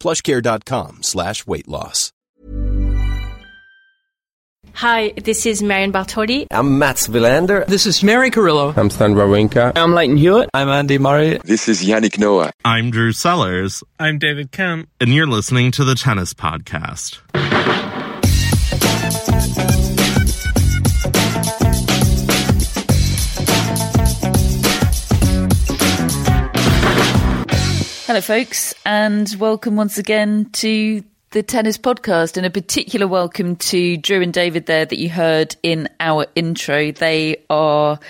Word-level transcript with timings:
plushcare.com 0.00 1.02
slash 1.02 1.46
weight 1.46 1.68
loss. 1.68 2.12
Hi, 4.74 5.12
this 5.24 5.46
is 5.46 5.62
Marion 5.62 5.92
Bartoli. 5.92 6.46
I'm 6.50 6.78
Mats 6.78 7.08
Wilander. 7.08 7.66
This 7.66 7.86
is 7.86 8.02
Mary 8.02 8.30
Carillo. 8.30 8.72
I'm 8.76 8.88
Stan 8.88 9.14
Wawrinka. 9.14 9.72
I'm 9.76 9.92
Lleyton 9.92 10.16
Hewitt. 10.16 10.48
I'm 10.54 10.68
Andy 10.68 10.96
Murray. 10.96 11.38
This 11.44 11.68
is 11.68 11.82
Yannick 11.82 12.18
Noah. 12.18 12.52
I'm 12.64 12.90
Drew 12.90 13.12
Sellers. 13.12 13.82
I'm 13.98 14.18
David 14.18 14.52
Kemp. 14.52 14.88
And 15.00 15.12
you're 15.12 15.26
listening 15.26 15.70
to 15.72 15.84
the 15.84 15.94
Tennis 15.96 16.32
Podcast. 16.34 17.18
Hello, 28.10 28.20
folks, 28.20 28.74
and 28.84 29.32
welcome 29.38 29.76
once 29.76 29.96
again 29.96 30.46
to 30.54 31.04
the 31.30 31.44
Tennis 31.44 31.78
Podcast, 31.78 32.36
and 32.36 32.44
a 32.44 32.50
particular 32.50 33.06
welcome 33.06 33.54
to 33.54 33.96
Drew 33.98 34.20
and 34.20 34.32
David 34.32 34.66
there 34.66 34.84
that 34.84 34.98
you 34.98 35.08
heard 35.08 35.54
in 35.62 35.88
our 36.00 36.26
intro. 36.34 36.90
They 36.90 37.44
are 37.48 38.00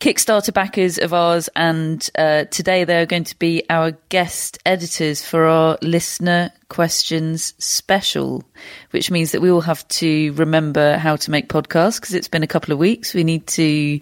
Kickstarter 0.00 0.54
backers 0.54 0.96
of 0.96 1.12
ours, 1.12 1.50
and 1.54 2.08
uh, 2.16 2.44
today 2.44 2.84
they 2.84 2.98
are 3.02 3.04
going 3.04 3.24
to 3.24 3.38
be 3.38 3.62
our 3.68 3.90
guest 4.08 4.56
editors 4.64 5.22
for 5.22 5.44
our 5.44 5.76
listener 5.82 6.50
questions 6.70 7.52
special, 7.58 8.44
which 8.92 9.10
means 9.10 9.32
that 9.32 9.42
we 9.42 9.52
will 9.52 9.60
have 9.60 9.86
to 9.88 10.32
remember 10.32 10.96
how 10.96 11.16
to 11.16 11.30
make 11.30 11.50
podcasts 11.50 12.00
because 12.00 12.14
it's 12.14 12.28
been 12.28 12.42
a 12.42 12.46
couple 12.46 12.72
of 12.72 12.78
weeks. 12.78 13.12
We 13.12 13.24
need 13.24 13.46
to 13.48 14.00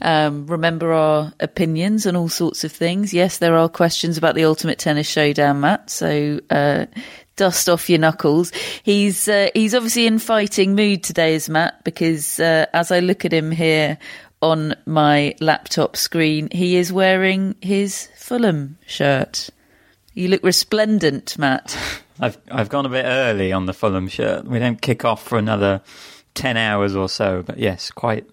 um, 0.00 0.46
remember 0.46 0.92
our 0.92 1.32
opinions 1.40 2.06
and 2.06 2.16
all 2.16 2.28
sorts 2.28 2.64
of 2.64 2.72
things. 2.72 3.14
Yes, 3.14 3.38
there 3.38 3.56
are 3.56 3.68
questions 3.68 4.18
about 4.18 4.34
the 4.34 4.44
Ultimate 4.44 4.78
Tennis 4.78 5.08
Showdown, 5.08 5.60
Matt. 5.60 5.90
So 5.90 6.40
uh, 6.50 6.86
dust 7.36 7.68
off 7.68 7.88
your 7.88 7.98
knuckles. 7.98 8.52
He's 8.82 9.28
uh, 9.28 9.48
he's 9.54 9.74
obviously 9.74 10.06
in 10.06 10.18
fighting 10.18 10.74
mood 10.74 11.02
today, 11.02 11.34
is 11.34 11.48
Matt, 11.48 11.84
because 11.84 12.40
uh, 12.40 12.66
as 12.72 12.90
I 12.90 13.00
look 13.00 13.24
at 13.24 13.32
him 13.32 13.50
here 13.50 13.98
on 14.42 14.74
my 14.84 15.34
laptop 15.40 15.96
screen, 15.96 16.48
he 16.50 16.76
is 16.76 16.92
wearing 16.92 17.54
his 17.60 18.08
Fulham 18.16 18.78
shirt. 18.86 19.50
You 20.14 20.28
look 20.28 20.42
resplendent, 20.42 21.38
Matt. 21.38 21.76
I've 22.20 22.38
I've 22.50 22.68
gone 22.68 22.86
a 22.86 22.90
bit 22.90 23.04
early 23.04 23.52
on 23.52 23.66
the 23.66 23.74
Fulham 23.74 24.08
shirt. 24.08 24.46
We 24.46 24.58
don't 24.58 24.80
kick 24.80 25.04
off 25.04 25.22
for 25.22 25.38
another 25.38 25.82
10 26.36 26.56
hours 26.56 26.94
or 26.94 27.08
so. 27.08 27.42
But 27.42 27.58
yes, 27.58 27.90
quite 27.90 28.26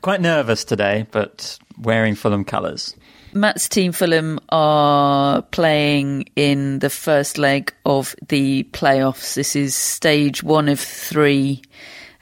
quite 0.00 0.20
nervous 0.20 0.64
today, 0.64 1.06
but 1.10 1.58
wearing 1.78 2.14
Fulham 2.14 2.44
colours. 2.44 2.94
Matt's 3.34 3.68
team 3.68 3.92
Fulham 3.92 4.40
are 4.48 5.42
playing 5.42 6.30
in 6.34 6.78
the 6.78 6.90
first 6.90 7.36
leg 7.36 7.72
of 7.84 8.14
the 8.28 8.64
playoffs. 8.72 9.34
This 9.34 9.54
is 9.54 9.74
stage 9.74 10.42
one 10.42 10.68
of 10.68 10.80
three 10.80 11.62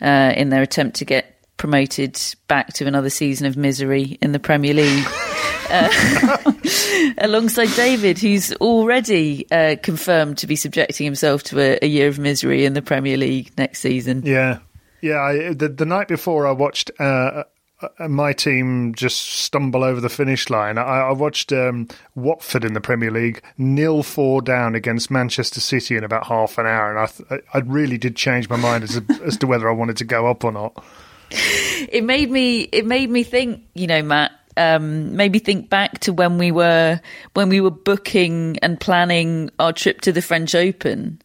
uh, 0.01 0.33
in 0.37 0.49
their 0.49 0.63
attempt 0.63 0.97
to 0.97 1.05
get 1.05 1.33
promoted 1.57 2.21
back 2.49 2.73
to 2.75 2.87
another 2.87 3.09
season 3.09 3.47
of 3.47 3.57
misery 3.57 4.19
in 4.21 4.33
the 4.33 4.41
Premier 4.41 4.75
League. 4.75 5.07
uh, 5.71 6.53
alongside 7.19 7.69
David, 7.77 8.19
who's 8.19 8.53
already 8.55 9.47
uh, 9.51 9.77
confirmed 9.83 10.39
to 10.39 10.47
be 10.47 10.57
subjecting 10.57 11.05
himself 11.05 11.43
to 11.45 11.61
a, 11.61 11.79
a, 11.83 11.89
year 11.89 12.09
of 12.09 12.19
misery 12.19 12.65
in 12.65 12.75
the 12.75 12.83
Premier 12.83 13.17
League 13.17 13.53
next 13.57 13.81
season. 13.81 14.23
Yeah, 14.25 14.59
yeah, 15.01 15.21
I, 15.21 15.55
the 15.55 15.69
the 15.69 15.87
night 15.87 16.09
before 16.09 16.47
I 16.47 16.53
watched 16.53 16.91
uh, 16.99 17.45
uh, 17.81 18.09
my 18.09 18.33
team 18.33 18.95
just 18.95 19.19
stumble 19.19 19.85
over 19.85 20.01
the 20.01 20.09
finish 20.09 20.49
line. 20.49 20.79
I, 20.79 21.01
I 21.01 21.13
watched 21.13 21.53
um, 21.53 21.89
Watford 22.15 22.65
in 22.65 22.73
the 22.73 22.81
Premier 22.81 23.11
League 23.11 23.43
nil 23.59 24.03
four 24.03 24.41
down 24.41 24.75
against 24.75 25.11
Manchester 25.11 25.61
City 25.61 25.97
in 25.97 26.03
about 26.03 26.27
half 26.27 26.57
an 26.57 26.67
hour, 26.67 26.97
and 26.97 27.11
I 27.31 27.41
I 27.53 27.61
really 27.61 27.99
did 27.99 28.17
change 28.17 28.49
my 28.49 28.57
mind 28.57 28.85
as 28.85 29.01
as 29.23 29.37
to 29.39 29.47
whether 29.47 29.69
I 29.69 29.73
wanted 29.73 29.99
to 29.99 30.05
go 30.05 30.27
up 30.27 30.43
or 30.45 30.53
not. 30.53 30.83
It 31.31 32.05
made 32.05 32.31
me 32.31 32.61
it 32.61 32.87
made 32.87 33.11
me 33.11 33.23
think, 33.23 33.63
you 33.75 33.87
know, 33.87 34.03
Matt. 34.03 34.33
Um, 34.59 35.15
maybe 35.15 35.39
think 35.39 35.69
back 35.69 35.99
to 36.01 36.15
when 36.15 36.39
we 36.39 36.51
were 36.51 36.99
when 37.35 37.51
we 37.51 37.61
were 37.61 37.71
booking 37.71 38.59
and 38.63 38.81
planning 38.81 39.51
our 39.59 39.75
trip 39.75 40.01
to 40.03 40.13
the 40.13 40.23
French 40.23 40.55
Open, 40.55 41.21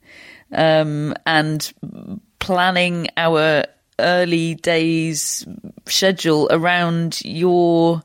um, 0.52 1.14
and 1.26 1.72
planning 2.41 3.07
our 3.16 3.63
early 4.00 4.56
days 4.56 5.46
schedule 5.85 6.50
around 6.52 7.22
your 7.24 8.03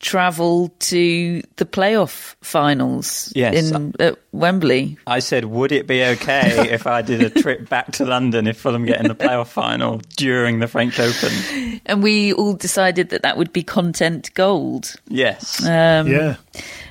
travel 0.00 0.68
to 0.78 1.42
the 1.56 1.64
playoff 1.64 2.36
finals 2.42 3.32
yes. 3.34 3.70
in 3.70 3.94
at 3.98 4.18
Wembley. 4.32 4.98
I 5.06 5.20
said, 5.20 5.46
would 5.46 5.72
it 5.72 5.86
be 5.86 6.04
okay 6.04 6.70
if 6.70 6.86
I 6.86 7.02
did 7.02 7.22
a 7.22 7.30
trip 7.30 7.68
back 7.68 7.92
to 7.92 8.04
London 8.04 8.46
if 8.46 8.58
Fulham 8.58 8.84
get 8.84 9.00
in 9.00 9.08
the 9.08 9.14
playoff 9.14 9.48
final 9.48 10.00
during 10.16 10.58
the 10.58 10.68
French 10.68 11.00
Open? 11.00 11.80
And 11.86 12.02
we 12.02 12.32
all 12.32 12.54
decided 12.54 13.08
that 13.10 13.22
that 13.22 13.36
would 13.36 13.52
be 13.52 13.62
content 13.62 14.32
gold. 14.34 14.94
Yes. 15.08 15.64
Um, 15.64 16.08
yeah. 16.08 16.36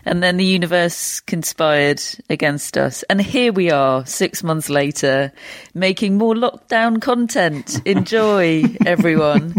And 0.06 0.22
then 0.22 0.38
the 0.38 0.46
universe 0.46 1.20
conspired 1.20 2.02
against 2.30 2.78
us. 2.78 3.04
And 3.04 3.22
here 3.22 3.52
we 3.52 3.72
are, 3.72 4.06
six 4.06 4.44
months 4.44 4.70
later, 4.70 5.32
making 5.74 6.18
more 6.18 6.36
lockdown 6.36 7.02
content. 7.02 7.82
Enjoy, 7.86 8.64
everyone. 8.86 9.56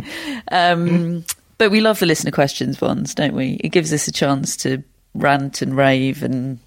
Um, 0.50 1.24
but 1.58 1.70
we 1.70 1.80
love 1.80 1.98
the 1.98 2.06
listener 2.06 2.30
questions 2.30 2.80
ones, 2.80 3.14
don't 3.14 3.34
we? 3.34 3.54
It 3.60 3.70
gives 3.70 3.92
us 3.92 4.08
a 4.08 4.12
chance 4.12 4.56
to 4.58 4.82
rant 5.14 5.62
and 5.62 5.76
rave 5.76 6.22
and, 6.22 6.58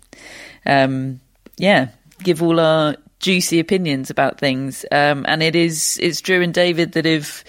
um, 0.65 1.19
yeah, 1.57 1.89
give 2.23 2.41
all 2.41 2.59
our 2.59 2.95
juicy 3.19 3.59
opinions 3.59 4.09
about 4.09 4.39
things. 4.39 4.85
Um, 4.91 5.25
and 5.27 5.43
it 5.43 5.55
is, 5.55 5.99
it's 6.01 6.21
Drew 6.21 6.41
and 6.41 6.53
David 6.53 6.93
that 6.93 7.05
have 7.05 7.43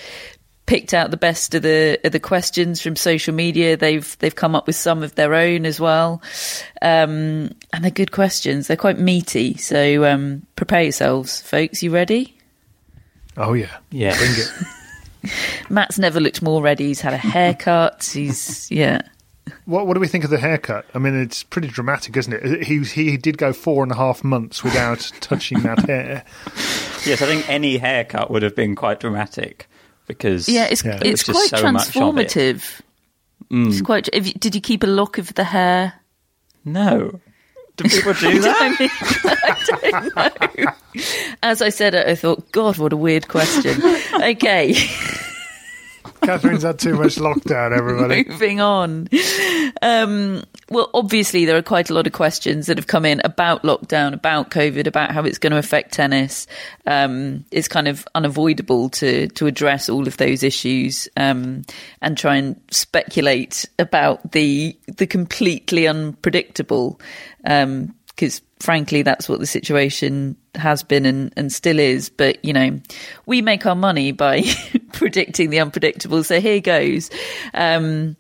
picked 0.71 0.95
out 0.95 1.11
the 1.11 1.17
best 1.17 1.57
of 1.57 1.63
the 1.63 1.99
of 2.05 2.13
the 2.13 2.21
questions 2.21 2.81
from 2.81 2.95
social 2.95 3.35
media. 3.35 3.77
They've 3.77 4.17
they've 4.21 4.35
come 4.35 4.55
up 4.55 4.69
with 4.69 4.77
some 4.77 5.03
of 5.03 5.17
their 5.17 5.35
own 5.35 5.67
as 5.67 5.81
well, 5.81 6.23
um, 6.81 7.51
and 7.73 7.83
they're 7.83 7.91
good 7.91 8.13
questions. 8.13 8.69
They're 8.69 8.77
quite 8.77 8.97
meaty, 8.97 9.57
so 9.57 10.05
um, 10.05 10.47
prepare 10.55 10.83
yourselves, 10.83 11.41
folks. 11.43 11.83
You 11.83 11.91
ready? 11.91 12.39
Oh 13.37 13.55
yeah, 13.55 13.79
yeah. 13.91 14.17
Bring 15.21 15.33
it. 15.61 15.71
Matt's 15.71 15.99
never 15.99 16.21
looked 16.21 16.43
more 16.43 16.63
ready. 16.63 16.89
He's 16.89 17.01
had 17.01 17.13
a 17.13 17.19
haircut. 17.19 18.11
He's 18.13 18.71
yeah. 18.71 19.03
What 19.65 19.87
what 19.87 19.95
do 19.95 20.01
we 20.01 20.09
think 20.09 20.25
of 20.25 20.31
the 20.31 20.39
haircut? 20.39 20.87
I 20.95 20.99
mean, 20.99 21.15
it's 21.15 21.43
pretty 21.43 21.69
dramatic, 21.69 22.17
isn't 22.17 22.33
it? 22.33 22.65
He 22.65 22.83
he 22.85 23.17
did 23.17 23.39
go 23.39 23.53
four 23.53 23.83
and 23.83 23.93
a 23.93 23.97
half 23.97 24.23
months 24.23 24.63
without 24.63 25.11
touching 25.21 25.61
that 25.61 25.87
hair. 25.87 26.25
Yes, 27.05 27.23
I 27.23 27.27
think 27.27 27.49
any 27.49 27.79
haircut 27.79 28.31
would 28.31 28.43
have 28.43 28.55
been 28.55 28.77
quite 28.77 29.01
dramatic 29.01 29.69
because 30.07 30.49
yeah, 30.49 30.67
it's 30.71 30.85
yeah, 30.85 31.01
it's 31.03 31.25
quite 31.25 31.49
so 31.49 31.57
transformative. 31.57 32.81
It. 32.81 32.85
Mm. 33.51 33.69
It's 33.69 33.83
quite. 33.83 34.09
You, 34.15 34.33
did 34.35 34.55
you 34.55 34.61
keep 34.61 34.83
a 34.83 34.87
lock 34.87 35.19
of 35.19 35.35
the 35.35 35.45
hair? 35.45 35.95
No. 36.65 37.21
Do 37.81 37.89
people 37.89 38.13
do 38.13 38.39
that? 38.41 38.77
I 40.15 40.31
don't 40.31 40.59
know. 40.59 40.73
As 41.43 41.63
I 41.63 41.71
said 41.71 41.95
I 41.95 42.15
thought, 42.15 42.53
God, 42.53 42.77
what 42.77 42.93
a 42.93 42.97
weird 42.97 43.29
question. 43.29 43.81
okay. 44.15 44.75
Catherine's 46.23 46.63
had 46.63 46.79
too 46.79 46.95
much 46.95 47.17
lockdown, 47.17 47.77
everybody. 47.77 48.25
Moving 48.29 48.61
on. 48.61 49.09
Um, 49.83 50.43
well, 50.69 50.91
obviously, 50.95 51.45
there 51.45 51.57
are 51.57 51.63
quite 51.63 51.91
a 51.91 51.95
lot 51.95 52.07
of 52.07 52.13
questions 52.13 52.67
that 52.67 52.79
have 52.79 52.87
come 52.87 53.05
in 53.05 53.21
about 53.25 53.63
lockdown, 53.63 54.13
about 54.13 54.51
COVID, 54.51 54.87
about 54.87 55.11
how 55.13 55.25
it's 55.25 55.39
going 55.39 55.53
to 55.53 55.59
affect 55.59 55.93
tennis. 55.93 56.47
Um, 56.87 57.45
it's 57.51 57.69
kind 57.69 57.89
of 57.89 58.07
unavoidable 58.15 58.91
to 58.91 59.29
to 59.29 59.47
address 59.47 59.89
all 59.89 60.07
of 60.07 60.17
those 60.17 60.43
issues 60.43 61.09
um, 61.17 61.63
and 62.01 62.17
try 62.17 62.37
and 62.37 62.61
speculate 62.71 63.69
about 63.79 64.33
the 64.33 64.77
the 64.97 65.07
completely 65.07 65.87
unpredictable. 65.87 67.01
Because 67.43 68.43
frankly, 68.61 69.03
that's 69.03 69.29
what 69.29 69.41
the 69.41 69.47
situation 69.47 70.37
has 70.55 70.83
been 70.83 71.07
and, 71.07 71.33
and 71.37 71.53
still 71.53 71.79
is. 71.79 72.11
But 72.11 72.45
you 72.45 72.53
know, 72.53 72.81
we 73.27 73.43
make 73.43 73.67
our 73.67 73.75
money 73.75 74.13
by 74.13 74.43
predicting 74.93 75.51
the 75.51 75.61
unpredictable. 75.61 76.25
So 76.25 76.41
here 76.41 76.61
goes. 76.61 77.11
Um, 77.55 78.17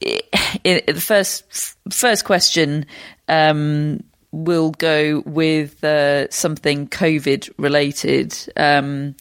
it, 0.00 0.86
the 0.86 1.00
first 1.00 1.76
first 1.90 2.24
question 2.24 2.86
um, 3.28 4.02
will 4.32 4.70
go 4.72 5.22
with 5.24 5.82
uh, 5.84 6.30
something 6.30 6.88
COVID 6.88 7.50
related. 7.56 8.36
Um, 8.56 9.16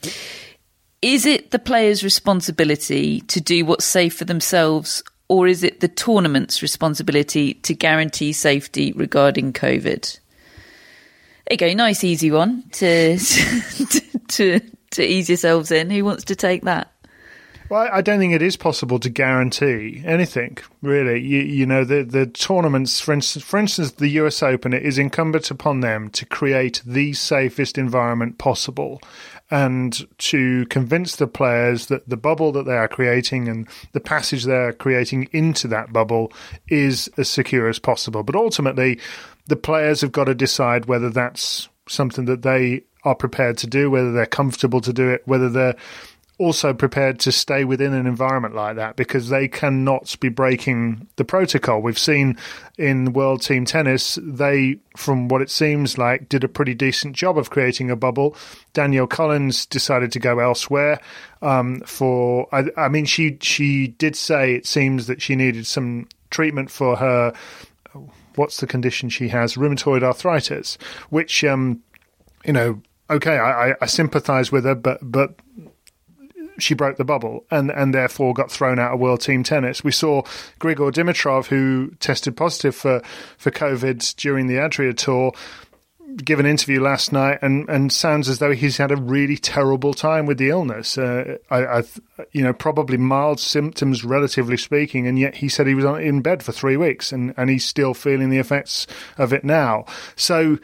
is 1.02 1.26
it 1.26 1.52
the 1.52 1.60
players' 1.60 2.04
responsibility 2.04 3.22
to 3.22 3.42
do 3.42 3.66
what's 3.66 3.86
safe 3.86 4.16
for 4.16 4.26
themselves, 4.26 5.04
or 5.28 5.48
is 5.48 5.64
it 5.64 5.82
the 5.82 5.88
tournament's 5.88 6.62
responsibility 6.62 7.56
to 7.56 7.74
guarantee 7.74 8.32
safety 8.32 8.94
regarding 8.94 9.54
COVID? 9.54 10.20
There 11.46 11.52
you 11.52 11.58
go, 11.58 11.74
nice 11.74 12.04
easy 12.04 12.32
one 12.32 12.64
to 12.72 13.18
to 13.20 14.02
to 14.30 14.62
ease 15.02 15.30
yourselves 15.30 15.72
in. 15.72 15.90
Who 15.90 16.04
wants 16.04 16.26
to 16.26 16.36
take 16.36 16.64
that? 16.64 16.94
Well, 17.70 17.90
I 17.92 18.02
don't 18.02 18.20
think 18.20 18.34
it 18.34 18.42
is 18.42 18.58
possible 18.58 19.00
to 19.00 19.10
guarantee 19.10 20.04
anything, 20.06 20.58
really. 20.82 21.22
You, 21.22 21.40
you 21.40 21.66
know, 21.66 21.84
the, 21.84 22.04
the 22.04 22.28
tournaments, 22.28 23.00
for 23.00 23.14
instance, 23.14 23.44
for 23.44 23.58
instance, 23.58 23.92
the 23.92 24.10
US 24.10 24.44
Open, 24.44 24.74
it 24.74 24.84
is 24.84 24.98
incumbent 24.98 25.50
upon 25.50 25.80
them 25.80 26.10
to 26.12 26.26
create 26.26 26.82
the 26.86 27.14
safest 27.14 27.78
environment 27.78 28.38
possible 28.38 29.02
and 29.50 30.08
to 30.18 30.66
convince 30.68 31.16
the 31.16 31.28
players 31.28 31.88
that 31.88 32.08
the 32.08 32.18
bubble 32.18 32.52
that 32.52 32.66
they 32.66 32.78
are 32.78 32.88
creating 32.88 33.48
and 33.48 33.68
the 33.94 34.00
passage 34.00 34.44
they're 34.44 34.74
creating 34.74 35.30
into 35.32 35.68
that 35.68 35.94
bubble 35.94 36.32
is 36.68 37.10
as 37.18 37.30
secure 37.30 37.68
as 37.68 37.80
possible. 37.80 38.24
But 38.24 38.36
ultimately, 38.36 39.00
the 39.48 39.56
players 39.56 40.02
have 40.02 40.12
got 40.12 40.26
to 40.26 40.36
decide 40.36 40.86
whether 40.86 41.10
that's 41.10 41.70
something 41.88 42.26
that 42.26 42.42
they 42.42 42.84
are 43.04 43.16
prepared 43.16 43.58
to 43.60 43.68
do, 43.68 43.90
whether 43.90 44.12
they're 44.12 44.26
comfortable 44.26 44.82
to 44.82 44.94
do 44.94 45.10
it, 45.10 45.22
whether 45.26 45.50
they're 45.50 45.76
also 46.40 46.74
prepared 46.74 47.20
to 47.20 47.32
stay 47.32 47.64
within 47.64 47.94
an 47.94 48.08
environment 48.08 48.56
like 48.56 48.76
that 48.76 48.96
because 48.96 49.30
they 49.30 49.48
cannot 49.48 50.16
be 50.20 50.30
breaking 50.30 51.08
the 51.16 51.24
protocol. 51.24 51.82
We've 51.82 51.98
seen 51.98 52.38
in 52.78 53.14
World 53.14 53.44
Team 53.44 53.66
Tennis, 53.66 54.18
they, 54.22 54.80
from 54.98 55.28
what 55.28 55.42
it 55.42 55.52
seems 55.52 55.98
like, 55.98 56.30
did 56.30 56.44
a 56.44 56.48
pretty 56.48 56.74
decent 56.74 57.16
job 57.16 57.38
of 57.38 57.52
creating 57.52 57.92
a 57.92 57.96
bubble. 57.96 58.36
Danielle 58.74 59.08
Collins 59.08 59.66
decided 59.68 60.12
to 60.14 60.20
go 60.20 60.40
elsewhere. 60.40 61.00
Um, 61.42 61.82
for, 61.82 62.48
I, 62.52 62.66
I 62.76 62.90
mean, 62.90 63.06
she 63.06 63.38
she 63.42 63.88
did 63.88 64.16
say 64.16 64.56
it 64.56 64.66
seems 64.66 65.08
that 65.08 65.22
she 65.22 65.36
needed 65.36 65.68
some 65.68 66.08
treatment 66.32 66.72
for 66.72 66.96
her. 66.96 67.34
What's 68.36 68.58
the 68.58 68.68
condition 68.68 69.10
she 69.10 69.28
has? 69.28 69.54
Rheumatoid 69.54 70.02
arthritis, 70.02 70.80
which, 71.10 71.44
um, 71.44 71.84
you 72.44 72.54
know, 72.54 72.82
okay, 73.10 73.38
I, 73.38 73.76
I 73.82 73.86
sympathise 73.86 74.52
with 74.52 74.66
her, 74.66 74.76
but 74.76 75.00
but 75.02 75.36
she 76.60 76.74
broke 76.74 76.98
the 76.98 77.06
bubble 77.06 77.46
and, 77.52 77.72
and 77.72 77.94
therefore 77.94 78.34
got 78.34 78.52
thrown 78.52 78.80
out 78.80 78.94
of 78.94 79.00
world 79.00 79.22
team 79.22 79.44
tennis. 79.44 79.84
We 79.84 79.92
saw 79.92 80.22
Grigor 80.60 80.92
Dimitrov, 80.92 81.48
who 81.48 81.92
tested 82.00 82.38
positive 82.38 82.76
for, 82.76 83.02
for 83.38 83.52
COVID 83.52 84.16
during 84.18 84.48
the 84.48 84.60
Adria 84.60 84.94
Tour, 84.94 85.34
give 86.18 86.40
an 86.40 86.46
interview 86.46 86.80
last 86.80 87.12
night 87.12 87.40
and, 87.42 87.68
and 87.70 87.92
sounds 87.92 88.30
as 88.30 88.38
though 88.38 88.52
he's 88.52 88.78
had 88.78 88.92
a 88.92 88.96
really 88.96 89.38
terrible 89.38 89.94
time 89.94 90.26
with 90.26 90.38
the 90.38 90.50
illness. 90.50 90.98
Uh, 90.98 91.38
I, 91.50 91.66
I, 91.66 91.84
you 92.32 92.44
know, 92.44 92.54
probably 92.54 92.98
mild 92.98 93.40
symptoms, 93.40 94.04
relatively 94.04 94.58
speaking, 94.58 95.08
and 95.08 95.18
yet 95.18 95.36
he 95.36 95.50
said 95.50 95.66
he 95.66 95.74
was 95.74 95.86
in 95.86 96.22
bed 96.22 96.44
for 96.44 96.52
three 96.52 96.78
weeks 96.78 97.12
and, 97.12 97.34
and 97.36 97.50
he's 97.50 97.66
still 97.66 97.94
feeling 97.94 98.30
the 98.30 98.38
effects 98.38 98.86
of 99.18 99.34
it 99.34 99.44
now. 99.44 99.86
So 100.16 100.60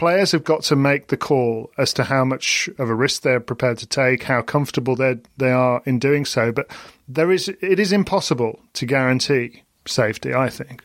players 0.00 0.32
have 0.32 0.44
got 0.44 0.62
to 0.62 0.74
make 0.74 1.08
the 1.08 1.16
call 1.16 1.70
as 1.76 1.92
to 1.92 2.04
how 2.04 2.24
much 2.24 2.70
of 2.78 2.88
a 2.88 2.94
risk 2.94 3.20
they're 3.20 3.38
prepared 3.38 3.76
to 3.76 3.86
take, 3.86 4.22
how 4.22 4.40
comfortable 4.40 4.96
they 4.96 5.18
they 5.36 5.50
are 5.50 5.82
in 5.84 5.98
doing 5.98 6.24
so. 6.24 6.50
But 6.50 6.70
there 7.06 7.30
is 7.30 7.48
it 7.48 7.78
is 7.78 7.92
impossible 7.92 8.60
to 8.72 8.86
guarantee 8.86 9.62
safety. 9.86 10.32
I 10.32 10.48
think. 10.48 10.82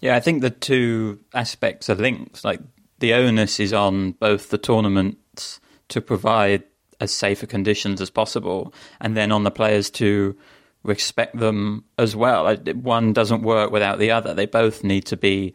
Yeah, 0.00 0.16
I 0.16 0.20
think 0.20 0.40
the 0.40 0.48
two 0.48 1.20
aspects 1.34 1.90
are 1.90 1.94
linked. 1.94 2.42
Like 2.42 2.60
the 2.98 3.12
onus 3.12 3.60
is 3.60 3.74
on 3.74 4.12
both 4.12 4.48
the 4.48 4.56
tournaments 4.58 5.60
to 5.88 6.00
provide 6.00 6.62
as 6.98 7.12
safer 7.12 7.46
conditions 7.46 8.00
as 8.00 8.08
possible, 8.08 8.72
and 9.02 9.14
then 9.14 9.32
on 9.32 9.44
the 9.44 9.50
players 9.50 9.90
to 9.90 10.34
respect 10.82 11.36
them 11.36 11.84
as 11.98 12.16
well. 12.16 12.56
One 12.56 13.12
doesn't 13.12 13.42
work 13.42 13.70
without 13.70 13.98
the 13.98 14.12
other. 14.12 14.32
They 14.32 14.46
both 14.46 14.82
need 14.82 15.04
to 15.06 15.16
be 15.18 15.54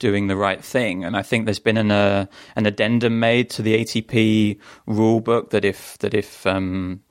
doing 0.00 0.26
the 0.26 0.36
right 0.36 0.64
thing. 0.64 1.04
And 1.04 1.16
I 1.16 1.22
think 1.22 1.44
there's 1.44 1.60
been 1.60 1.76
an 1.76 1.92
uh, 1.92 2.26
an 2.56 2.66
addendum 2.66 3.20
made 3.20 3.50
to 3.50 3.62
the 3.62 3.78
ATP 3.78 4.58
rule 4.86 5.20
book 5.20 5.50
that 5.50 5.64
if 5.64 5.96
that 5.98 6.14
if 6.14 6.44
um, 6.44 7.02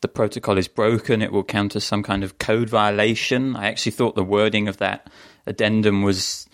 the 0.00 0.08
protocol 0.08 0.58
is 0.58 0.66
broken, 0.66 1.22
it 1.22 1.30
will 1.30 1.44
count 1.44 1.76
as 1.76 1.84
some 1.84 2.02
kind 2.02 2.24
of 2.24 2.38
code 2.38 2.68
violation. 2.68 3.54
I 3.54 3.66
actually 3.66 3.92
thought 3.92 4.16
the 4.16 4.24
wording 4.24 4.66
of 4.66 4.78
that 4.78 5.08
addendum 5.46 6.02
was 6.02 6.48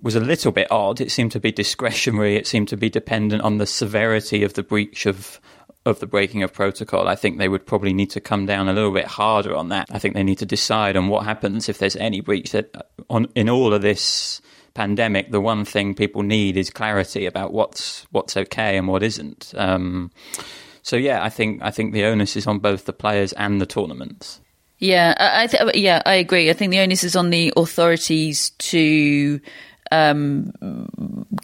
was 0.00 0.14
a 0.14 0.20
little 0.20 0.52
bit 0.52 0.70
odd. 0.70 1.00
It 1.00 1.10
seemed 1.10 1.32
to 1.32 1.40
be 1.40 1.52
discretionary. 1.52 2.36
It 2.36 2.46
seemed 2.46 2.68
to 2.68 2.76
be 2.76 2.90
dependent 2.90 3.42
on 3.42 3.58
the 3.58 3.66
severity 3.66 4.44
of 4.44 4.54
the 4.54 4.62
breach 4.62 5.06
of 5.06 5.40
of 5.86 6.00
the 6.00 6.06
breaking 6.06 6.42
of 6.42 6.52
protocol. 6.52 7.08
I 7.08 7.14
think 7.14 7.36
they 7.36 7.48
would 7.48 7.66
probably 7.66 7.92
need 7.92 8.10
to 8.10 8.20
come 8.20 8.46
down 8.46 8.68
a 8.68 8.72
little 8.72 8.92
bit 8.92 9.06
harder 9.06 9.54
on 9.54 9.68
that. 9.68 9.86
I 9.90 9.98
think 9.98 10.14
they 10.14 10.22
need 10.22 10.38
to 10.38 10.46
decide 10.46 10.96
on 10.96 11.08
what 11.08 11.26
happens 11.26 11.68
if 11.68 11.78
there's 11.78 11.96
any 11.96 12.20
breach 12.20 12.52
that 12.52 12.88
on 13.10 13.26
in 13.34 13.50
all 13.50 13.74
of 13.74 13.82
this 13.82 14.40
pandemic, 14.74 15.30
the 15.30 15.40
one 15.40 15.64
thing 15.64 15.94
people 15.94 16.22
need 16.22 16.56
is 16.56 16.70
clarity 16.70 17.26
about 17.26 17.52
what's 17.52 18.06
what's 18.10 18.36
okay 18.36 18.76
and 18.76 18.88
what 18.88 19.02
isn't. 19.02 19.52
Um, 19.56 20.10
so 20.82 20.96
yeah, 20.96 21.22
I 21.22 21.30
think 21.30 21.62
I 21.62 21.70
think 21.70 21.92
the 21.92 22.04
onus 22.04 22.36
is 22.36 22.46
on 22.46 22.58
both 22.58 22.84
the 22.84 22.92
players 22.92 23.32
and 23.32 23.60
the 23.60 23.66
tournaments. 23.66 24.40
Yeah, 24.78 25.14
I 25.18 25.46
th- 25.46 25.76
yeah, 25.76 26.02
I 26.04 26.14
agree. 26.14 26.50
I 26.50 26.52
think 26.52 26.72
the 26.72 26.80
onus 26.80 27.04
is 27.04 27.16
on 27.16 27.30
the 27.30 27.52
authorities 27.56 28.50
to 28.50 29.40
um, 29.90 30.52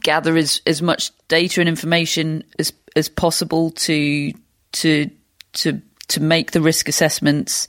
gather 0.03 0.37
as, 0.37 0.61
as 0.67 0.83
much 0.83 1.11
data 1.29 1.61
and 1.61 1.69
information 1.69 2.45
as 2.59 2.73
as 2.97 3.09
possible 3.09 3.71
to 3.71 4.33
to 4.73 5.11
to 5.53 5.81
to 6.09 6.21
make 6.21 6.51
the 6.51 6.61
risk 6.61 6.89
assessments 6.89 7.69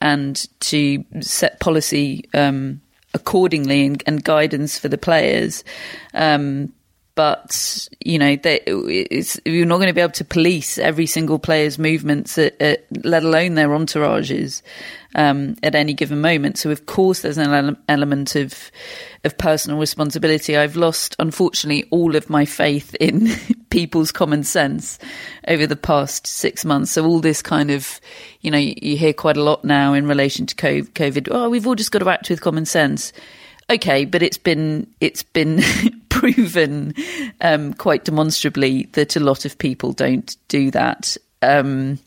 and 0.00 0.46
to 0.60 1.04
set 1.20 1.60
policy 1.60 2.28
um, 2.32 2.80
accordingly 3.14 3.86
and, 3.86 4.02
and 4.06 4.24
guidance 4.24 4.78
for 4.78 4.88
the 4.88 4.98
players. 4.98 5.64
Um, 6.14 6.72
but 7.14 7.88
you 8.00 8.18
know, 8.18 8.36
they, 8.36 8.60
you're 8.66 9.66
not 9.66 9.76
going 9.76 9.88
to 9.88 9.92
be 9.92 10.00
able 10.00 10.12
to 10.12 10.24
police 10.24 10.78
every 10.78 11.06
single 11.06 11.38
player's 11.38 11.78
movements, 11.78 12.38
at, 12.38 12.60
at, 12.62 12.86
let 13.04 13.24
alone 13.24 13.54
their 13.54 13.68
entourages, 13.68 14.62
um, 15.14 15.56
at 15.62 15.74
any 15.74 15.92
given 15.94 16.20
moment. 16.20 16.58
So, 16.58 16.70
of 16.70 16.86
course, 16.86 17.20
there's 17.20 17.38
an 17.38 17.52
ele- 17.52 17.76
element 17.88 18.34
of 18.36 18.70
of 19.24 19.36
personal 19.36 19.78
responsibility. 19.78 20.56
I've 20.56 20.76
lost, 20.76 21.14
unfortunately, 21.18 21.86
all 21.90 22.16
of 22.16 22.30
my 22.30 22.44
faith 22.44 22.94
in 23.00 23.28
people's 23.70 24.12
common 24.12 24.44
sense 24.44 24.98
over 25.46 25.66
the 25.66 25.76
past 25.76 26.26
six 26.26 26.64
months. 26.64 26.92
So, 26.92 27.04
all 27.04 27.20
this 27.20 27.42
kind 27.42 27.70
of, 27.70 28.00
you 28.40 28.50
know, 28.50 28.58
you, 28.58 28.74
you 28.80 28.96
hear 28.96 29.12
quite 29.12 29.36
a 29.36 29.42
lot 29.42 29.64
now 29.64 29.92
in 29.94 30.06
relation 30.06 30.46
to 30.46 30.54
COVID. 30.54 31.28
Oh, 31.30 31.50
we've 31.50 31.66
all 31.66 31.74
just 31.74 31.92
got 31.92 32.00
to 32.00 32.08
act 32.08 32.30
with 32.30 32.40
common 32.40 32.64
sense 32.64 33.12
okay, 33.70 34.04
but 34.04 34.22
it's 34.22 34.38
been 34.38 34.86
it's 35.00 35.22
been 35.22 35.62
proven 36.08 36.94
um, 37.40 37.72
quite 37.74 38.04
demonstrably 38.04 38.88
that 38.92 39.16
a 39.16 39.20
lot 39.20 39.44
of 39.44 39.56
people 39.58 39.92
don't 39.92 40.36
do 40.48 40.70
that. 40.72 41.16
Um, 41.40 41.98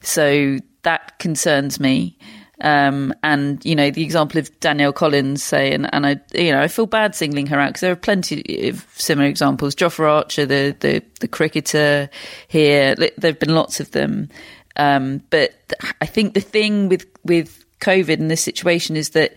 so 0.00 0.58
that 0.82 1.18
concerns 1.18 1.78
me. 1.78 2.16
Um, 2.60 3.12
and 3.22 3.64
you 3.64 3.74
know 3.74 3.90
the 3.90 4.02
example 4.02 4.38
of 4.38 4.60
Danielle 4.60 4.92
Collins 4.92 5.42
say, 5.42 5.72
and, 5.72 5.92
and 5.92 6.06
I 6.06 6.20
you 6.32 6.52
know 6.52 6.60
I 6.60 6.68
feel 6.68 6.86
bad 6.86 7.14
singling 7.14 7.46
her 7.48 7.58
out 7.58 7.70
because 7.70 7.80
there 7.80 7.92
are 7.92 7.96
plenty 7.96 8.68
of 8.68 8.86
similar 8.94 9.26
examples. 9.26 9.74
Jofra 9.74 10.08
Archer, 10.08 10.46
the 10.46 10.76
the, 10.78 11.02
the 11.20 11.28
cricketer 11.28 12.08
here, 12.46 12.94
there've 13.18 13.40
been 13.40 13.54
lots 13.54 13.80
of 13.80 13.90
them. 13.90 14.28
Um, 14.76 15.22
but 15.30 15.54
I 16.00 16.06
think 16.06 16.34
the 16.34 16.40
thing 16.40 16.88
with 16.88 17.06
with 17.24 17.64
COVID 17.80 18.18
and 18.20 18.30
this 18.30 18.42
situation 18.42 18.96
is 18.96 19.10
that 19.10 19.36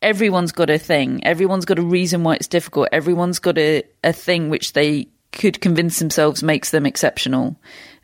everyone's 0.00 0.52
got 0.52 0.70
a 0.70 0.78
thing. 0.78 1.24
Everyone's 1.24 1.64
got 1.64 1.78
a 1.78 1.82
reason 1.82 2.24
why 2.24 2.34
it's 2.34 2.48
difficult. 2.48 2.88
Everyone's 2.92 3.38
got 3.38 3.58
a, 3.58 3.84
a 4.02 4.12
thing 4.12 4.48
which 4.50 4.72
they 4.72 5.08
could 5.32 5.60
convince 5.60 5.98
themselves 5.98 6.42
makes 6.42 6.70
them 6.70 6.84
exceptional 6.84 7.56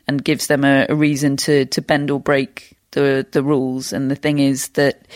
and 0.07 0.23
gives 0.23 0.47
them 0.47 0.63
a, 0.63 0.87
a 0.89 0.95
reason 0.95 1.37
to, 1.37 1.65
to 1.65 1.81
bend 1.81 2.09
or 2.09 2.19
break 2.19 2.77
the 2.91 3.25
the 3.31 3.43
rules, 3.43 3.93
and 3.93 4.09
the 4.09 4.15
thing 4.15 4.39
is 4.39 4.69
that 4.69 5.07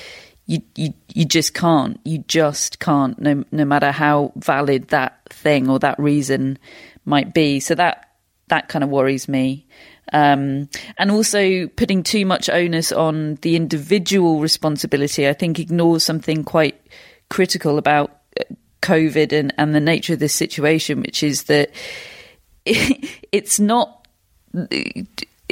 you 0.45 0.61
you 0.75 0.93
you 1.13 1.25
just 1.25 1.53
can't. 1.53 1.99
You 2.03 2.19
just 2.19 2.79
can't. 2.79 3.19
No 3.19 3.43
no 3.51 3.65
matter 3.65 3.91
how 3.91 4.33
valid 4.35 4.89
that 4.89 5.19
thing 5.29 5.69
or 5.69 5.79
that 5.79 5.99
reason 5.99 6.57
might 7.05 7.33
be. 7.33 7.59
So 7.59 7.75
that 7.75 8.09
that 8.47 8.69
kind 8.69 8.83
of 8.83 8.89
worries 8.89 9.27
me. 9.27 9.65
Um, 10.11 10.69
and 10.97 11.11
also 11.11 11.67
putting 11.67 12.03
too 12.03 12.25
much 12.25 12.49
onus 12.49 12.91
on 12.91 13.35
the 13.35 13.55
individual 13.55 14.41
responsibility, 14.41 15.27
I 15.27 15.33
think, 15.33 15.59
ignores 15.59 16.03
something 16.03 16.43
quite 16.43 16.79
critical 17.29 17.77
about 17.77 18.19
uh, 18.39 18.43
COVID 18.81 19.31
and, 19.31 19.53
and 19.57 19.73
the 19.73 19.79
nature 19.79 20.13
of 20.13 20.19
this 20.19 20.35
situation, 20.35 21.01
which 21.01 21.23
is 21.23 21.43
that 21.43 21.71
it, 22.65 23.09
it's 23.31 23.59
not 23.59 24.07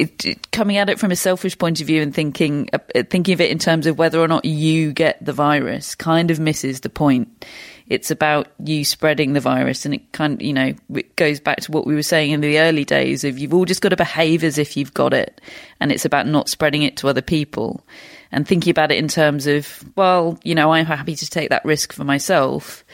it, 0.02 0.24
it, 0.24 0.50
coming 0.50 0.78
at 0.78 0.90
it 0.90 0.98
from 0.98 1.12
a 1.12 1.16
selfish 1.16 1.56
point 1.56 1.80
of 1.80 1.86
view 1.86 2.02
and 2.02 2.12
thinking 2.12 2.68
uh, 2.72 2.78
thinking 3.08 3.34
of 3.34 3.40
it 3.40 3.52
in 3.52 3.58
terms 3.58 3.86
of 3.86 3.98
whether 3.98 4.18
or 4.18 4.26
not 4.26 4.44
you 4.44 4.92
get 4.92 5.24
the 5.24 5.32
virus 5.32 5.94
kind 5.94 6.32
of 6.32 6.40
misses 6.40 6.80
the 6.80 6.90
point. 6.90 7.46
It's 7.86 8.10
about 8.10 8.48
you 8.64 8.84
spreading 8.84 9.32
the 9.32 9.40
virus, 9.40 9.84
and 9.84 9.94
it 9.94 10.12
kind 10.12 10.34
of, 10.34 10.42
you 10.42 10.52
know 10.52 10.74
it 10.94 11.14
goes 11.14 11.38
back 11.38 11.60
to 11.60 11.72
what 11.72 11.86
we 11.86 11.94
were 11.94 12.02
saying 12.02 12.32
in 12.32 12.40
the 12.40 12.58
early 12.58 12.84
days 12.84 13.22
of 13.22 13.38
you've 13.38 13.54
all 13.54 13.64
just 13.64 13.80
got 13.80 13.90
to 13.90 13.96
behave 13.96 14.42
as 14.42 14.58
if 14.58 14.76
you've 14.76 14.94
got 14.94 15.14
it, 15.14 15.40
and 15.78 15.92
it's 15.92 16.04
about 16.04 16.26
not 16.26 16.48
spreading 16.48 16.82
it 16.82 16.96
to 16.96 17.08
other 17.08 17.22
people, 17.22 17.86
and 18.32 18.48
thinking 18.48 18.72
about 18.72 18.90
it 18.90 18.98
in 18.98 19.06
terms 19.08 19.46
of 19.46 19.84
well, 19.94 20.36
you 20.42 20.56
know, 20.56 20.72
I'm 20.72 20.86
happy 20.86 21.14
to 21.14 21.30
take 21.30 21.50
that 21.50 21.64
risk 21.64 21.92
for 21.92 22.04
myself 22.04 22.84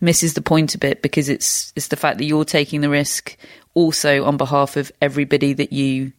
misses 0.00 0.34
the 0.34 0.42
point 0.42 0.74
a 0.74 0.78
bit 0.78 1.00
because 1.00 1.28
it's 1.28 1.72
it's 1.76 1.88
the 1.88 1.96
fact 1.96 2.18
that 2.18 2.24
you're 2.24 2.44
taking 2.44 2.80
the 2.80 2.90
risk 2.90 3.36
also 3.74 4.24
on 4.24 4.36
behalf 4.36 4.76
of 4.76 4.92
everybody 5.00 5.52
that 5.52 5.72
you 5.72 6.12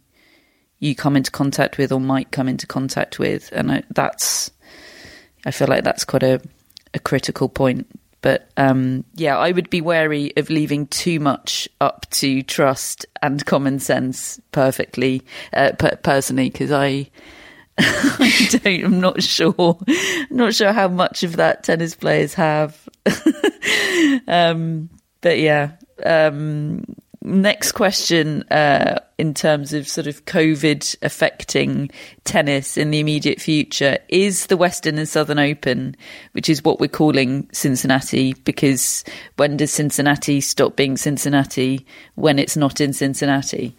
you 0.83 0.95
come 0.95 1.15
into 1.15 1.31
contact 1.31 1.77
with 1.77 1.93
or 1.93 1.99
might 2.01 2.31
come 2.31 2.49
into 2.49 2.67
contact 2.67 3.17
with, 3.17 3.49
and 3.53 3.71
I, 3.71 3.83
that's 3.91 4.51
I 5.45 5.51
feel 5.51 5.67
like 5.69 5.83
that's 5.83 6.03
quite 6.03 6.23
a 6.23 6.41
a 6.93 6.99
critical 6.99 7.47
point. 7.47 7.87
But 8.21 8.49
um, 8.57 9.05
yeah, 9.15 9.37
I 9.37 9.51
would 9.51 9.69
be 9.69 9.81
wary 9.81 10.33
of 10.37 10.49
leaving 10.49 10.87
too 10.87 11.19
much 11.19 11.69
up 11.79 12.05
to 12.11 12.41
trust 12.43 13.05
and 13.21 13.45
common 13.45 13.79
sense. 13.79 14.41
Perfectly, 14.51 15.23
uh, 15.53 15.71
per- 15.79 15.97
personally, 15.97 16.49
because 16.49 16.71
I. 16.71 17.09
I 17.79 18.47
don't. 18.51 18.83
I'm 18.85 18.99
not 18.99 19.23
sure. 19.23 19.79
not 20.29 20.53
sure 20.53 20.73
how 20.73 20.89
much 20.89 21.23
of 21.23 21.37
that 21.37 21.63
tennis 21.63 21.95
players 21.95 22.33
have. 22.35 22.87
um, 24.27 24.89
but 25.21 25.39
yeah. 25.39 25.71
Um, 26.05 26.83
next 27.23 27.71
question 27.71 28.43
uh, 28.51 28.99
in 29.17 29.33
terms 29.33 29.73
of 29.73 29.87
sort 29.87 30.07
of 30.07 30.25
COVID 30.25 30.95
affecting 31.01 31.89
tennis 32.25 32.77
in 32.77 32.91
the 32.91 32.99
immediate 32.99 33.39
future 33.39 33.97
is 34.09 34.47
the 34.47 34.57
Western 34.57 34.97
and 34.97 35.07
Southern 35.07 35.39
Open, 35.39 35.95
which 36.33 36.49
is 36.49 36.63
what 36.63 36.79
we're 36.79 36.87
calling 36.87 37.47
Cincinnati, 37.53 38.33
because 38.43 39.03
when 39.37 39.57
does 39.57 39.71
Cincinnati 39.71 40.41
stop 40.41 40.75
being 40.75 40.97
Cincinnati 40.97 41.85
when 42.15 42.37
it's 42.37 42.57
not 42.57 42.81
in 42.81 42.91
Cincinnati? 42.91 43.75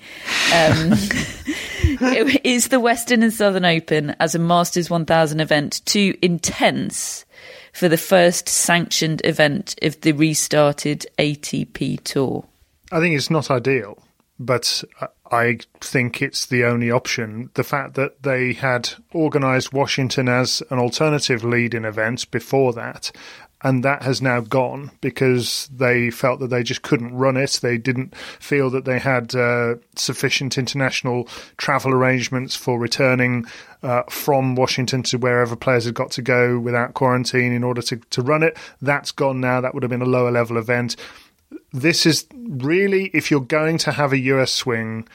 Um, 0.55 0.93
is 2.45 2.69
the 2.69 2.81
Western 2.81 3.23
and 3.23 3.33
Southern 3.33 3.65
Open 3.65 4.17
as 4.21 4.35
a 4.35 4.39
Masters 4.39 4.89
1000 4.89 5.41
event 5.41 5.85
too 5.85 6.17
intense? 6.23 7.25
For 7.73 7.89
the 7.89 7.99
first 7.99 8.49
sanctioned 8.49 9.21
event 9.25 9.75
of 9.83 10.01
the 10.03 10.13
restarted 10.13 11.07
ATP 11.19 12.05
Tour. 12.05 12.45
I 12.95 13.01
think 13.01 13.17
it's 13.17 13.29
not 13.29 13.51
ideal, 13.51 13.99
but 14.39 14.85
I 15.29 15.59
think 15.81 16.23
it's 16.23 16.47
the 16.47 16.63
only 16.65 16.93
option. 16.93 17.51
The 17.55 17.65
fact 17.65 17.95
that 17.95 18.23
they 18.23 18.53
had 18.53 18.91
organised 19.13 19.73
Washington 19.73 20.29
as 20.29 20.63
an 20.71 20.79
alternative 20.79 21.43
lead 21.43 21.75
in 21.75 21.85
events 21.85 22.25
before 22.25 22.73
that, 22.75 23.11
and 23.63 23.83
that 23.83 24.05
has 24.05 24.23
now 24.23 24.43
gone 24.43 24.93
because 25.01 25.69
they 25.75 26.09
felt 26.11 26.39
that 26.39 26.51
they 26.51 26.63
just 26.63 26.83
couldn't 26.83 27.17
run 27.17 27.37
it. 27.37 27.59
They 27.61 27.79
didn't 27.79 28.15
feel 28.15 28.71
that 28.71 28.85
they 28.85 29.01
had 29.01 29.35
uh, 29.35 29.75
sufficient 29.97 30.57
international 30.57 31.27
travel 31.57 31.93
arrangements 31.93 32.55
for 32.55 32.79
returning 32.79 33.45
uh, 33.83 34.05
from 34.09 34.55
Washington 34.55 35.03
to 35.05 35.19
wherever 35.19 35.57
players 35.57 35.87
had 35.87 35.95
got 35.95 36.13
to 36.13 36.23
go 36.23 36.61
without 36.61 36.95
quarantine 36.95 37.53
in 37.53 37.65
order 37.65 37.83
to, 37.83 37.97
to 37.97 38.23
run 38.23 38.45
it. 38.45 38.57
That's 38.81 39.11
gone 39.11 39.41
now. 39.41 39.61
That 39.61 39.75
would 39.75 39.83
have 39.83 39.91
been 39.91 40.01
a 40.01 40.05
lower 40.05 40.31
level 40.31 40.59
event 40.59 40.95
this 41.75 42.07
is 42.07 42.26
really, 42.33 43.11
if 43.12 43.31
you're 43.31 43.40
going 43.40 43.78
to 43.78 43.90
have 43.90 44.12
a 44.12 44.19
US 44.19 44.52
swing, 44.52 45.09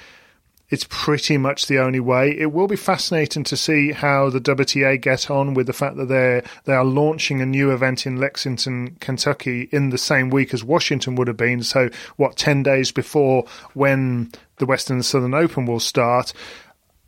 it's 0.69 0.85
pretty 0.87 1.37
much 1.37 1.65
the 1.65 1.79
only 1.79 2.01
way. 2.01 2.37
It 2.37 2.51
will 2.51 2.67
be 2.67 2.75
fascinating 2.75 3.43
to 3.45 3.57
see 3.57 3.93
how 3.93 4.29
the 4.29 4.41
WTA 4.41 5.01
get 5.01 5.31
on 5.31 5.55
with 5.55 5.65
the 5.65 5.73
fact 5.73 5.95
that 5.95 6.09
they 6.09 6.43
they 6.65 6.73
are 6.73 6.85
launching 6.85 7.41
a 7.41 7.45
new 7.45 7.71
event 7.71 8.05
in 8.05 8.17
Lexington, 8.17 8.97
Kentucky, 8.99 9.69
in 9.71 9.89
the 9.89 9.97
same 9.97 10.29
week 10.29 10.53
as 10.53 10.63
Washington 10.63 11.15
would 11.15 11.27
have 11.27 11.37
been. 11.37 11.63
So, 11.63 11.89
what 12.17 12.35
ten 12.35 12.61
days 12.61 12.91
before 12.91 13.45
when 13.73 14.31
the 14.57 14.67
Western 14.67 14.97
and 14.97 15.05
Southern 15.05 15.33
Open 15.33 15.65
will 15.65 15.79
start 15.79 16.33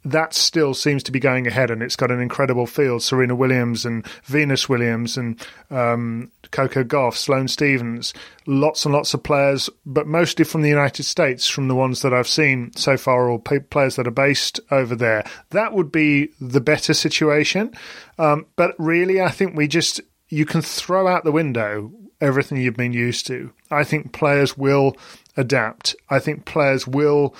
that 0.03 0.33
still 0.33 0.73
seems 0.73 1.03
to 1.03 1.11
be 1.11 1.19
going 1.19 1.45
ahead, 1.45 1.69
and 1.69 1.83
it's 1.83 1.95
got 1.95 2.11
an 2.11 2.19
incredible 2.19 2.65
field. 2.65 3.03
Serena 3.03 3.35
Williams 3.35 3.85
and 3.85 4.05
Venus 4.23 4.67
Williams 4.67 5.17
and 5.17 5.39
um, 5.69 6.31
Coco 6.51 6.83
Gauff, 6.83 7.15
Sloane 7.15 7.47
Stevens, 7.47 8.13
lots 8.47 8.85
and 8.85 8.93
lots 8.93 9.13
of 9.13 9.23
players, 9.23 9.69
but 9.85 10.07
mostly 10.07 10.43
from 10.43 10.61
the 10.63 10.69
United 10.69 11.03
States, 11.03 11.47
from 11.47 11.67
the 11.67 11.75
ones 11.75 12.01
that 12.01 12.13
I've 12.13 12.27
seen 12.27 12.71
so 12.75 12.97
far, 12.97 13.29
or 13.29 13.39
players 13.39 13.95
that 13.95 14.07
are 14.07 14.11
based 14.11 14.59
over 14.71 14.95
there. 14.95 15.23
That 15.51 15.73
would 15.73 15.91
be 15.91 16.29
the 16.39 16.61
better 16.61 16.93
situation. 16.93 17.73
Um, 18.17 18.47
but 18.55 18.75
really, 18.79 19.21
I 19.21 19.29
think 19.29 19.55
we 19.55 19.67
just 19.67 20.01
you 20.29 20.45
can 20.45 20.61
throw 20.61 21.07
out 21.07 21.23
the 21.23 21.31
window 21.31 21.91
everything 22.21 22.57
you've 22.59 22.77
been 22.77 22.93
used 22.93 23.27
to. 23.27 23.51
I 23.69 23.83
think 23.83 24.13
players 24.13 24.57
will 24.57 24.95
adapt. 25.35 25.95
I 26.09 26.19
think 26.19 26.45
players 26.45 26.87
will 26.87 27.35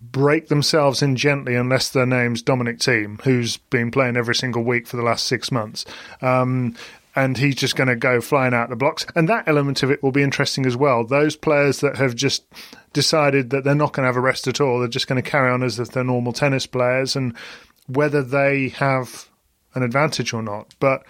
break 0.00 0.48
themselves 0.48 1.02
in 1.02 1.16
gently 1.16 1.54
unless 1.54 1.90
their 1.90 2.06
name's 2.06 2.42
Dominic 2.42 2.78
Thiem, 2.78 3.20
who's 3.22 3.56
been 3.56 3.90
playing 3.90 4.16
every 4.16 4.34
single 4.34 4.62
week 4.62 4.86
for 4.86 4.96
the 4.96 5.02
last 5.02 5.26
six 5.26 5.52
months. 5.52 5.84
Um, 6.22 6.74
and 7.16 7.36
he's 7.36 7.56
just 7.56 7.76
going 7.76 7.88
to 7.88 7.96
go 7.96 8.20
flying 8.20 8.54
out 8.54 8.70
the 8.70 8.76
blocks. 8.76 9.04
And 9.14 9.28
that 9.28 9.48
element 9.48 9.82
of 9.82 9.90
it 9.90 10.02
will 10.02 10.12
be 10.12 10.22
interesting 10.22 10.64
as 10.64 10.76
well. 10.76 11.04
Those 11.04 11.36
players 11.36 11.80
that 11.80 11.96
have 11.96 12.14
just 12.14 12.44
decided 12.92 13.50
that 13.50 13.64
they're 13.64 13.74
not 13.74 13.92
going 13.92 14.04
to 14.04 14.08
have 14.08 14.16
a 14.16 14.20
rest 14.20 14.46
at 14.46 14.60
all, 14.60 14.78
they're 14.78 14.88
just 14.88 15.08
going 15.08 15.22
to 15.22 15.28
carry 15.28 15.50
on 15.50 15.62
as 15.62 15.78
if 15.78 15.90
they're 15.90 16.04
normal 16.04 16.32
tennis 16.32 16.66
players, 16.66 17.16
and 17.16 17.36
whether 17.86 18.22
they 18.22 18.68
have 18.68 19.28
an 19.74 19.82
advantage 19.82 20.32
or 20.32 20.42
not. 20.42 20.74
But 20.78 21.02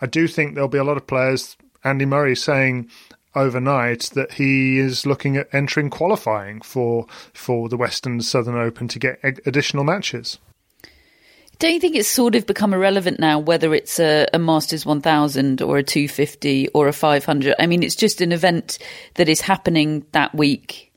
I 0.00 0.06
do 0.06 0.28
think 0.28 0.54
there'll 0.54 0.68
be 0.68 0.78
a 0.78 0.84
lot 0.84 0.96
of 0.96 1.06
players. 1.06 1.56
Andy 1.84 2.04
Murray 2.04 2.36
saying 2.36 2.88
overnight 3.34 4.10
that 4.14 4.32
he 4.32 4.78
is 4.78 5.06
looking 5.06 5.36
at 5.36 5.52
entering 5.52 5.90
qualifying 5.90 6.60
for 6.60 7.06
for 7.32 7.68
the 7.68 7.76
Western 7.76 8.20
Southern 8.20 8.56
Open 8.56 8.88
to 8.88 8.98
get 8.98 9.18
additional 9.22 9.84
matches. 9.84 10.38
Don't 11.58 11.74
you 11.74 11.80
think 11.80 11.94
it's 11.94 12.08
sort 12.08 12.34
of 12.34 12.46
become 12.46 12.74
irrelevant 12.74 13.20
now 13.20 13.38
whether 13.38 13.72
it's 13.72 14.00
a, 14.00 14.26
a, 14.32 14.38
Masters 14.38 14.84
1000 14.84 15.62
or 15.62 15.78
a 15.78 15.82
250 15.84 16.68
or 16.70 16.88
a 16.88 16.92
500? 16.92 17.54
I 17.58 17.66
mean, 17.66 17.84
it's 17.84 17.94
just 17.94 18.20
an 18.20 18.32
event 18.32 18.78
that 19.14 19.28
is 19.28 19.40
happening 19.40 20.04
that 20.10 20.34
week. 20.34 20.92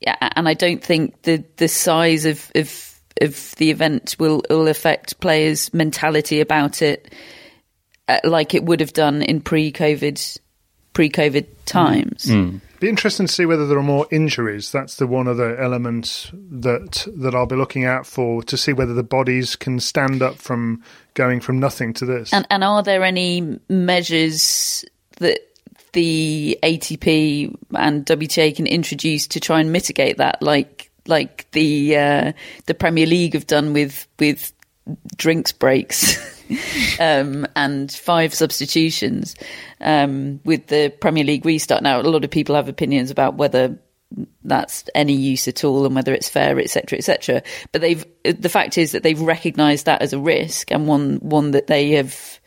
Yeah, 0.00 0.16
and 0.20 0.48
I 0.48 0.54
don't 0.54 0.82
think 0.82 1.20
the, 1.22 1.44
the 1.56 1.68
size 1.68 2.24
of, 2.24 2.50
of, 2.54 3.00
of 3.20 3.54
the 3.56 3.70
event 3.70 4.16
will, 4.18 4.42
will 4.48 4.68
affect 4.68 5.20
players' 5.20 5.74
mentality 5.74 6.40
about 6.40 6.80
it 6.80 7.12
uh, 8.08 8.20
like 8.24 8.54
it 8.54 8.64
would 8.64 8.80
have 8.80 8.94
done 8.94 9.20
in 9.20 9.42
pre 9.42 9.70
COVID 9.72 10.38
pre-COVID 10.98 11.46
times. 11.64 12.24
Mm. 12.24 12.60
Be 12.80 12.88
interesting 12.88 13.28
to 13.28 13.32
see 13.32 13.46
whether 13.46 13.68
there 13.68 13.78
are 13.78 13.84
more 13.84 14.08
injuries. 14.10 14.72
That's 14.72 14.96
the 14.96 15.06
one 15.06 15.28
other 15.28 15.56
element 15.56 16.28
that 16.32 17.06
that 17.14 17.36
I'll 17.36 17.46
be 17.46 17.54
looking 17.54 17.84
out 17.84 18.04
for 18.04 18.42
to 18.42 18.56
see 18.56 18.72
whether 18.72 18.94
the 18.94 19.04
bodies 19.04 19.54
can 19.54 19.78
stand 19.78 20.22
up 20.22 20.38
from 20.38 20.82
going 21.14 21.38
from 21.38 21.60
nothing 21.60 21.92
to 21.94 22.04
this. 22.04 22.32
And, 22.32 22.48
and 22.50 22.64
are 22.64 22.82
there 22.82 23.04
any 23.04 23.60
measures 23.68 24.84
that 25.18 25.38
the 25.92 26.58
ATP 26.64 27.56
and 27.76 28.04
WTA 28.04 28.56
can 28.56 28.66
introduce 28.66 29.28
to 29.28 29.38
try 29.38 29.60
and 29.60 29.70
mitigate 29.70 30.16
that, 30.16 30.42
like 30.42 30.90
like 31.06 31.48
the 31.52 31.96
uh, 31.96 32.32
the 32.66 32.74
Premier 32.74 33.06
League 33.06 33.34
have 33.34 33.46
done 33.46 33.72
with 33.72 34.08
with 34.18 34.52
drinks 35.16 35.52
breaks 35.52 36.37
um, 37.00 37.46
and 37.56 37.92
five 37.92 38.34
substitutions 38.34 39.34
um, 39.80 40.40
with 40.44 40.66
the 40.68 40.92
Premier 41.00 41.24
League 41.24 41.44
restart. 41.44 41.82
Now, 41.82 42.00
a 42.00 42.02
lot 42.02 42.24
of 42.24 42.30
people 42.30 42.54
have 42.54 42.68
opinions 42.68 43.10
about 43.10 43.34
whether 43.34 43.78
that's 44.42 44.84
any 44.94 45.12
use 45.12 45.48
at 45.48 45.64
all 45.64 45.84
and 45.84 45.94
whether 45.94 46.14
it's 46.14 46.28
fair, 46.28 46.58
etc., 46.58 46.98
etc. 46.98 47.42
But 47.72 47.82
they've 47.82 48.04
the 48.24 48.48
fact 48.48 48.78
is 48.78 48.92
that 48.92 49.02
they've 49.02 49.20
recognised 49.20 49.86
that 49.86 50.02
as 50.02 50.12
a 50.12 50.18
risk 50.18 50.72
and 50.72 50.86
one 50.86 51.16
one 51.16 51.50
that 51.50 51.66
they 51.66 51.90
have 51.90 52.40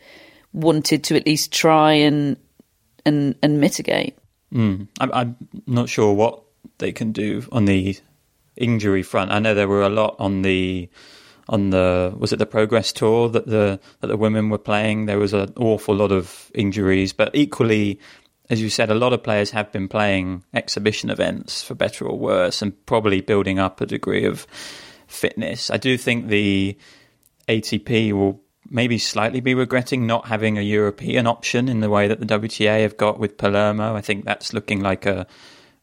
wanted 0.52 1.04
to 1.04 1.16
at 1.16 1.26
least 1.26 1.52
try 1.52 1.92
and 1.92 2.36
and 3.06 3.36
and 3.42 3.60
mitigate. 3.60 4.18
Mm. 4.52 4.88
I'm, 5.00 5.12
I'm 5.12 5.36
not 5.66 5.88
sure 5.88 6.12
what 6.12 6.42
they 6.78 6.92
can 6.92 7.12
do 7.12 7.46
on 7.52 7.64
the 7.64 7.96
injury 8.56 9.02
front. 9.02 9.30
I 9.30 9.38
know 9.38 9.54
there 9.54 9.68
were 9.68 9.82
a 9.82 9.88
lot 9.88 10.16
on 10.18 10.42
the 10.42 10.88
on 11.52 11.68
the 11.68 12.12
was 12.16 12.32
it 12.32 12.38
the 12.38 12.46
Progress 12.46 12.92
Tour 12.92 13.28
that 13.28 13.46
the 13.46 13.78
that 14.00 14.06
the 14.06 14.16
women 14.16 14.48
were 14.48 14.58
playing. 14.58 15.04
There 15.04 15.18
was 15.18 15.34
an 15.34 15.52
awful 15.56 15.94
lot 15.94 16.10
of 16.10 16.50
injuries, 16.54 17.12
but 17.12 17.30
equally, 17.34 18.00
as 18.48 18.60
you 18.60 18.70
said, 18.70 18.90
a 18.90 18.94
lot 18.94 19.12
of 19.12 19.22
players 19.22 19.50
have 19.50 19.70
been 19.70 19.86
playing 19.86 20.44
exhibition 20.54 21.10
events 21.10 21.62
for 21.62 21.74
better 21.74 22.06
or 22.06 22.18
worse, 22.18 22.62
and 22.62 22.86
probably 22.86 23.20
building 23.20 23.58
up 23.58 23.82
a 23.82 23.86
degree 23.86 24.24
of 24.24 24.46
fitness. 25.06 25.70
I 25.70 25.76
do 25.76 25.98
think 25.98 26.28
the 26.28 26.76
ATP 27.46 28.12
will 28.12 28.40
maybe 28.70 28.96
slightly 28.96 29.40
be 29.40 29.54
regretting 29.54 30.06
not 30.06 30.28
having 30.28 30.56
a 30.56 30.62
European 30.62 31.26
option 31.26 31.68
in 31.68 31.80
the 31.80 31.90
way 31.90 32.08
that 32.08 32.18
the 32.18 32.26
WTA 32.26 32.80
have 32.80 32.96
got 32.96 33.18
with 33.18 33.36
Palermo. 33.36 33.94
I 33.94 34.00
think 34.00 34.24
that's 34.24 34.54
looking 34.54 34.80
like 34.80 35.04
a 35.04 35.26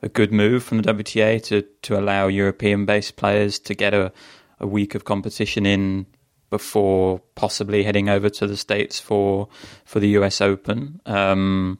a 0.02 0.10
good 0.10 0.32
move 0.32 0.64
from 0.64 0.82
the 0.82 0.94
WTA 0.94 1.44
to 1.44 1.62
to 1.84 2.00
allow 2.00 2.28
European 2.28 2.86
based 2.86 3.18
players 3.18 3.60
to 3.60 3.76
get 3.76 3.94
a 3.94 4.12
a 4.60 4.68
week 4.68 4.96
of 4.96 5.06
competition 5.06 5.66
in 5.66 6.06
before 6.50 7.22
possibly 7.36 7.84
heading 7.84 8.10
over 8.10 8.30
to 8.30 8.48
the 8.48 8.58
states 8.58 9.00
for 9.00 9.48
for 9.86 10.00
the 10.00 10.10
US 10.10 10.42
Open. 10.42 11.00
Um, 11.06 11.80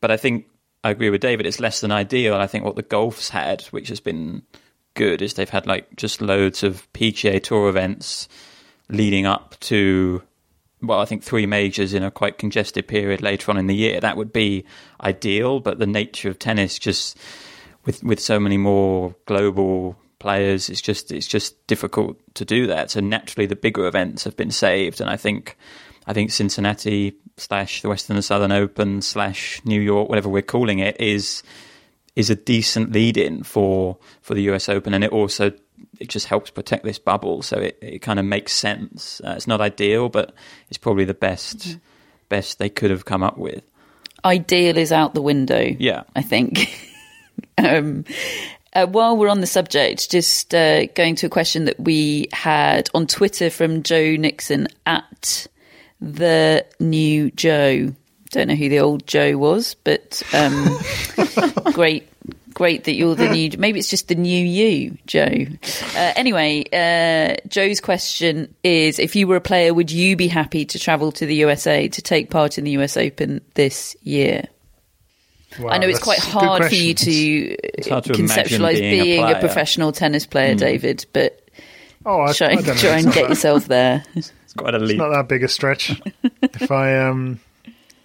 but 0.00 0.10
I 0.10 0.16
think 0.16 0.46
I 0.82 0.90
agree 0.90 1.10
with 1.10 1.20
David. 1.20 1.46
It's 1.46 1.60
less 1.60 1.80
than 1.80 1.90
ideal. 1.90 2.34
I 2.34 2.46
think 2.46 2.64
what 2.64 2.76
the 2.76 2.82
golf's 2.82 3.30
had, 3.30 3.62
which 3.70 3.88
has 3.88 4.00
been 4.00 4.42
good, 4.94 5.22
is 5.22 5.34
they've 5.34 5.48
had 5.48 5.66
like 5.66 5.96
just 5.96 6.20
loads 6.20 6.62
of 6.62 6.90
PGA 6.92 7.42
Tour 7.42 7.68
events 7.68 8.28
leading 8.88 9.26
up 9.26 9.56
to. 9.60 10.22
Well, 10.82 11.00
I 11.00 11.06
think 11.06 11.22
three 11.22 11.46
majors 11.46 11.94
in 11.94 12.02
a 12.02 12.10
quite 12.10 12.36
congested 12.36 12.86
period 12.86 13.22
later 13.22 13.50
on 13.50 13.56
in 13.56 13.68
the 13.68 13.74
year. 13.74 14.00
That 14.00 14.18
would 14.18 14.34
be 14.34 14.66
ideal, 15.00 15.60
but 15.60 15.78
the 15.78 15.86
nature 15.86 16.28
of 16.28 16.38
tennis 16.38 16.78
just 16.78 17.16
with 17.86 18.02
with 18.02 18.20
so 18.20 18.38
many 18.38 18.58
more 18.58 19.14
global 19.26 19.96
players. 20.24 20.70
It's 20.70 20.80
just 20.80 21.12
it's 21.12 21.26
just 21.26 21.66
difficult 21.66 22.16
to 22.34 22.46
do 22.46 22.66
that. 22.68 22.90
So 22.90 23.00
naturally, 23.00 23.44
the 23.44 23.56
bigger 23.56 23.86
events 23.86 24.24
have 24.24 24.36
been 24.36 24.50
saved, 24.50 25.02
and 25.02 25.10
I 25.10 25.18
think 25.18 25.58
I 26.06 26.14
think 26.14 26.32
Cincinnati 26.32 27.14
slash 27.36 27.82
the 27.82 27.90
Western 27.90 28.16
and 28.16 28.24
Southern 28.24 28.50
Open 28.50 29.02
slash 29.02 29.60
New 29.66 29.80
York, 29.80 30.08
whatever 30.08 30.30
we're 30.30 30.40
calling 30.40 30.78
it, 30.78 30.98
is 30.98 31.42
is 32.16 32.30
a 32.30 32.34
decent 32.34 32.90
lead 32.92 33.18
in 33.18 33.42
for 33.42 33.98
for 34.22 34.32
the 34.32 34.42
US 34.50 34.70
Open, 34.70 34.94
and 34.94 35.04
it 35.04 35.12
also 35.12 35.52
it 36.00 36.08
just 36.08 36.26
helps 36.26 36.50
protect 36.50 36.84
this 36.84 36.98
bubble. 36.98 37.42
So 37.42 37.58
it, 37.58 37.78
it 37.82 37.98
kind 37.98 38.18
of 38.18 38.24
makes 38.24 38.54
sense. 38.54 39.20
Uh, 39.22 39.34
it's 39.36 39.46
not 39.46 39.60
ideal, 39.60 40.08
but 40.08 40.34
it's 40.70 40.78
probably 40.78 41.04
the 41.04 41.12
best 41.12 41.58
mm-hmm. 41.58 41.78
best 42.30 42.58
they 42.58 42.70
could 42.70 42.90
have 42.90 43.04
come 43.04 43.22
up 43.22 43.36
with. 43.36 43.62
Ideal 44.24 44.78
is 44.78 44.90
out 44.90 45.12
the 45.12 45.20
window. 45.20 45.60
Yeah, 45.78 46.04
I 46.16 46.22
think. 46.22 46.80
um, 47.58 48.06
uh, 48.74 48.86
while 48.86 49.16
we're 49.16 49.28
on 49.28 49.40
the 49.40 49.46
subject, 49.46 50.10
just 50.10 50.54
uh, 50.54 50.86
going 50.86 51.14
to 51.16 51.26
a 51.26 51.30
question 51.30 51.66
that 51.66 51.78
we 51.78 52.28
had 52.32 52.90
on 52.94 53.06
Twitter 53.06 53.50
from 53.50 53.82
Joe 53.82 54.16
Nixon 54.16 54.68
at 54.86 55.46
the 56.00 56.66
new 56.80 57.30
Joe. 57.30 57.94
Don't 58.30 58.48
know 58.48 58.56
who 58.56 58.68
the 58.68 58.80
old 58.80 59.06
Joe 59.06 59.36
was, 59.36 59.74
but 59.74 60.22
um, 60.34 60.76
great, 61.72 62.08
great 62.52 62.84
that 62.84 62.94
you're 62.94 63.14
the 63.14 63.28
new. 63.28 63.50
Maybe 63.56 63.78
it's 63.78 63.90
just 63.90 64.08
the 64.08 64.16
new 64.16 64.44
you, 64.44 64.98
Joe. 65.06 65.46
Uh, 65.94 66.12
anyway, 66.16 66.64
uh, 66.72 67.36
Joe's 67.46 67.80
question 67.80 68.52
is: 68.64 68.98
If 68.98 69.14
you 69.14 69.28
were 69.28 69.36
a 69.36 69.40
player, 69.40 69.72
would 69.72 69.92
you 69.92 70.16
be 70.16 70.26
happy 70.26 70.64
to 70.64 70.80
travel 70.80 71.12
to 71.12 71.26
the 71.26 71.36
USA 71.36 71.86
to 71.86 72.02
take 72.02 72.30
part 72.30 72.58
in 72.58 72.64
the 72.64 72.72
US 72.72 72.96
Open 72.96 73.40
this 73.54 73.94
year? 74.02 74.48
Wow, 75.58 75.70
I 75.70 75.78
know 75.78 75.88
it's 75.88 76.02
quite 76.02 76.18
hard 76.18 76.64
for 76.64 76.74
you 76.74 76.94
to, 76.94 77.56
to 77.56 77.90
conceptualize 77.90 78.78
being, 78.78 79.04
being 79.04 79.24
a, 79.24 79.32
a, 79.32 79.40
professional 79.40 79.92
tennis 79.92 80.26
player, 80.26 80.54
mm. 80.54 80.58
David, 80.58 81.06
but 81.12 81.40
oh, 82.04 82.22
I, 82.22 82.32
try, 82.32 82.48
I 82.48 82.56
try 82.56 82.98
and 82.98 83.12
get 83.12 83.22
that. 83.22 83.28
yourself 83.30 83.66
there. 83.66 84.04
It's 84.54 84.62
quite 84.62 84.74
a 84.74 84.78
leap. 84.78 84.90
It's 84.90 84.98
not 84.98 85.08
that 85.10 85.26
big 85.26 85.42
a 85.42 85.48
stretch. 85.48 86.00
if 86.42 86.70
I 86.70 86.96
um, 86.96 87.40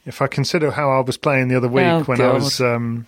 if 0.07 0.19
I 0.19 0.25
consider 0.25 0.71
how 0.71 0.89
I 0.89 1.01
was 1.01 1.15
playing 1.15 1.49
the 1.49 1.55
other 1.55 1.67
week 1.67 1.85
oh, 1.85 2.01
when 2.05 2.17
God. 2.17 2.29
I 2.31 2.33
was 2.33 2.59
um, 2.59 3.05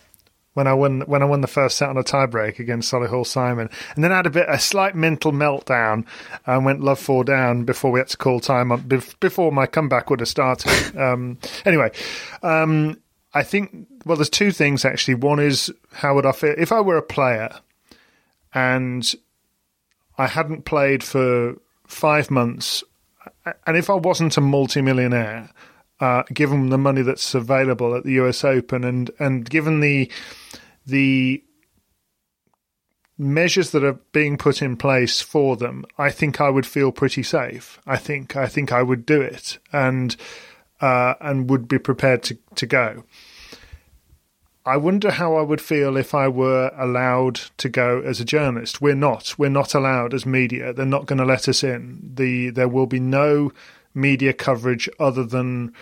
when 0.54 0.68
I 0.68 0.74
won 0.74 1.02
when 1.02 1.22
I 1.22 1.26
won 1.26 1.42
the 1.42 1.48
first 1.48 1.78
set 1.78 1.90
on 1.90 1.98
a 1.98 2.04
tiebreak 2.04 2.60
against 2.60 2.92
Solihull 2.92 3.26
Simon, 3.26 3.70
and 3.96 4.04
then 4.04 4.12
I 4.12 4.18
had 4.18 4.26
a 4.26 4.30
bit 4.30 4.46
a 4.50 4.60
slight 4.60 4.96
mental 4.96 5.32
meltdown 5.32 6.06
and 6.46 6.66
went 6.66 6.82
love 6.82 7.00
four 7.00 7.24
down 7.24 7.64
before 7.64 7.92
we 7.92 8.00
had 8.00 8.10
to 8.10 8.18
call 8.18 8.40
time 8.40 8.72
on 8.72 8.82
before 9.20 9.52
my 9.52 9.66
comeback 9.66 10.10
would 10.10 10.20
have 10.20 10.30
started. 10.30 10.96
um, 10.98 11.38
anyway, 11.66 11.92
um, 12.44 12.98
I 13.34 13.44
think 13.44 13.88
well, 14.06 14.18
there's 14.18 14.30
two 14.30 14.52
things 14.52 14.84
actually. 14.84 15.16
One 15.16 15.40
is 15.40 15.72
how 15.94 16.16
would 16.16 16.26
I 16.26 16.32
feel 16.32 16.56
if 16.58 16.72
I 16.72 16.82
were 16.82 16.98
a 16.98 17.04
player 17.04 17.60
and 18.54 19.14
I 20.18 20.28
hadn't 20.28 20.66
played 20.66 21.04
for 21.04 21.56
five 21.88 22.30
months, 22.30 22.84
and 23.66 23.78
if 23.78 23.90
I 23.90 23.94
wasn't 23.94 24.38
a 24.38 24.42
multimillionaire, 24.42 25.50
uh, 26.00 26.24
given 26.34 26.70
the 26.70 26.78
money 26.78 27.02
that's 27.02 27.34
available 27.34 27.96
at 27.96 28.04
the 28.04 28.14
US 28.14 28.44
Open, 28.44 28.84
and 28.84 29.12
and 29.20 29.50
given 29.50 29.80
the 29.80 30.12
the 30.86 31.44
measures 33.18 33.70
that 33.72 33.84
are 33.84 34.00
being 34.12 34.38
put 34.38 34.62
in 34.62 34.76
place 34.76 35.22
for 35.22 35.56
them, 35.56 35.86
I 35.98 36.10
think 36.10 36.42
I 36.42 36.50
would 36.50 36.66
feel 36.66 36.92
pretty 36.92 37.24
safe. 37.24 37.80
I 37.86 37.98
think 37.98 38.36
I 38.36 38.48
think 38.48 38.72
I 38.72 38.84
would 38.84 39.06
do 39.06 39.22
it, 39.22 39.60
and 39.72 40.16
uh, 40.82 41.14
and 41.22 41.50
would 41.50 41.68
be 41.68 41.80
prepared 41.80 42.24
to 42.24 42.38
to 42.56 42.66
go. 42.66 43.04
I 44.64 44.78
wonder 44.78 45.10
how 45.10 45.38
I 45.38 45.42
would 45.42 45.62
feel 45.62 45.98
if 45.98 46.14
I 46.14 46.28
were 46.28 46.72
allowed 46.78 47.42
to 47.58 47.68
go 47.68 48.02
as 48.02 48.20
a 48.20 48.26
journalist. 48.26 48.80
We're 48.80 48.94
not. 48.94 49.34
We're 49.38 49.50
not 49.50 49.74
allowed 49.74 50.14
as 50.14 50.26
media. 50.26 50.72
They're 50.72 50.86
not 50.86 51.08
going 51.08 51.18
to 51.18 51.26
let 51.26 51.48
us 51.48 51.64
in. 51.64 52.12
The 52.14 52.52
there 52.52 52.68
will 52.68 52.86
be 52.86 53.00
no 53.00 53.52
media 53.94 54.34
coverage 54.34 54.88
other 55.00 55.24
than 55.24 55.74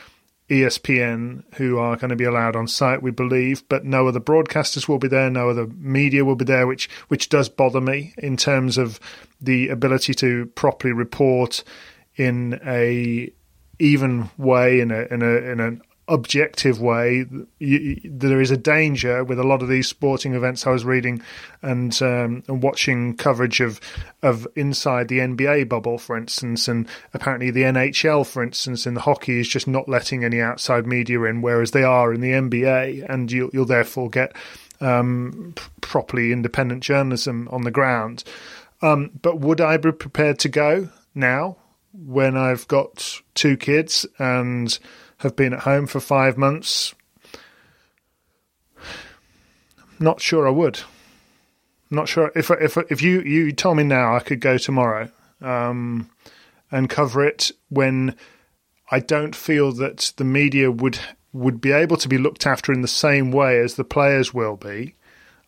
ESPN, 0.50 1.44
who 1.56 1.78
are 1.78 1.96
going 1.96 2.10
to 2.10 2.16
be 2.16 2.24
allowed 2.24 2.56
on 2.56 2.68
site, 2.68 3.04
we 3.04 3.12
believe, 3.12 3.68
but 3.70 3.86
no 3.86 4.08
other 4.08 4.20
broadcasters 4.20 4.88
will 4.88 4.98
be 4.98 5.08
there, 5.08 5.30
no 5.30 5.50
other 5.50 5.68
media 5.68 6.26
will 6.26 6.36
be 6.36 6.46
there, 6.46 6.66
which 6.66 6.90
which 7.08 7.30
does 7.30 7.50
bother 7.50 7.82
me 7.82 8.14
in 8.18 8.36
terms 8.36 8.78
of 8.78 9.00
the 9.40 9.70
ability 9.70 10.14
to 10.16 10.48
properly 10.56 10.94
report 10.94 11.64
in 12.16 12.60
a 12.66 13.32
even 13.80 14.30
way 14.38 14.80
in 14.80 14.92
a 14.92 15.08
in 15.12 15.22
a 15.22 15.38
in 15.52 15.60
an 15.60 15.82
objective 16.10 16.82
way. 16.82 17.26
You, 17.60 18.02
there 18.04 18.42
is 18.42 18.52
a 18.52 18.58
danger 18.58 19.24
with 19.24 19.40
a 19.40 19.44
lot 19.44 19.62
of 19.62 19.70
these 19.70 19.88
sporting 19.88 20.34
events 20.34 20.66
I 20.66 20.72
was 20.72 20.84
reading 20.84 21.22
and, 21.62 21.98
um, 22.02 22.44
and 22.48 22.62
watching 22.64 23.16
coverage 23.16 23.62
of 23.62 23.80
of 24.22 24.48
inside 24.56 25.08
the 25.08 25.20
NBA 25.20 25.70
bubble, 25.70 25.98
for 25.98 26.18
instance, 26.18 26.68
and 26.68 26.88
apparently 27.14 27.52
the 27.52 27.62
NHL, 27.62 28.26
for 28.26 28.44
instance, 28.44 28.86
in 28.86 28.96
the 28.96 29.02
hockey 29.02 29.40
is 29.40 29.48
just 29.48 29.68
not 29.68 29.88
letting 29.88 30.26
any 30.26 30.42
outside 30.42 30.86
media 30.86 31.22
in, 31.24 31.42
whereas 31.42 31.72
they 31.72 31.84
are 31.84 32.14
in 32.14 32.20
the 32.22 32.32
NBA, 32.32 33.10
and 33.10 33.32
you'll, 33.32 33.50
you'll 33.54 33.66
therefore 33.66 34.10
get 34.10 34.36
um, 34.82 35.54
properly 35.82 36.32
independent 36.34 36.84
journalism 36.84 37.48
on 37.52 37.62
the 37.62 37.72
ground. 37.72 38.24
Um, 38.82 39.12
but 39.22 39.40
would 39.40 39.62
I 39.62 39.78
be 39.78 39.92
prepared 39.92 40.40
to 40.40 40.50
go 40.50 40.90
now 41.14 41.58
when 41.94 42.38
I've 42.38 42.68
got 42.68 43.22
two 43.34 43.58
kids 43.58 44.06
and 44.18 44.78
have 45.18 45.36
been 45.36 45.54
at 45.54 45.62
home 45.62 45.88
for 45.88 46.00
five 46.00 46.38
months. 46.38 46.94
Not 50.00 50.22
sure 50.22 50.48
I 50.48 50.52
would. 50.52 50.80
Not 51.90 52.08
sure 52.08 52.32
if 52.36 52.52
if 52.52 52.78
if 52.90 53.02
you 53.02 53.22
you 53.22 53.52
told 53.52 53.78
me 53.78 53.84
now 53.84 54.16
I 54.16 54.20
could 54.20 54.40
go 54.40 54.58
tomorrow 54.58 55.10
um, 55.42 56.10
and 56.72 56.90
cover 56.90 57.26
it 57.26 57.52
when 57.70 58.16
I 58.92 59.00
don't 59.00 59.36
feel 59.36 59.72
that 59.74 60.14
the 60.18 60.24
media 60.24 60.72
would 60.72 61.00
would 61.34 61.60
be 61.60 61.72
able 61.72 61.98
to 61.98 62.08
be 62.08 62.18
looked 62.18 62.46
after 62.46 62.72
in 62.72 62.82
the 62.82 62.88
same 62.88 63.32
way 63.32 63.60
as 63.60 63.76
the 63.76 63.84
players 63.84 64.34
will 64.34 64.56
be. 64.56 64.96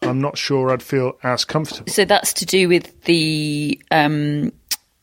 I'm 0.03 0.19
not 0.19 0.37
sure 0.37 0.71
I'd 0.71 0.81
feel 0.81 1.17
as 1.21 1.45
comfortable. 1.45 1.91
So 1.91 2.05
that's 2.05 2.33
to 2.33 2.45
do 2.45 2.67
with 2.67 3.03
the 3.03 3.79
um, 3.91 4.51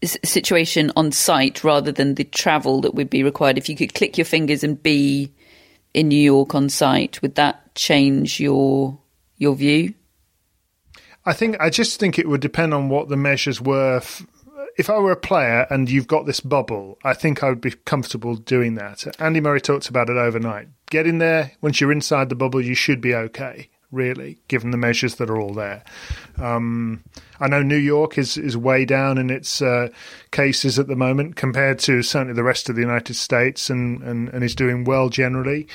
situation 0.02 0.92
on 0.96 1.12
site 1.12 1.64
rather 1.64 1.90
than 1.90 2.14
the 2.14 2.24
travel 2.24 2.80
that 2.82 2.94
would 2.94 3.10
be 3.10 3.22
required. 3.22 3.58
If 3.58 3.68
you 3.68 3.76
could 3.76 3.94
click 3.94 4.16
your 4.16 4.24
fingers 4.24 4.62
and 4.62 4.80
be 4.80 5.32
in 5.94 6.08
New 6.08 6.20
York 6.20 6.54
on 6.54 6.68
site, 6.68 7.20
would 7.22 7.34
that 7.34 7.74
change 7.74 8.40
your 8.40 8.98
your 9.36 9.54
view? 9.54 9.94
I 11.24 11.32
think 11.32 11.56
I 11.60 11.70
just 11.70 11.98
think 12.00 12.18
it 12.18 12.28
would 12.28 12.40
depend 12.40 12.74
on 12.74 12.88
what 12.88 13.08
the 13.08 13.16
measures 13.16 13.60
were. 13.60 14.00
If 14.76 14.88
I 14.88 14.98
were 14.98 15.10
a 15.10 15.16
player 15.16 15.66
and 15.70 15.90
you've 15.90 16.06
got 16.06 16.24
this 16.24 16.38
bubble, 16.38 16.98
I 17.02 17.12
think 17.12 17.42
I 17.42 17.48
would 17.48 17.60
be 17.60 17.72
comfortable 17.72 18.36
doing 18.36 18.76
that. 18.76 19.04
Andy 19.20 19.40
Murray 19.40 19.60
talks 19.60 19.88
about 19.88 20.08
it 20.08 20.16
overnight. 20.16 20.68
Get 20.88 21.08
in 21.08 21.18
there. 21.18 21.52
Once 21.60 21.80
you're 21.80 21.90
inside 21.90 22.28
the 22.28 22.36
bubble, 22.36 22.60
you 22.60 22.76
should 22.76 23.00
be 23.00 23.12
okay 23.12 23.68
really, 23.90 24.38
given 24.48 24.70
the 24.70 24.76
measures 24.76 25.16
that 25.16 25.30
are 25.30 25.38
all 25.38 25.54
there. 25.54 25.82
Um, 26.36 27.02
I 27.40 27.48
know 27.48 27.62
New 27.62 27.76
York 27.76 28.18
is, 28.18 28.36
is 28.36 28.56
way 28.56 28.84
down 28.84 29.18
in 29.18 29.30
its 29.30 29.62
uh, 29.62 29.88
cases 30.30 30.78
at 30.78 30.88
the 30.88 30.96
moment 30.96 31.36
compared 31.36 31.78
to 31.80 32.02
certainly 32.02 32.34
the 32.34 32.44
rest 32.44 32.68
of 32.68 32.76
the 32.76 32.82
United 32.82 33.14
States 33.14 33.70
and, 33.70 34.02
and, 34.02 34.28
and 34.28 34.44
is 34.44 34.54
doing 34.54 34.84
well 34.84 35.08
generally. 35.08 35.68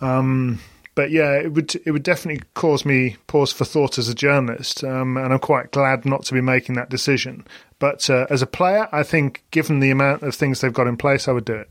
Um, 0.00 0.60
but 0.94 1.10
yeah, 1.10 1.34
it 1.34 1.52
would 1.52 1.76
it 1.86 1.92
would 1.92 2.02
definitely 2.02 2.42
cause 2.54 2.84
me 2.84 3.16
pause 3.26 3.52
for 3.52 3.64
thought 3.64 3.96
as 3.96 4.08
a 4.08 4.14
journalist, 4.14 4.82
um, 4.82 5.16
and 5.16 5.32
I'm 5.32 5.38
quite 5.38 5.70
glad 5.70 6.04
not 6.04 6.24
to 6.24 6.34
be 6.34 6.40
making 6.40 6.74
that 6.74 6.90
decision. 6.90 7.46
But 7.78 8.10
uh, 8.10 8.26
as 8.28 8.42
a 8.42 8.46
player, 8.46 8.88
I 8.92 9.02
think 9.02 9.42
given 9.50 9.80
the 9.80 9.90
amount 9.90 10.22
of 10.22 10.34
things 10.34 10.60
they've 10.60 10.72
got 10.72 10.88
in 10.88 10.96
place, 10.96 11.28
I 11.28 11.32
would 11.32 11.44
do 11.44 11.54
it. 11.54 11.70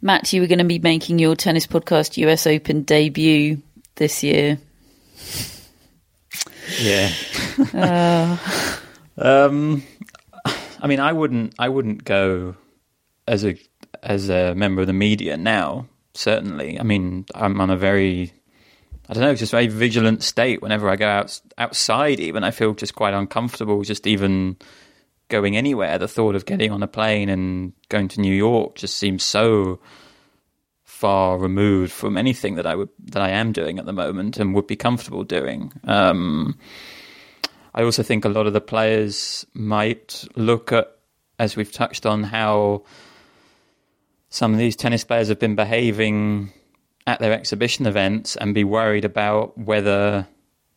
Matt, 0.00 0.32
you 0.32 0.40
were 0.40 0.46
going 0.46 0.58
to 0.58 0.64
be 0.64 0.78
making 0.78 1.18
your 1.18 1.34
tennis 1.34 1.66
podcast 1.66 2.16
US 2.18 2.46
Open 2.46 2.82
debut 2.82 3.62
this 3.94 4.22
year. 4.22 4.58
Yeah. 6.80 7.12
uh. 7.74 8.36
um, 9.18 9.82
I 10.80 10.86
mean, 10.86 11.00
I 11.00 11.12
wouldn't. 11.12 11.54
I 11.58 11.68
wouldn't 11.68 12.04
go 12.04 12.56
as 13.26 13.44
a 13.44 13.56
as 14.02 14.28
a 14.28 14.54
member 14.54 14.80
of 14.80 14.86
the 14.86 14.92
media 14.92 15.36
now. 15.36 15.86
Certainly, 16.14 16.78
I 16.78 16.82
mean, 16.82 17.24
I'm 17.34 17.60
on 17.60 17.70
a 17.70 17.76
very 17.76 18.32
I 19.08 19.14
don't 19.14 19.24
know, 19.24 19.34
just 19.34 19.52
very 19.52 19.66
vigilant 19.66 20.22
state 20.22 20.62
whenever 20.62 20.88
I 20.88 20.96
go 20.96 21.06
out 21.06 21.40
outside. 21.58 22.20
Even 22.20 22.44
I 22.44 22.50
feel 22.50 22.74
just 22.74 22.94
quite 22.94 23.14
uncomfortable, 23.14 23.82
just 23.82 24.06
even 24.06 24.56
going 25.28 25.56
anywhere. 25.56 25.98
The 25.98 26.08
thought 26.08 26.34
of 26.34 26.46
getting 26.46 26.70
on 26.70 26.82
a 26.82 26.88
plane 26.88 27.28
and 27.28 27.72
going 27.88 28.08
to 28.08 28.20
New 28.20 28.34
York 28.34 28.76
just 28.76 28.96
seems 28.96 29.22
so 29.22 29.80
far 31.02 31.36
removed 31.36 31.90
from 31.90 32.16
anything 32.16 32.54
that 32.54 32.64
I 32.64 32.76
would 32.76 32.88
that 33.06 33.20
I 33.20 33.30
am 33.30 33.50
doing 33.50 33.80
at 33.80 33.86
the 33.86 33.92
moment 33.92 34.38
and 34.38 34.54
would 34.54 34.68
be 34.68 34.76
comfortable 34.76 35.24
doing. 35.24 35.72
Um, 35.82 36.56
I 37.74 37.82
also 37.82 38.04
think 38.04 38.24
a 38.24 38.28
lot 38.28 38.46
of 38.46 38.52
the 38.52 38.60
players 38.60 39.44
might 39.52 40.24
look 40.36 40.70
at, 40.70 40.96
as 41.40 41.56
we've 41.56 41.72
touched 41.72 42.06
on, 42.06 42.22
how 42.22 42.84
some 44.28 44.52
of 44.52 44.58
these 44.60 44.76
tennis 44.76 45.02
players 45.02 45.26
have 45.26 45.40
been 45.40 45.56
behaving 45.56 46.52
at 47.08 47.18
their 47.18 47.32
exhibition 47.32 47.84
events 47.86 48.36
and 48.36 48.54
be 48.54 48.62
worried 48.62 49.04
about 49.04 49.58
whether 49.58 50.28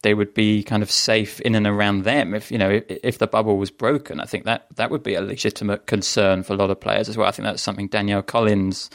they 0.01 0.15
would 0.15 0.33
be 0.33 0.63
kind 0.63 0.81
of 0.81 0.89
safe 0.89 1.39
in 1.41 1.53
and 1.53 1.67
around 1.67 2.03
them 2.03 2.33
if 2.33 2.51
you 2.51 2.57
know 2.57 2.69
if, 2.69 2.83
if, 3.03 3.17
the 3.17 3.27
bubble 3.27 3.57
was 3.57 3.71
broken 3.71 4.19
i 4.19 4.25
think 4.25 4.43
that 4.45 4.67
that 4.75 4.91
would 4.91 5.01
be 5.01 5.15
a 5.15 5.21
legitimate 5.21 5.87
concern 5.87 6.43
for 6.43 6.53
a 6.53 6.55
lot 6.55 6.69
of 6.69 6.79
players 6.79 7.09
as 7.09 7.17
well 7.17 7.27
i 7.27 7.31
think 7.31 7.43
that's 7.43 7.61
something 7.61 7.87
danielle 7.87 8.21
collins 8.21 8.89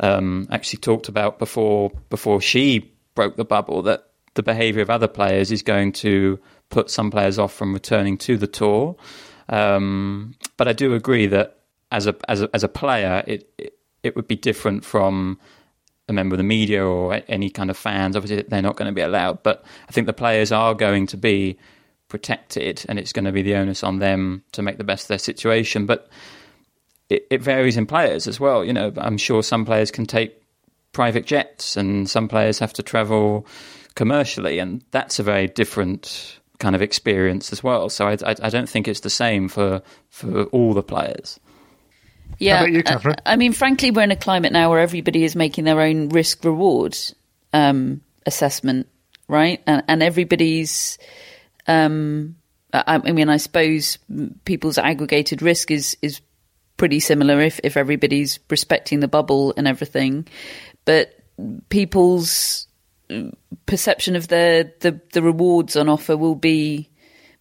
um, 0.00 0.46
actually 0.50 0.78
talked 0.78 1.08
about 1.08 1.38
before 1.38 1.90
before 2.10 2.40
she 2.40 2.92
broke 3.14 3.36
the 3.36 3.44
bubble 3.44 3.82
that 3.82 4.10
the 4.34 4.42
behavior 4.42 4.82
of 4.82 4.90
other 4.90 5.08
players 5.08 5.52
is 5.52 5.62
going 5.62 5.92
to 5.92 6.38
put 6.70 6.90
some 6.90 7.10
players 7.10 7.38
off 7.38 7.52
from 7.52 7.72
returning 7.72 8.18
to 8.18 8.36
the 8.36 8.46
tour 8.46 8.96
um, 9.48 10.34
but 10.56 10.66
i 10.66 10.72
do 10.72 10.94
agree 10.94 11.26
that 11.26 11.60
as 11.92 12.06
a 12.06 12.14
as 12.28 12.42
a, 12.42 12.50
as 12.52 12.64
a 12.64 12.68
player 12.68 13.22
it, 13.26 13.48
it 13.58 13.78
it 14.02 14.14
would 14.16 14.28
be 14.28 14.36
different 14.36 14.84
from 14.84 15.38
a 16.08 16.12
member 16.12 16.34
of 16.34 16.38
the 16.38 16.44
media 16.44 16.84
or 16.84 17.22
any 17.28 17.50
kind 17.50 17.70
of 17.70 17.76
fans. 17.76 18.14
Obviously, 18.14 18.42
they're 18.48 18.62
not 18.62 18.76
going 18.76 18.90
to 18.90 18.94
be 18.94 19.00
allowed. 19.00 19.42
But 19.42 19.64
I 19.88 19.92
think 19.92 20.06
the 20.06 20.12
players 20.12 20.52
are 20.52 20.74
going 20.74 21.06
to 21.08 21.16
be 21.16 21.58
protected, 22.08 22.84
and 22.88 22.98
it's 22.98 23.12
going 23.12 23.24
to 23.24 23.32
be 23.32 23.42
the 23.42 23.54
onus 23.54 23.82
on 23.82 23.98
them 23.98 24.44
to 24.52 24.62
make 24.62 24.78
the 24.78 24.84
best 24.84 25.04
of 25.04 25.08
their 25.08 25.18
situation. 25.18 25.86
But 25.86 26.08
it, 27.08 27.26
it 27.30 27.42
varies 27.42 27.76
in 27.76 27.86
players 27.86 28.26
as 28.26 28.40
well. 28.40 28.64
You 28.64 28.72
know, 28.72 28.92
I'm 28.96 29.18
sure 29.18 29.42
some 29.42 29.64
players 29.64 29.90
can 29.90 30.06
take 30.06 30.40
private 30.92 31.26
jets, 31.26 31.76
and 31.76 32.08
some 32.08 32.28
players 32.28 32.58
have 32.58 32.72
to 32.74 32.82
travel 32.82 33.46
commercially, 33.94 34.58
and 34.58 34.82
that's 34.90 35.18
a 35.18 35.22
very 35.22 35.46
different 35.46 36.38
kind 36.58 36.74
of 36.74 36.82
experience 36.82 37.52
as 37.52 37.62
well. 37.62 37.88
So 37.88 38.08
I, 38.08 38.12
I, 38.24 38.34
I 38.42 38.48
don't 38.48 38.68
think 38.68 38.88
it's 38.88 39.00
the 39.00 39.10
same 39.10 39.48
for 39.48 39.82
for 40.10 40.44
all 40.44 40.72
the 40.72 40.82
players. 40.82 41.38
Yeah, 42.38 42.64
you, 42.64 42.82
I, 42.86 43.14
I, 43.26 43.36
mean, 43.36 43.52
frankly, 43.52 43.90
we're 43.90 44.02
in 44.02 44.10
a 44.10 44.16
climate 44.16 44.52
now 44.52 44.70
where 44.70 44.80
everybody 44.80 45.24
is 45.24 45.36
making 45.36 45.64
their 45.64 45.80
own 45.80 46.08
risk 46.08 46.44
reward 46.44 46.96
um, 47.52 48.00
assessment, 48.26 48.88
right? 49.28 49.62
And, 49.66 49.84
and 49.88 50.02
everybody's. 50.02 50.98
Um, 51.66 52.36
I, 52.72 53.00
I, 53.04 53.12
mean, 53.12 53.28
I 53.28 53.36
suppose 53.36 53.98
people's 54.44 54.78
aggregated 54.78 55.42
risk 55.42 55.70
is 55.70 55.96
is 56.02 56.20
pretty 56.76 57.00
similar 57.00 57.40
if 57.40 57.60
if 57.62 57.76
everybody's 57.76 58.38
respecting 58.50 59.00
the 59.00 59.08
bubble 59.08 59.54
and 59.56 59.68
everything, 59.68 60.26
but 60.84 61.18
people's 61.68 62.66
perception 63.66 64.16
of 64.16 64.28
the 64.28 64.72
the, 64.80 65.00
the 65.12 65.22
rewards 65.22 65.76
on 65.76 65.88
offer 65.88 66.16
will 66.16 66.34
be 66.34 66.88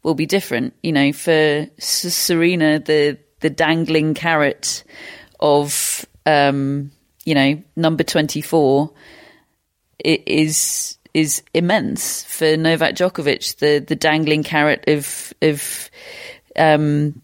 will 0.04 0.16
be 0.16 0.26
different. 0.26 0.74
You 0.84 0.92
know, 0.92 1.14
for 1.14 1.68
Serena, 1.80 2.80
the 2.80 3.18
the 3.40 3.50
dangling 3.50 4.14
carrot 4.14 4.84
of 5.40 6.06
um, 6.26 6.92
you 7.26 7.36
know 7.36 7.62
number 7.76 8.04
twenty 8.04 8.42
four 8.42 8.94
is 10.04 10.98
is 11.14 11.44
immense 11.54 12.24
for 12.24 12.58
Novak 12.58 12.96
Djokovic. 12.96 13.58
The 13.58 13.80
the 13.80 13.96
dangling 13.96 14.44
carrot 14.44 14.86
of 14.88 15.34
of 15.42 15.90
um, 16.56 17.22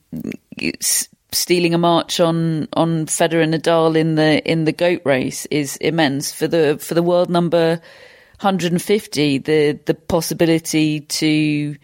stealing 1.32 1.74
a 1.74 1.78
march 1.78 2.20
on 2.20 2.68
on 2.74 3.06
Federer 3.06 3.44
and 3.44 3.54
Nadal 3.54 3.96
in 3.96 4.16
the 4.16 4.44
in 4.50 4.66
the 4.66 4.72
goat 4.72 5.02
race 5.06 5.46
is 5.48 5.78
immense 5.78 6.32
for 6.32 6.48
the 6.48 6.78
for 6.80 6.94
the 6.94 7.04
world 7.04 7.30
number 7.30 7.82
150. 8.42 9.38
The 9.40 9.80
the 9.86 9.94
possibility 9.94 11.02
to 11.02 11.76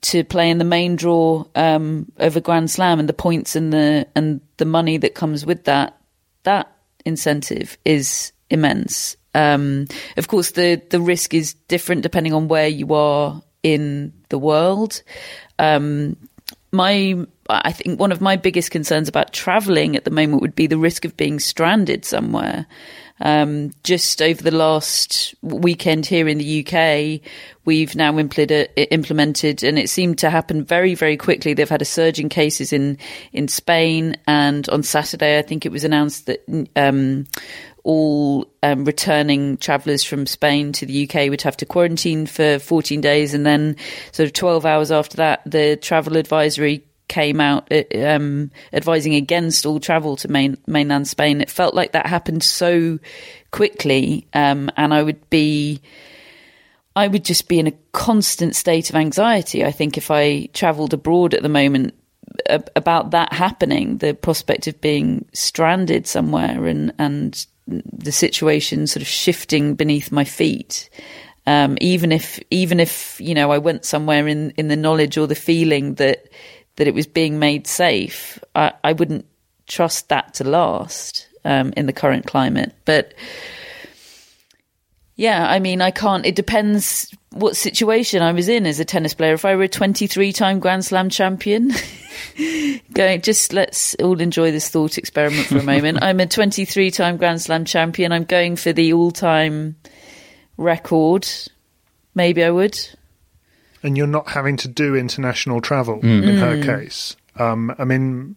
to 0.00 0.24
play 0.24 0.50
in 0.50 0.58
the 0.58 0.64
main 0.64 0.96
draw 0.96 1.44
um, 1.54 2.10
of 2.18 2.36
a 2.36 2.40
Grand 2.40 2.70
Slam 2.70 3.00
and 3.00 3.08
the 3.08 3.14
points 3.14 3.56
and 3.56 3.72
the 3.72 4.06
and 4.14 4.40
the 4.58 4.64
money 4.64 4.96
that 4.98 5.14
comes 5.14 5.46
with 5.46 5.64
that 5.64 5.98
that 6.44 6.72
incentive 7.04 7.78
is 7.84 8.32
immense. 8.50 9.16
Um, 9.34 9.86
of 10.16 10.28
course, 10.28 10.52
the 10.52 10.82
the 10.90 11.00
risk 11.00 11.34
is 11.34 11.54
different 11.54 12.02
depending 12.02 12.32
on 12.32 12.48
where 12.48 12.68
you 12.68 12.94
are 12.94 13.42
in 13.62 14.12
the 14.28 14.38
world. 14.38 15.02
Um, 15.58 16.16
my 16.70 17.14
I 17.48 17.72
think 17.72 17.98
one 17.98 18.12
of 18.12 18.20
my 18.20 18.36
biggest 18.36 18.70
concerns 18.70 19.08
about 19.08 19.32
traveling 19.32 19.96
at 19.96 20.04
the 20.04 20.10
moment 20.10 20.42
would 20.42 20.54
be 20.54 20.66
the 20.66 20.76
risk 20.78 21.04
of 21.04 21.16
being 21.16 21.40
stranded 21.40 22.04
somewhere. 22.04 22.66
Um, 23.20 23.72
just 23.82 24.22
over 24.22 24.42
the 24.42 24.52
last 24.52 25.34
weekend 25.42 26.06
here 26.06 26.28
in 26.28 26.38
the 26.38 26.64
UK, 26.64 27.20
we've 27.64 27.96
now 27.96 28.16
implemented, 28.16 29.64
and 29.64 29.78
it 29.78 29.90
seemed 29.90 30.18
to 30.18 30.30
happen 30.30 30.64
very, 30.64 30.94
very 30.94 31.16
quickly. 31.16 31.54
They've 31.54 31.68
had 31.68 31.82
a 31.82 31.86
surge 31.86 32.20
in 32.20 32.28
cases 32.28 32.72
in 32.72 32.98
in 33.32 33.48
Spain, 33.48 34.16
and 34.26 34.68
on 34.68 34.82
Saturday, 34.82 35.38
I 35.38 35.42
think 35.42 35.66
it 35.66 35.72
was 35.72 35.84
announced 35.84 36.26
that. 36.26 36.68
Um, 36.76 37.26
all 37.84 38.46
um, 38.62 38.84
returning 38.84 39.56
travellers 39.56 40.04
from 40.04 40.26
Spain 40.26 40.72
to 40.72 40.84
the 40.84 41.08
UK 41.08 41.30
would 41.30 41.40
have 41.40 41.56
to 41.56 41.64
quarantine 41.64 42.26
for 42.26 42.58
14 42.58 43.00
days, 43.00 43.32
and 43.32 43.46
then 43.46 43.76
sort 44.12 44.26
of 44.26 44.34
12 44.34 44.66
hours 44.66 44.92
after 44.92 45.16
that, 45.16 45.40
the 45.46 45.76
travel 45.76 46.18
advisory 46.18 46.84
came 47.08 47.40
out 47.40 47.70
uh, 47.72 47.82
um, 47.98 48.50
advising 48.72 49.14
against 49.14 49.66
all 49.66 49.80
travel 49.80 50.16
to 50.16 50.28
main, 50.28 50.56
mainland 50.66 51.08
Spain. 51.08 51.40
It 51.40 51.50
felt 51.50 51.74
like 51.74 51.92
that 51.92 52.06
happened 52.06 52.42
so 52.42 52.98
quickly, 53.50 54.26
um, 54.34 54.70
and 54.76 54.92
I 54.94 55.02
would 55.02 55.28
be. 55.30 55.80
I 56.96 57.06
would 57.06 57.24
just 57.24 57.48
be 57.48 57.60
in 57.60 57.68
a 57.68 57.78
constant 57.92 58.56
state 58.56 58.90
of 58.90 58.96
anxiety. 58.96 59.64
I 59.64 59.70
think 59.70 59.96
if 59.96 60.10
I 60.10 60.46
travelled 60.46 60.92
abroad 60.92 61.32
at 61.32 61.44
the 61.44 61.48
moment 61.48 61.94
about 62.76 63.12
that 63.12 63.32
happening, 63.32 63.98
the 63.98 64.14
prospect 64.14 64.66
of 64.66 64.80
being 64.80 65.24
stranded 65.32 66.06
somewhere 66.06 66.66
and 66.66 66.92
and 66.98 67.46
the 67.66 68.12
situation 68.12 68.86
sort 68.86 69.02
of 69.02 69.08
shifting 69.08 69.74
beneath 69.74 70.10
my 70.10 70.24
feet. 70.24 70.88
Um, 71.46 71.78
even 71.80 72.12
if 72.12 72.40
even 72.50 72.80
if 72.80 73.20
you 73.20 73.34
know 73.34 73.50
I 73.50 73.58
went 73.58 73.84
somewhere 73.84 74.26
in 74.26 74.50
in 74.52 74.68
the 74.68 74.76
knowledge 74.76 75.16
or 75.16 75.26
the 75.26 75.34
feeling 75.34 75.94
that 75.94 76.28
that 76.78 76.86
it 76.86 76.94
was 76.94 77.06
being 77.06 77.38
made 77.38 77.66
safe, 77.66 78.38
I, 78.54 78.72
I 78.84 78.92
wouldn't 78.92 79.26
trust 79.66 80.08
that 80.08 80.34
to 80.34 80.44
last 80.44 81.28
um, 81.44 81.72
in 81.76 81.86
the 81.86 81.92
current 81.92 82.24
climate. 82.24 82.72
But 82.84 83.14
yeah, 85.16 85.50
I 85.50 85.58
mean, 85.58 85.82
I 85.82 85.90
can't. 85.90 86.24
It 86.24 86.36
depends 86.36 87.12
what 87.32 87.56
situation 87.56 88.22
I 88.22 88.30
was 88.30 88.48
in 88.48 88.64
as 88.64 88.78
a 88.78 88.84
tennis 88.84 89.14
player. 89.14 89.34
If 89.34 89.44
I 89.44 89.56
were 89.56 89.64
a 89.64 89.68
23 89.68 90.32
time 90.32 90.60
Grand 90.60 90.84
Slam 90.84 91.10
champion, 91.10 91.72
going, 92.92 93.22
just 93.22 93.52
let's 93.52 93.96
all 93.96 94.20
enjoy 94.20 94.52
this 94.52 94.70
thought 94.70 94.96
experiment 94.96 95.48
for 95.48 95.58
a 95.58 95.64
moment. 95.64 95.98
I'm 96.02 96.20
a 96.20 96.26
23 96.26 96.92
time 96.92 97.16
Grand 97.16 97.42
Slam 97.42 97.64
champion. 97.64 98.12
I'm 98.12 98.24
going 98.24 98.54
for 98.54 98.72
the 98.72 98.92
all 98.92 99.10
time 99.10 99.74
record. 100.56 101.28
Maybe 102.14 102.44
I 102.44 102.50
would 102.50 102.78
and 103.82 103.96
you're 103.96 104.06
not 104.06 104.28
having 104.28 104.56
to 104.58 104.68
do 104.68 104.94
international 104.94 105.60
travel 105.60 106.00
mm. 106.00 106.26
in 106.26 106.36
her 106.36 106.56
mm. 106.56 106.64
case. 106.64 107.16
Um, 107.36 107.74
I 107.78 107.84
mean, 107.84 108.36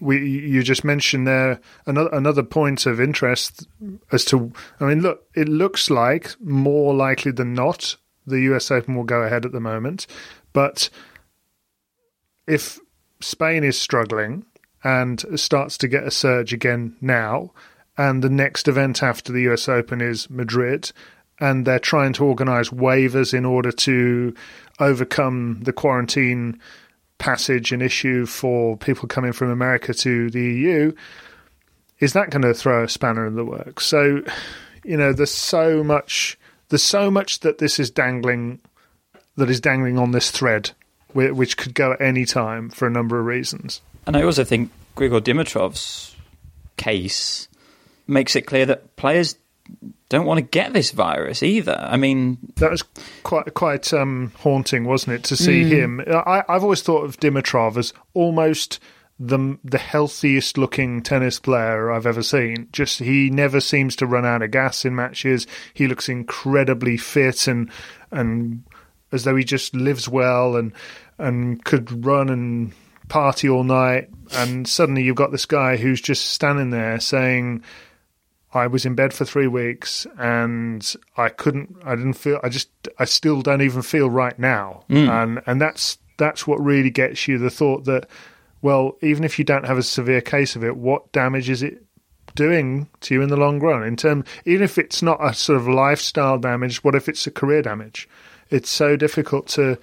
we 0.00 0.26
you 0.26 0.62
just 0.62 0.84
mentioned 0.84 1.26
there 1.26 1.60
another 1.86 2.10
another 2.12 2.42
point 2.42 2.86
of 2.86 3.00
interest 3.00 3.68
as 4.12 4.24
to. 4.26 4.52
I 4.80 4.86
mean, 4.86 5.00
look, 5.00 5.24
it 5.34 5.48
looks 5.48 5.90
like 5.90 6.34
more 6.40 6.94
likely 6.94 7.32
than 7.32 7.52
not 7.52 7.96
the 8.26 8.40
U.S. 8.42 8.70
Open 8.70 8.94
will 8.94 9.04
go 9.04 9.22
ahead 9.22 9.44
at 9.44 9.52
the 9.52 9.60
moment, 9.60 10.06
but 10.52 10.88
if 12.46 12.80
Spain 13.20 13.64
is 13.64 13.78
struggling 13.78 14.44
and 14.82 15.24
starts 15.38 15.76
to 15.78 15.88
get 15.88 16.04
a 16.04 16.10
surge 16.10 16.52
again 16.52 16.96
now, 17.00 17.52
and 17.98 18.24
the 18.24 18.30
next 18.30 18.66
event 18.66 19.02
after 19.02 19.32
the 19.32 19.42
U.S. 19.42 19.68
Open 19.68 20.00
is 20.00 20.30
Madrid, 20.30 20.90
and 21.38 21.66
they're 21.66 21.78
trying 21.78 22.12
to 22.14 22.24
organise 22.24 22.70
waivers 22.70 23.34
in 23.34 23.44
order 23.44 23.72
to 23.72 24.34
overcome 24.80 25.60
the 25.62 25.72
quarantine 25.72 26.58
passage 27.18 27.70
and 27.70 27.82
issue 27.82 28.26
for 28.26 28.76
people 28.78 29.06
coming 29.06 29.32
from 29.32 29.50
America 29.50 29.94
to 29.94 30.30
the 30.30 30.40
EU, 30.40 30.92
is 32.00 32.14
that 32.14 32.30
going 32.30 32.42
to 32.42 32.54
throw 32.54 32.84
a 32.84 32.88
spanner 32.88 33.26
in 33.26 33.36
the 33.36 33.44
works? 33.44 33.86
So, 33.86 34.22
you 34.82 34.96
know, 34.96 35.12
there's 35.12 35.30
so 35.30 35.84
much, 35.84 36.38
there's 36.70 36.82
so 36.82 37.10
much 37.10 37.40
that 37.40 37.58
this 37.58 37.78
is 37.78 37.90
dangling, 37.90 38.60
that 39.36 39.50
is 39.50 39.60
dangling 39.60 39.98
on 39.98 40.12
this 40.12 40.30
thread, 40.30 40.70
which 41.12 41.56
could 41.56 41.74
go 41.74 41.92
at 41.92 42.00
any 42.00 42.24
time 42.24 42.70
for 42.70 42.86
a 42.86 42.90
number 42.90 43.20
of 43.20 43.26
reasons. 43.26 43.82
And 44.06 44.16
I 44.16 44.22
also 44.22 44.44
think 44.44 44.70
Grigor 44.96 45.22
Dimitrov's 45.22 46.16
case 46.76 47.48
makes 48.06 48.34
it 48.34 48.42
clear 48.42 48.66
that 48.66 48.96
players 48.96 49.36
don't 50.10 50.26
want 50.26 50.38
to 50.38 50.42
get 50.42 50.72
this 50.72 50.90
virus 50.90 51.42
either. 51.42 51.78
I 51.80 51.96
mean, 51.96 52.36
that 52.56 52.70
was 52.70 52.82
quite 53.22 53.54
quite 53.54 53.94
um, 53.94 54.32
haunting, 54.36 54.84
wasn't 54.84 55.14
it, 55.14 55.24
to 55.24 55.36
see 55.36 55.62
mm. 55.62 55.70
him? 55.70 56.00
I, 56.06 56.42
I've 56.48 56.64
always 56.64 56.82
thought 56.82 57.04
of 57.04 57.18
Dimitrov 57.18 57.78
as 57.78 57.94
almost 58.12 58.80
the 59.20 59.56
the 59.62 59.78
healthiest 59.78 60.58
looking 60.58 61.02
tennis 61.02 61.38
player 61.38 61.92
I've 61.92 62.06
ever 62.06 62.24
seen. 62.24 62.68
Just 62.72 62.98
he 62.98 63.30
never 63.30 63.60
seems 63.60 63.94
to 63.96 64.06
run 64.06 64.26
out 64.26 64.42
of 64.42 64.50
gas 64.50 64.84
in 64.84 64.96
matches. 64.96 65.46
He 65.74 65.86
looks 65.86 66.08
incredibly 66.08 66.96
fit 66.96 67.46
and 67.46 67.70
and 68.10 68.64
as 69.12 69.22
though 69.24 69.36
he 69.36 69.44
just 69.44 69.74
lives 69.76 70.08
well 70.08 70.56
and 70.56 70.72
and 71.18 71.64
could 71.64 72.04
run 72.04 72.30
and 72.30 72.72
party 73.08 73.48
all 73.48 73.64
night. 73.64 74.08
And 74.32 74.66
suddenly 74.66 75.04
you've 75.04 75.16
got 75.16 75.30
this 75.30 75.46
guy 75.46 75.76
who's 75.76 76.00
just 76.00 76.30
standing 76.30 76.70
there 76.70 76.98
saying 76.98 77.62
I 78.52 78.66
was 78.66 78.84
in 78.84 78.94
bed 78.94 79.14
for 79.14 79.24
three 79.24 79.46
weeks 79.46 80.06
and 80.18 80.94
I 81.16 81.28
couldn't, 81.28 81.76
I 81.84 81.94
didn't 81.94 82.14
feel, 82.14 82.40
I 82.42 82.48
just, 82.48 82.68
I 82.98 83.04
still 83.04 83.42
don't 83.42 83.62
even 83.62 83.82
feel 83.82 84.10
right 84.10 84.38
now. 84.38 84.84
Mm. 84.90 85.08
And, 85.08 85.42
and 85.46 85.60
that's, 85.60 85.98
that's 86.18 86.46
what 86.46 86.60
really 86.60 86.90
gets 86.90 87.28
you 87.28 87.38
the 87.38 87.50
thought 87.50 87.84
that, 87.84 88.08
well, 88.60 88.96
even 89.02 89.24
if 89.24 89.38
you 89.38 89.44
don't 89.44 89.66
have 89.66 89.78
a 89.78 89.82
severe 89.82 90.20
case 90.20 90.56
of 90.56 90.64
it, 90.64 90.76
what 90.76 91.12
damage 91.12 91.48
is 91.48 91.62
it 91.62 91.84
doing 92.34 92.88
to 93.00 93.14
you 93.14 93.22
in 93.22 93.28
the 93.28 93.36
long 93.36 93.60
run? 93.60 93.84
In 93.84 93.96
terms, 93.96 94.26
even 94.44 94.64
if 94.64 94.78
it's 94.78 95.00
not 95.00 95.24
a 95.24 95.32
sort 95.32 95.56
of 95.56 95.68
lifestyle 95.68 96.38
damage, 96.38 96.82
what 96.82 96.94
if 96.94 97.08
it's 97.08 97.26
a 97.26 97.30
career 97.30 97.62
damage? 97.62 98.08
It's 98.50 98.68
so 98.68 98.96
difficult 98.96 99.46
to, 99.48 99.78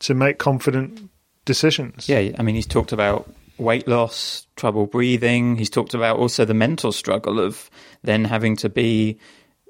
to 0.00 0.14
make 0.14 0.38
confident 0.38 1.08
decisions. 1.44 2.08
Yeah. 2.08 2.34
I 2.38 2.42
mean, 2.42 2.56
he's 2.56 2.66
talked 2.66 2.92
about 2.92 3.32
weight 3.58 3.88
loss, 3.88 4.46
trouble 4.56 4.86
breathing. 4.86 5.56
He's 5.56 5.70
talked 5.70 5.94
about 5.94 6.18
also 6.18 6.44
the 6.44 6.54
mental 6.54 6.92
struggle 6.92 7.40
of 7.40 7.70
then 8.02 8.24
having 8.24 8.56
to 8.56 8.68
be 8.68 9.18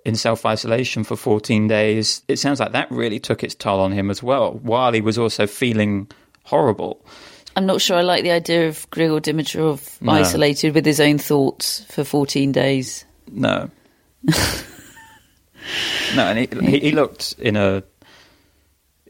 in 0.05 0.15
self 0.15 0.47
isolation 0.47 1.05
for 1.05 1.17
14 1.17 1.69
days. 1.69 2.23
It 2.29 2.39
sounds 2.39 2.61
like 2.61 2.73
that 2.73 2.91
really 2.91 3.21
took 3.21 3.43
its 3.43 3.55
toll 3.55 3.81
on 3.81 3.93
him 3.93 4.11
as 4.11 4.23
well, 4.23 4.55
while 4.63 4.93
he 4.93 5.01
was 5.01 5.19
also 5.19 5.47
feeling 5.47 6.11
horrible. 6.45 7.05
I'm 7.57 7.67
not 7.67 7.81
sure 7.81 7.97
I 7.97 8.03
like 8.03 8.23
the 8.23 8.31
idea 8.31 8.69
of 8.69 8.89
Grigor 8.91 9.21
Dimitrov 9.21 10.01
no. 10.01 10.13
isolated 10.13 10.75
with 10.75 10.87
his 10.87 11.01
own 11.01 11.19
thoughts 11.19 11.85
for 11.91 12.05
14 12.05 12.53
days. 12.53 13.05
No. 13.31 13.71
no, 16.15 16.25
and 16.25 16.39
he, 16.39 16.79
he 16.79 16.93
looked 16.93 17.35
in 17.39 17.57
a 17.57 17.83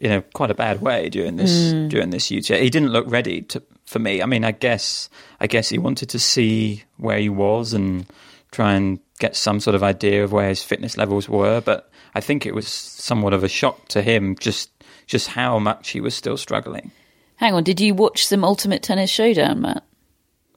in 0.01 0.13
a 0.13 0.23
quite 0.23 0.51
a 0.51 0.55
bad 0.55 0.81
way 0.81 1.09
during 1.09 1.37
this 1.37 1.73
mm. 1.73 1.89
during 1.89 2.11
this 2.11 2.31
UTI. 2.31 2.61
He 2.61 2.71
didn't 2.71 2.91
look 2.91 3.11
ready 3.11 3.43
to 3.43 3.63
for 3.89 3.99
me. 3.99 4.23
I 4.23 4.27
mean, 4.27 4.45
I 4.45 4.53
guess 4.53 5.09
I 5.41 5.47
guess 5.47 5.69
he 5.69 5.79
wanted 5.79 6.11
to 6.11 6.19
see 6.19 6.85
where 6.99 7.19
he 7.19 7.29
was 7.29 7.73
and 7.73 8.07
try 8.51 8.75
and 8.75 9.01
get 9.19 9.35
some 9.35 9.61
sort 9.61 9.75
of 9.75 9.83
idea 9.83 10.23
of 10.23 10.33
where 10.33 10.49
his 10.49 10.63
fitness 10.63 10.97
levels 10.97 11.29
were. 11.29 11.61
But 11.61 11.91
I 12.15 12.21
think 12.21 12.47
it 12.47 12.55
was 12.55 12.69
somewhat 12.69 13.33
of 13.33 13.43
a 13.43 13.49
shock 13.49 13.89
to 13.89 14.03
him 14.03 14.37
just 14.37 14.71
just 15.07 15.29
how 15.29 15.59
much 15.59 15.91
he 15.91 16.01
was 16.01 16.15
still 16.15 16.37
struggling. 16.37 16.93
Hang 17.37 17.55
on, 17.55 17.65
did 17.65 17.81
you 17.81 17.95
watch 17.95 18.27
some 18.27 18.45
Ultimate 18.45 18.83
Tennis 18.83 19.11
Showdown, 19.11 19.63
Matt? 19.63 19.85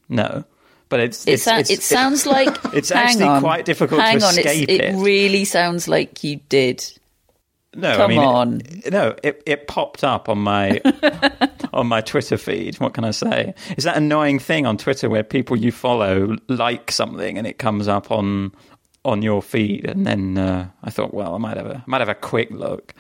No. 0.10 0.44
But 0.90 1.00
it's, 1.00 1.26
it's, 1.26 1.48
it's, 1.48 1.70
it's 1.70 1.86
sounds 1.86 2.26
like 2.26 2.50
it's 2.74 2.92
actually 2.92 3.26
on, 3.26 3.42
quite 3.42 3.64
difficult 3.64 4.02
hang 4.02 4.20
to 4.20 4.26
on, 4.26 4.38
escape 4.38 4.68
it. 4.68 4.82
It 4.82 4.96
really 4.96 5.46
sounds 5.46 5.88
like 5.88 6.22
you 6.24 6.42
did. 6.50 6.84
No, 7.74 7.96
Come 7.96 8.02
I 8.02 8.08
mean, 8.08 8.20
on. 8.20 8.62
It, 8.66 8.92
no, 8.92 9.16
it, 9.24 9.44
it 9.46 9.68
popped 9.68 10.04
up 10.04 10.28
on 10.28 10.40
my 10.40 10.82
on 11.74 11.88
my 11.88 12.02
Twitter 12.02 12.38
feed. 12.38 12.76
What 12.80 12.94
can 12.94 13.06
I 13.06 13.12
say? 13.12 13.54
Is 13.78 13.86
that 13.86 13.96
annoying 13.96 14.40
thing 14.40 14.66
on 14.66 14.78
Twitter 14.78 15.10
where 15.10 15.24
people 15.24 15.56
you 15.56 15.72
follow 15.72 16.36
like 16.50 16.92
something 16.92 17.38
and 17.38 17.48
it 17.48 17.58
comes 17.58 17.88
up 17.88 18.12
on 18.12 18.52
on 19.04 19.22
your 19.22 19.42
feed, 19.42 19.86
and 19.90 20.06
then 20.06 20.38
uh, 20.38 20.68
I 20.84 20.90
thought, 20.90 21.14
well, 21.14 21.34
I 21.34 21.38
might 21.38 21.58
have 21.58 21.66
a 21.66 21.78
I 21.78 21.84
might 21.88 22.02
have 22.02 22.10
a 22.10 22.16
quick 22.16 22.52
look. 22.52 22.94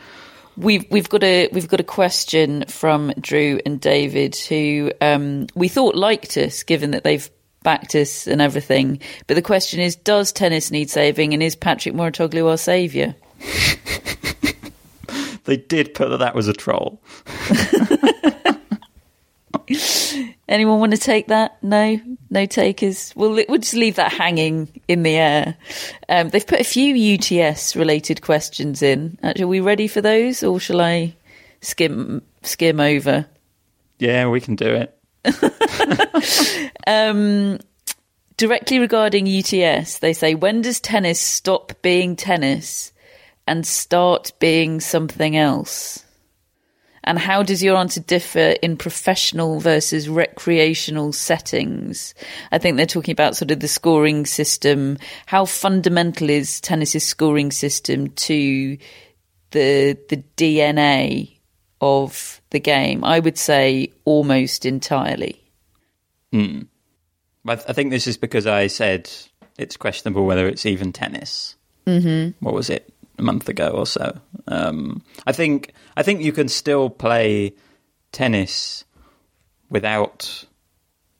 We've 0.56 0.86
we've 0.90 1.10
got 1.10 1.24
a 1.24 1.50
we've 1.52 1.68
got 1.68 1.80
a 1.82 1.86
question 1.86 2.66
from 2.68 3.14
Drew 3.20 3.60
and 3.66 3.80
David 3.80 4.38
who 4.38 4.92
um, 5.02 5.48
we 5.54 5.68
thought 5.68 5.96
liked 5.96 6.38
us, 6.38 6.64
given 6.64 6.92
that 6.92 7.04
they've 7.04 7.30
backed 7.62 7.94
us 7.96 8.26
and 8.26 8.42
everything. 8.42 9.02
But 9.28 9.36
the 9.36 9.42
question 9.42 9.82
is, 9.82 9.96
does 9.98 10.32
tennis 10.32 10.72
need 10.72 10.90
saving, 10.90 11.34
and 11.34 11.44
is 11.44 11.56
Patrick 11.56 11.94
Mouratoglou 11.94 12.50
our 12.50 12.58
saviour? 12.58 13.16
they 15.46 15.58
did 15.58 15.94
put 15.94 16.10
that 16.10 16.18
that 16.18 16.36
was 16.36 16.48
a 16.48 16.54
troll. 16.54 17.02
Anyone 20.48 20.80
want 20.80 20.92
to 20.92 20.98
take 20.98 21.28
that? 21.28 21.64
No, 21.64 22.00
no 22.30 22.46
takers. 22.46 23.14
We'll 23.16 23.32
we'll 23.48 23.60
just 23.60 23.74
leave 23.74 23.96
that 23.96 24.12
hanging 24.12 24.82
in 24.88 25.04
the 25.04 25.16
air. 25.16 25.56
Um, 26.10 26.30
they've 26.30 26.46
put 26.46 26.60
a 26.60 26.66
few 26.66 27.16
UTS 27.16 27.76
related 27.76 28.22
questions 28.22 28.82
in. 28.82 29.18
Actually, 29.24 29.44
are 29.44 29.48
we 29.48 29.60
ready 29.62 29.88
for 29.88 30.02
those, 30.02 30.44
or 30.44 30.60
shall 30.60 30.82
I 30.82 31.16
skim 31.62 32.22
skim 32.42 32.80
over? 32.80 33.28
Yeah, 34.00 34.28
we 34.28 34.42
can 34.42 34.56
do 34.56 34.68
it. 34.68 34.98
um, 36.88 37.60
directly 38.38 38.80
regarding 38.80 39.28
UTS, 39.28 40.00
they 40.00 40.14
say, 40.14 40.34
when 40.34 40.62
does 40.62 40.80
tennis 40.80 41.20
stop 41.20 41.74
being 41.82 42.16
tennis 42.16 42.92
and 43.48 43.66
start 43.66 44.32
being 44.40 44.80
something 44.80 45.36
else? 45.36 46.04
And 47.04 47.18
how 47.18 47.42
does 47.42 47.64
your 47.64 47.78
answer 47.78 48.00
differ 48.00 48.56
in 48.62 48.78
professional 48.78 49.60
versus 49.60 50.08
recreational 50.08 51.14
settings? 51.14 52.14
I 52.52 52.60
think 52.60 52.78
they're 52.78 52.86
talking 52.86 53.14
about 53.14 53.36
sort 53.36 53.52
of 53.52 53.60
the 53.60 53.68
scoring 53.68 54.26
system. 54.26 55.00
How 55.26 55.46
fundamental 55.46 56.30
is 56.30 56.62
tennis's 56.62 57.04
scoring 57.04 57.52
system 57.52 58.10
to 58.10 58.78
the 59.50 59.98
the 60.10 60.24
DNA 60.38 61.38
of 61.80 62.40
the 62.52 62.60
game? 62.60 63.04
I 63.04 63.20
would 63.20 63.38
say 63.38 63.92
almost 64.06 64.66
entirely. 64.66 65.42
Hmm. 66.32 66.62
I 67.48 67.56
think 67.56 67.90
this 67.90 68.06
is 68.06 68.18
because 68.18 68.46
I 68.46 68.68
said 68.68 69.10
it's 69.58 69.76
questionable 69.76 70.26
whether 70.26 70.48
it's 70.48 70.68
even 70.68 70.94
tennis. 70.94 71.56
Mm-hmm. 71.88 72.46
What 72.46 72.54
was 72.54 72.70
it? 72.70 72.91
A 73.22 73.24
month 73.24 73.48
ago 73.48 73.70
or 73.70 73.86
so. 73.86 74.20
Um, 74.48 75.04
I 75.26 75.32
think 75.32 75.74
I 75.96 76.04
think 76.04 76.22
you 76.22 76.32
can 76.32 76.48
still 76.48 76.90
play 76.90 77.54
tennis 78.12 78.84
without 79.70 80.46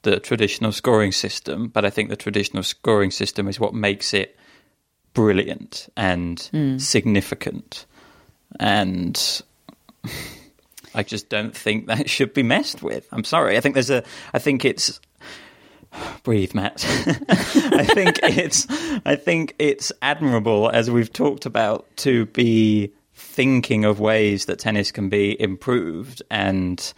the 0.02 0.20
traditional 0.20 0.72
scoring 0.72 1.12
system, 1.12 1.68
but 1.68 1.84
I 1.84 1.90
think 1.90 2.10
the 2.10 2.16
traditional 2.16 2.62
scoring 2.62 3.10
system 3.10 3.48
is 3.48 3.58
what 3.58 3.72
makes 3.72 4.12
it 4.12 4.36
brilliant 5.14 5.88
and 5.96 6.38
mm. 6.52 6.80
significant. 6.80 7.86
And 8.58 9.42
I 10.94 11.02
just 11.02 11.28
don't 11.28 11.56
think 11.56 11.86
that 11.86 12.10
should 12.10 12.34
be 12.34 12.42
messed 12.42 12.82
with. 12.82 13.08
I'm 13.12 13.24
sorry. 13.24 13.56
I 13.56 13.60
think 13.60 13.74
there's 13.74 13.90
a. 13.90 14.02
I 14.34 14.38
think 14.38 14.64
it's 14.64 15.00
breathe, 16.22 16.54
Matt. 16.54 16.84
I 17.28 17.84
think 17.84 18.20
it's 18.22 18.66
I 19.04 19.16
think 19.16 19.54
it's 19.58 19.92
admirable, 20.02 20.70
as 20.70 20.90
we've 20.90 21.12
talked 21.12 21.46
about, 21.46 21.86
to 21.98 22.26
be 22.26 22.92
thinking 23.14 23.84
of 23.84 24.00
ways 24.00 24.46
that 24.46 24.58
tennis 24.58 24.90
can 24.90 25.08
be 25.08 25.40
improved 25.40 26.22
and 26.30 26.92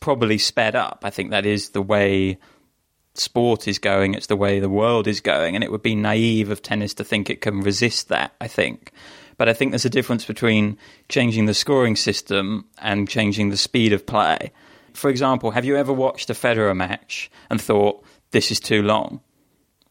probably 0.00 0.38
sped 0.38 0.74
up. 0.74 1.00
I 1.02 1.10
think 1.10 1.30
that 1.30 1.46
is 1.46 1.70
the 1.70 1.82
way 1.82 2.38
sport 3.14 3.68
is 3.68 3.78
going. 3.78 4.14
It's 4.14 4.26
the 4.26 4.36
way 4.36 4.60
the 4.60 4.70
world 4.70 5.06
is 5.06 5.20
going, 5.20 5.54
and 5.54 5.64
it 5.64 5.70
would 5.70 5.82
be 5.82 5.94
naive 5.94 6.50
of 6.50 6.62
tennis 6.62 6.94
to 6.94 7.04
think 7.04 7.30
it 7.30 7.40
can 7.40 7.60
resist 7.60 8.08
that. 8.08 8.34
I 8.40 8.48
think. 8.48 8.92
But 9.36 9.48
I 9.48 9.52
think 9.52 9.72
there's 9.72 9.84
a 9.84 9.90
difference 9.90 10.24
between 10.24 10.78
changing 11.08 11.46
the 11.46 11.54
scoring 11.54 11.96
system 11.96 12.66
and 12.78 13.08
changing 13.08 13.50
the 13.50 13.56
speed 13.56 13.92
of 13.92 14.06
play 14.06 14.52
for 14.94 15.10
example, 15.10 15.50
have 15.50 15.64
you 15.64 15.76
ever 15.76 15.92
watched 15.92 16.30
a 16.30 16.34
Federer 16.34 16.76
match 16.76 17.30
and 17.50 17.60
thought, 17.60 18.04
this 18.30 18.50
is 18.50 18.60
too 18.60 18.82
long? 18.82 19.20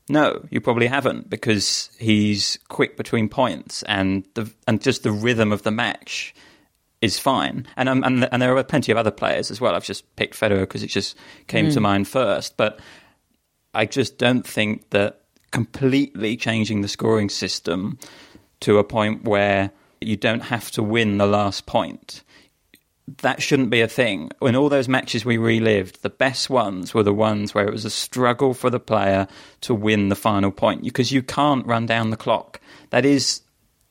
No, 0.09 0.45
you 0.49 0.59
probably 0.59 0.87
haven't 0.87 1.29
because 1.29 1.89
he's 1.97 2.59
quick 2.67 2.97
between 2.97 3.29
points 3.29 3.83
and 3.83 4.27
the 4.33 4.51
and 4.67 4.81
just 4.81 5.03
the 5.03 5.11
rhythm 5.11 5.53
of 5.53 5.63
the 5.63 5.71
match 5.71 6.35
is 7.01 7.17
fine. 7.17 7.65
And 7.77 7.87
um, 7.87 8.03
and 8.03 8.27
and 8.31 8.41
there 8.41 8.55
are 8.57 8.63
plenty 8.63 8.91
of 8.91 8.97
other 8.97 9.11
players 9.11 9.49
as 9.49 9.61
well. 9.61 9.75
I've 9.75 9.85
just 9.85 10.13
picked 10.17 10.37
Federer 10.37 10.61
because 10.61 10.83
it 10.83 10.87
just 10.87 11.17
came 11.47 11.67
mm. 11.67 11.73
to 11.73 11.79
mind 11.79 12.07
first, 12.07 12.57
but 12.57 12.79
I 13.73 13.85
just 13.85 14.17
don't 14.17 14.45
think 14.45 14.89
that 14.89 15.21
completely 15.51 16.35
changing 16.35 16.81
the 16.81 16.87
scoring 16.87 17.29
system 17.29 17.97
to 18.59 18.79
a 18.79 18.83
point 18.83 19.23
where 19.23 19.71
you 20.01 20.17
don't 20.17 20.41
have 20.41 20.69
to 20.71 20.83
win 20.83 21.17
the 21.17 21.27
last 21.27 21.65
point. 21.65 22.23
That 23.21 23.41
shouldn't 23.41 23.69
be 23.69 23.81
a 23.81 23.87
thing. 23.87 24.31
In 24.41 24.55
all 24.55 24.69
those 24.69 24.87
matches 24.87 25.25
we 25.25 25.37
relived, 25.37 26.01
the 26.03 26.09
best 26.09 26.49
ones 26.49 26.93
were 26.93 27.03
the 27.03 27.13
ones 27.13 27.53
where 27.53 27.67
it 27.67 27.71
was 27.71 27.83
a 27.83 27.89
struggle 27.89 28.53
for 28.53 28.69
the 28.69 28.79
player 28.79 29.27
to 29.61 29.75
win 29.75 30.07
the 30.09 30.15
final 30.15 30.51
point 30.51 30.83
because 30.83 31.11
you 31.11 31.21
can't 31.21 31.65
run 31.65 31.85
down 31.85 32.11
the 32.11 32.17
clock. 32.17 32.61
That 32.91 33.05
is 33.05 33.41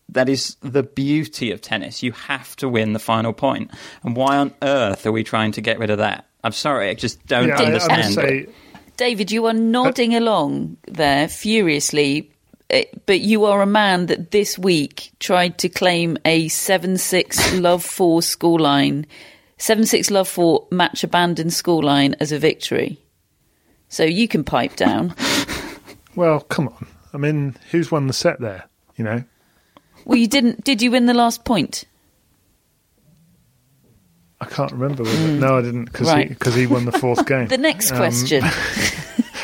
that 0.08 0.28
is 0.28 0.56
the 0.60 0.82
beauty 0.82 1.50
of 1.52 1.60
tennis. 1.60 2.02
You 2.02 2.12
have 2.12 2.56
to 2.56 2.68
win 2.68 2.92
the 2.94 2.98
final 2.98 3.32
point. 3.32 3.70
And 4.02 4.16
why 4.16 4.36
on 4.38 4.52
earth 4.62 5.06
are 5.06 5.12
we 5.12 5.24
trying 5.24 5.52
to 5.52 5.60
get 5.60 5.78
rid 5.78 5.90
of 5.90 5.98
that? 5.98 6.26
I'm 6.44 6.52
sorry, 6.52 6.88
I 6.88 6.94
just 6.94 7.24
don't 7.26 7.48
Yeah, 7.48 7.58
I- 7.58 7.62
I 7.62 7.66
understand. 7.66 8.14
say. 8.14 8.46
David, 8.96 9.30
you 9.30 9.46
are 9.46 9.54
nodding 9.54 10.14
along 10.14 10.76
there 10.86 11.28
furiously, 11.28 12.30
but 13.06 13.20
you 13.20 13.44
are 13.44 13.60
a 13.62 13.66
man 13.66 14.06
that 14.06 14.30
this 14.30 14.58
week 14.58 15.12
tried 15.20 15.58
to 15.58 15.68
claim 15.68 16.16
a 16.24 16.48
7 16.48 16.96
6 16.98 17.54
Love 17.58 17.84
4 17.84 18.20
scoreline, 18.20 19.04
7 19.58 19.84
6 19.86 20.10
Love 20.10 20.28
4 20.28 20.66
match 20.70 21.04
abandoned 21.04 21.50
scoreline 21.50 22.14
as 22.20 22.32
a 22.32 22.38
victory. 22.38 22.98
So 23.88 24.04
you 24.04 24.26
can 24.26 24.42
pipe 24.42 24.76
down. 24.76 25.14
well, 26.16 26.40
come 26.40 26.68
on. 26.68 26.86
I 27.12 27.18
mean, 27.18 27.56
who's 27.70 27.90
won 27.90 28.06
the 28.06 28.14
set 28.14 28.40
there? 28.40 28.64
You 28.96 29.04
know, 29.04 29.24
Well, 30.06 30.18
you 30.18 30.26
didn't. 30.26 30.64
Did 30.64 30.80
you 30.82 30.90
win 30.90 31.06
the 31.06 31.14
last 31.14 31.44
point? 31.44 31.84
I 34.40 34.46
can't 34.46 34.72
remember. 34.72 35.04
It? 35.06 35.38
No, 35.38 35.58
I 35.58 35.62
didn't 35.62 35.84
because 35.84 36.08
Right. 36.08 36.36
he, 36.44 36.50
he 36.52 36.66
won 36.66 36.84
the 36.84 36.92
fourth 36.92 37.26
game. 37.28 37.46
The 37.48 37.58
next 37.58 37.92
Um, 37.92 37.98
question. 37.98 38.42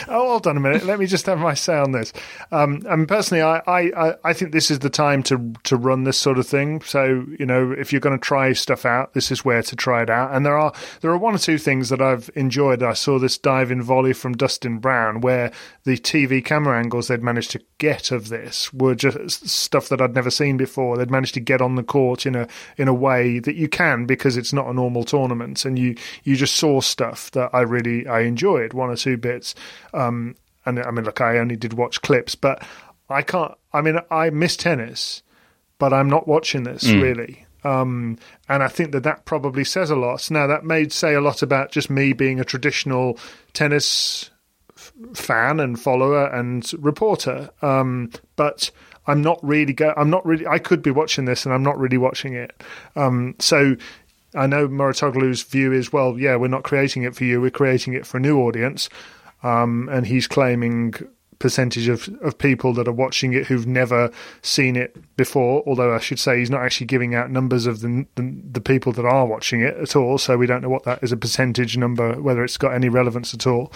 Oh, 0.09 0.29
hold 0.31 0.47
on 0.47 0.57
a 0.57 0.61
minute. 0.61 0.85
Let 0.85 0.99
me 0.99 1.07
just 1.07 1.27
have 1.27 1.39
my 1.39 1.55
say 1.55 1.77
on 1.77 1.93
this. 1.93 2.13
Um, 2.51 2.83
mean, 2.97 3.07
personally, 3.07 3.43
I, 3.43 3.59
I, 3.67 4.09
I- 4.11 4.15
I 4.25 4.33
think 4.33 4.53
this 4.53 4.71
is 4.71 4.79
the 4.81 4.91
time 4.91 5.23
to 5.25 5.53
to 5.65 5.77
run 5.77 6.05
this 6.05 6.17
sort 6.19 6.39
of 6.39 6.47
thing. 6.47 6.81
So, 6.83 7.25
you 7.39 7.47
know, 7.47 7.73
if 7.73 7.93
you're 7.93 8.01
going 8.01 8.19
to 8.19 8.23
try 8.25 8.53
stuff 8.53 8.85
out, 8.85 9.15
this 9.15 9.31
is 9.31 9.45
where 9.45 9.63
to 9.63 9.77
try 9.77 10.03
it 10.03 10.11
out. 10.11 10.35
And 10.35 10.45
there 10.45 10.57
are 10.59 10.73
there 11.01 11.11
are 11.11 11.19
one 11.19 11.35
or 11.35 11.39
two 11.39 11.59
things 11.59 11.89
that 11.91 12.01
I've 12.01 12.31
enjoyed. 12.35 12.83
I 12.83 12.95
saw 12.95 13.19
this 13.19 13.39
dive 13.39 13.71
in 13.71 13.83
volley 13.83 14.13
from 14.13 14.33
Dustin 14.35 14.79
Brown, 14.79 15.21
where 15.21 15.53
the 15.85 15.97
TV 15.99 16.45
camera 16.45 16.79
angles 16.79 17.09
they'd 17.09 17.23
managed 17.23 17.51
to 17.53 17.61
get 17.79 18.11
of 18.11 18.29
this 18.29 18.73
were 18.73 18.95
just 18.95 19.49
stuff 19.49 19.89
that 19.89 20.01
I'd 20.01 20.15
never 20.15 20.31
seen 20.31 20.57
before. 20.57 20.97
They'd 20.97 21.11
managed 21.11 21.35
to 21.35 21.41
get 21.41 21.61
on 21.63 21.77
the 21.77 21.83
court 21.83 22.27
in 22.27 22.35
a 22.35 22.49
in 22.77 22.89
a 22.89 22.95
way 22.95 23.39
that 23.41 23.57
you 23.57 23.69
can 23.69 24.07
because 24.07 24.37
it's 24.37 24.53
not 24.53 24.67
a 24.69 24.73
normal 24.75 25.05
tournament, 25.05 25.65
and 25.65 25.79
you 25.79 25.97
you 26.25 26.35
just 26.37 26.57
saw 26.57 26.81
stuff 26.81 27.31
that 27.33 27.51
I 27.53 27.61
really 27.61 28.07
I 28.07 28.21
enjoyed. 28.21 28.73
One 28.73 28.91
or 28.91 28.97
two 28.97 29.17
bits. 29.17 29.55
Um, 29.99 30.37
and 30.65 30.79
I 30.79 30.91
mean, 30.91 31.05
look, 31.05 31.21
I 31.21 31.39
only 31.39 31.57
did 31.57 31.73
watch 31.73 32.03
clips, 32.03 32.35
but 32.35 32.63
I 33.09 33.23
can't. 33.23 33.55
I 33.73 33.81
mean, 33.81 33.99
I 34.11 34.31
miss 34.31 34.57
tennis, 34.57 35.23
but 35.79 35.93
I'm 35.93 36.09
not 36.09 36.29
watching 36.29 36.65
this 36.65 36.85
really. 37.03 37.47
Um, 37.65 38.19
and 38.49 38.63
I 38.63 38.69
think 38.69 38.93
that 38.93 39.03
that 39.03 39.25
probably 39.25 39.65
says 39.65 39.91
a 39.91 39.97
lot. 39.97 40.31
Now, 40.31 40.47
that 40.47 40.65
may 40.65 40.89
say 40.89 41.15
a 41.15 41.21
lot 41.21 41.43
about 41.43 41.73
just 41.73 41.91
me 41.91 42.13
being 42.13 42.39
a 42.39 42.45
traditional 42.45 43.19
tennis 43.53 44.31
f- 44.77 44.93
fan 45.15 45.59
and 45.59 45.79
follower 45.81 46.27
and 46.27 46.71
reporter. 46.79 47.51
Um, 47.61 48.11
but 48.37 48.71
I'm 49.07 49.23
not 49.23 49.41
really. 49.43 49.73
Go- 49.73 49.95
I'm 49.97 50.11
not 50.11 50.25
really. 50.25 50.47
I 50.47 50.59
could 50.59 50.83
be 50.83 50.91
watching 50.91 51.25
this, 51.25 51.45
and 51.45 51.55
I'm 51.55 51.65
not 51.65 51.79
really 51.79 51.99
watching 51.99 52.35
it. 52.35 52.63
Um, 52.95 53.35
so. 53.39 53.77
I 54.35 54.47
know 54.47 54.69
Mouratoglou's 54.69 55.43
view 55.43 55.73
is, 55.73 55.91
well, 55.91 56.19
yeah, 56.19 56.37
we're 56.37 56.49
not 56.49 56.63
creating 56.63 57.05
it 57.05 57.17
for 57.17 57.25
you, 57.25 57.41
we're 57.41 57.51
creating 57.51 57.95
it 57.95 58.07
for 58.07 58.19
a 58.19 58.21
new 58.21 58.39
audience 58.41 58.91
um, 59.43 59.89
and 59.91 60.07
he's 60.07 60.27
claiming 60.27 60.95
percentage 61.39 61.89
of, 61.89 62.09
of 62.21 62.37
people 62.37 62.73
that 62.75 62.89
are 62.89 62.93
watching 62.93 63.33
it 63.33 63.47
who've 63.47 63.67
never 63.67 64.11
seen 64.43 64.75
it 64.77 64.97
before. 65.17 65.63
Although 65.67 65.95
I 65.95 66.01
should 66.01 66.19
say 66.19 66.39
he's 66.39 66.51
not 66.51 66.63
actually 66.63 66.87
giving 66.87 67.15
out 67.15 67.31
numbers 67.31 67.67
of 67.67 67.81
the, 67.81 68.07
the 68.17 68.35
the 68.53 68.61
people 68.61 68.93
that 68.93 69.05
are 69.05 69.27
watching 69.27 69.61
it 69.61 69.77
at 69.77 69.95
all, 69.95 70.19
so 70.19 70.37
we 70.37 70.47
don't 70.47 70.63
know 70.63 70.69
what 70.69 70.85
that 70.85 71.03
is 71.03 71.13
a 71.13 71.17
percentage 71.17 71.77
number, 71.77 72.21
whether 72.21 72.45
it's 72.45 72.57
got 72.57 72.75
any 72.75 72.89
relevance 72.89 73.35
at 73.35 73.47
all. 73.47 73.73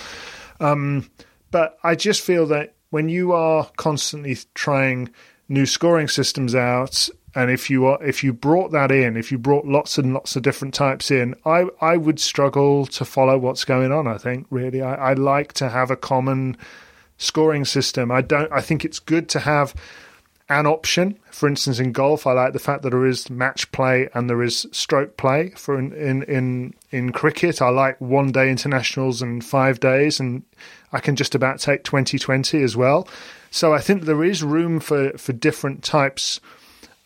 Um, 0.60 1.10
but 1.50 1.78
I 1.82 1.94
just 1.94 2.22
feel 2.22 2.46
that 2.46 2.74
when 2.90 3.08
you 3.08 3.32
are 3.32 3.70
constantly 3.76 4.36
trying 4.54 5.10
new 5.48 5.66
scoring 5.66 6.08
systems 6.08 6.54
out 6.54 7.08
and 7.34 7.50
if 7.50 7.70
you 7.70 7.86
are 7.86 8.02
if 8.02 8.22
you 8.22 8.32
brought 8.32 8.72
that 8.72 8.90
in 8.90 9.16
if 9.16 9.32
you 9.32 9.38
brought 9.38 9.66
lots 9.66 9.98
and 9.98 10.12
lots 10.12 10.36
of 10.36 10.42
different 10.42 10.74
types 10.74 11.10
in 11.10 11.34
i 11.44 11.66
i 11.80 11.96
would 11.96 12.20
struggle 12.20 12.86
to 12.86 13.04
follow 13.04 13.38
what's 13.38 13.64
going 13.64 13.92
on 13.92 14.06
i 14.06 14.18
think 14.18 14.46
really. 14.50 14.82
I, 14.82 15.10
I 15.10 15.12
like 15.14 15.52
to 15.54 15.68
have 15.68 15.90
a 15.90 15.96
common 15.96 16.56
scoring 17.18 17.64
system. 17.64 18.10
I 18.10 18.20
don't 18.22 18.52
i 18.52 18.60
think 18.60 18.84
it's 18.84 18.98
good 18.98 19.28
to 19.30 19.40
have 19.40 19.74
an 20.48 20.66
option. 20.66 21.18
For 21.30 21.48
instance 21.48 21.78
in 21.78 21.92
golf 21.92 22.26
i 22.26 22.32
like 22.32 22.52
the 22.52 22.58
fact 22.58 22.82
that 22.82 22.90
there 22.90 23.06
is 23.06 23.30
match 23.30 23.70
play 23.72 24.08
and 24.14 24.28
there 24.28 24.42
is 24.42 24.66
stroke 24.72 25.16
play 25.16 25.50
for 25.50 25.78
in 25.78 25.92
in 25.92 26.22
in, 26.24 26.74
in 26.90 27.12
cricket. 27.12 27.62
I 27.62 27.70
like 27.70 28.00
one 28.00 28.32
day 28.32 28.50
internationals 28.50 29.22
and 29.22 29.44
five 29.44 29.80
days 29.80 30.20
and 30.20 30.42
i 30.92 31.00
can 31.00 31.16
just 31.16 31.34
about 31.34 31.60
take 31.60 31.84
2020 31.84 32.62
as 32.62 32.76
well. 32.76 33.08
So 33.50 33.72
i 33.72 33.80
think 33.80 34.02
there 34.02 34.24
is 34.24 34.42
room 34.42 34.80
for 34.80 35.16
for 35.16 35.32
different 35.32 35.82
types 35.82 36.38
of 36.38 36.61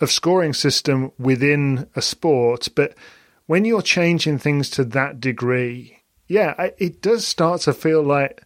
scoring 0.07 0.53
system 0.53 1.13
within 1.19 1.89
a 1.97 2.03
sport, 2.03 2.69
but 2.75 2.95
when 3.47 3.65
you're 3.65 3.83
changing 3.83 4.39
things 4.39 4.69
to 4.71 4.85
that 4.85 5.21
degree, 5.21 6.01
yeah, 6.29 6.71
it 6.79 7.01
does 7.01 7.27
start 7.27 7.63
to 7.63 7.73
feel 7.73 8.03
like. 8.03 8.43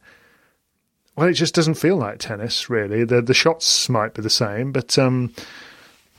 Well, 1.16 1.28
it 1.28 1.34
just 1.34 1.54
doesn't 1.54 1.74
feel 1.74 1.96
like 1.96 2.18
tennis, 2.18 2.70
really. 2.70 3.04
The 3.04 3.20
the 3.20 3.34
shots 3.34 3.88
might 3.88 4.14
be 4.14 4.22
the 4.22 4.30
same, 4.30 4.72
but 4.72 4.98
um, 4.98 5.34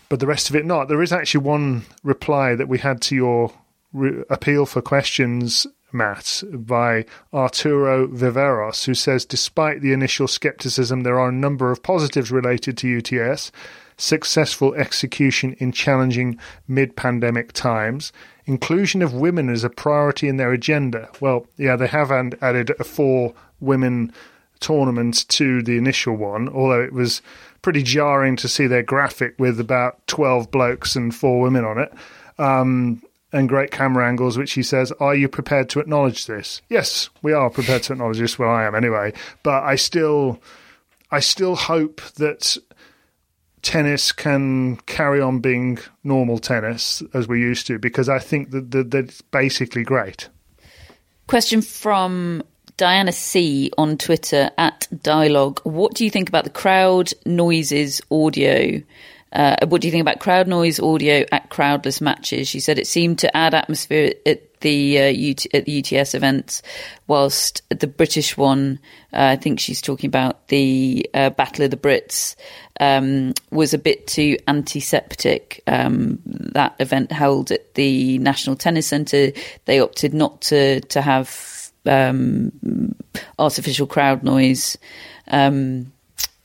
but 0.10 0.20
the 0.20 0.28
rest 0.28 0.50
of 0.50 0.56
it 0.56 0.66
not. 0.66 0.90
There 0.90 1.02
is 1.02 1.14
actually 1.14 1.46
one 1.46 1.84
reply 2.04 2.56
that 2.56 2.68
we 2.68 2.80
had 2.80 3.02
to 3.04 3.16
your 3.16 3.54
re- 3.94 4.24
appeal 4.30 4.66
for 4.66 4.82
questions, 4.82 5.66
Matt, 5.92 6.44
by 6.52 7.06
Arturo 7.34 8.08
Viveros, 8.08 8.86
who 8.86 8.94
says, 8.94 9.26
despite 9.26 9.82
the 9.82 9.94
initial 9.94 10.28
skepticism, 10.28 11.02
there 11.02 11.20
are 11.20 11.30
a 11.30 11.34
number 11.34 11.72
of 11.72 11.84
positives 11.84 12.32
related 12.32 12.78
to 12.80 12.98
UTS 12.98 13.52
successful 14.02 14.74
execution 14.74 15.54
in 15.60 15.72
challenging 15.72 16.38
mid 16.68 16.96
pandemic 16.96 17.54
times, 17.54 18.12
inclusion 18.46 19.02
of 19.02 19.14
women 19.14 19.50
as 19.50 19.64
a 19.64 19.70
priority 19.70 20.28
in 20.28 20.38
their 20.38 20.52
agenda. 20.52 21.08
Well, 21.20 21.46
yeah, 21.58 21.76
they 21.76 21.88
have 21.88 22.12
added 22.12 22.72
a 22.80 22.84
four 22.84 23.34
women 23.60 24.12
tournament 24.60 25.28
to 25.30 25.62
the 25.62 25.78
initial 25.78 26.16
one, 26.16 26.50
although 26.50 26.82
it 26.82 26.94
was 26.94 27.22
pretty 27.62 27.84
jarring 27.84 28.36
to 28.38 28.48
see 28.48 28.68
their 28.68 28.84
graphic 28.84 29.36
with 29.38 29.60
about 29.60 30.06
12 30.08 30.50
blokes 30.50 30.96
and 30.96 31.14
four 31.14 31.42
women 31.42 31.64
on 31.64 31.78
it. 31.78 31.94
Um, 32.40 33.04
and 33.34 33.48
great 33.48 33.72
camera 33.72 34.08
angles, 34.08 34.38
which 34.38 34.54
he 34.54 34.64
says, 34.64 34.92
Are 35.00 35.16
you 35.16 35.30
prepared 35.30 35.70
to 35.70 35.80
acknowledge 35.80 36.26
this? 36.26 36.62
Yes, 36.70 37.10
we 37.22 37.34
are 37.34 37.50
prepared 37.50 37.84
to 37.84 37.94
acknowledge 37.94 38.18
this. 38.18 38.38
Well, 38.38 38.50
I 38.50 38.66
am 38.66 38.76
anyway. 38.76 39.14
But 39.42 39.64
I 39.64 39.76
still, 39.76 40.42
I 41.12 41.22
still 41.22 41.56
hope 41.56 42.02
that 42.16 42.58
tennis 43.62 44.12
can 44.12 44.78
carry 44.88 45.22
on 45.22 45.40
being 45.40 45.80
normal 46.04 46.40
tennis 46.40 47.04
as 47.14 47.28
we 47.28 47.40
used 47.40 47.68
to 47.68 47.80
because 47.80 48.10
I 48.10 48.20
think 48.20 48.52
that, 48.52 48.72
that, 48.72 48.92
that 48.92 49.06
it's 49.06 49.22
basically 49.22 49.84
great. 49.84 50.30
Question 51.28 51.62
from 51.62 52.44
Diana 52.78 53.12
C 53.12 53.72
on 53.78 53.98
Twitter 53.98 54.50
at 54.58 54.88
Dialogue. 55.04 55.62
What 55.64 55.94
do 55.94 56.04
you 56.04 56.10
think 56.10 56.30
about 56.30 56.44
the 56.44 56.50
crowd 56.50 57.14
noises 57.26 58.02
audio? 58.10 58.82
Uh, 59.32 59.56
what 59.68 59.82
do 59.82 59.88
you 59.88 59.92
think 59.92 60.02
about 60.02 60.20
crowd 60.20 60.48
noise 60.48 60.80
audio 60.80 61.26
at 61.32 61.50
crowdless 61.50 62.02
matches? 62.02 62.48
She 62.48 62.60
said 62.60 62.80
it 62.80 62.88
seemed 62.88 63.20
to 63.20 63.38
add 63.38 63.54
atmosphere 63.54 64.14
at 64.26 64.51
the 64.62 65.00
uh, 65.00 65.32
UT, 65.32 65.46
at 65.54 65.66
the 65.66 65.80
UTS 65.80 66.16
events, 66.16 66.62
whilst 67.08 67.62
the 67.70 67.88
British 67.88 68.38
one, 68.38 68.80
uh, 69.14 69.34
I 69.34 69.36
think 69.36 69.60
she's 69.60 69.82
talking 69.82 70.08
about 70.08 70.48
the 70.48 71.10
uh, 71.14 71.30
Battle 71.32 71.66
of 71.66 71.72
the 71.72 71.78
Brits, 71.78 72.36
um, 72.80 73.34
was 73.52 73.74
a 73.74 73.78
bit 73.78 74.08
too 74.08 74.38
antiseptic. 74.48 75.62
Um, 75.68 76.20
that 76.26 76.76
event 76.80 77.12
held 77.12 77.52
at 77.52 77.74
the 77.76 78.18
National 78.20 78.56
Tennis 78.56 78.88
Centre, 78.88 79.32
they 79.66 79.80
opted 79.80 80.14
not 80.14 80.42
to 80.42 80.82
to 80.82 81.02
have 81.02 81.72
um, 81.86 82.52
artificial 83.40 83.88
crowd 83.88 84.24
noise 84.24 84.78
um, 85.28 85.92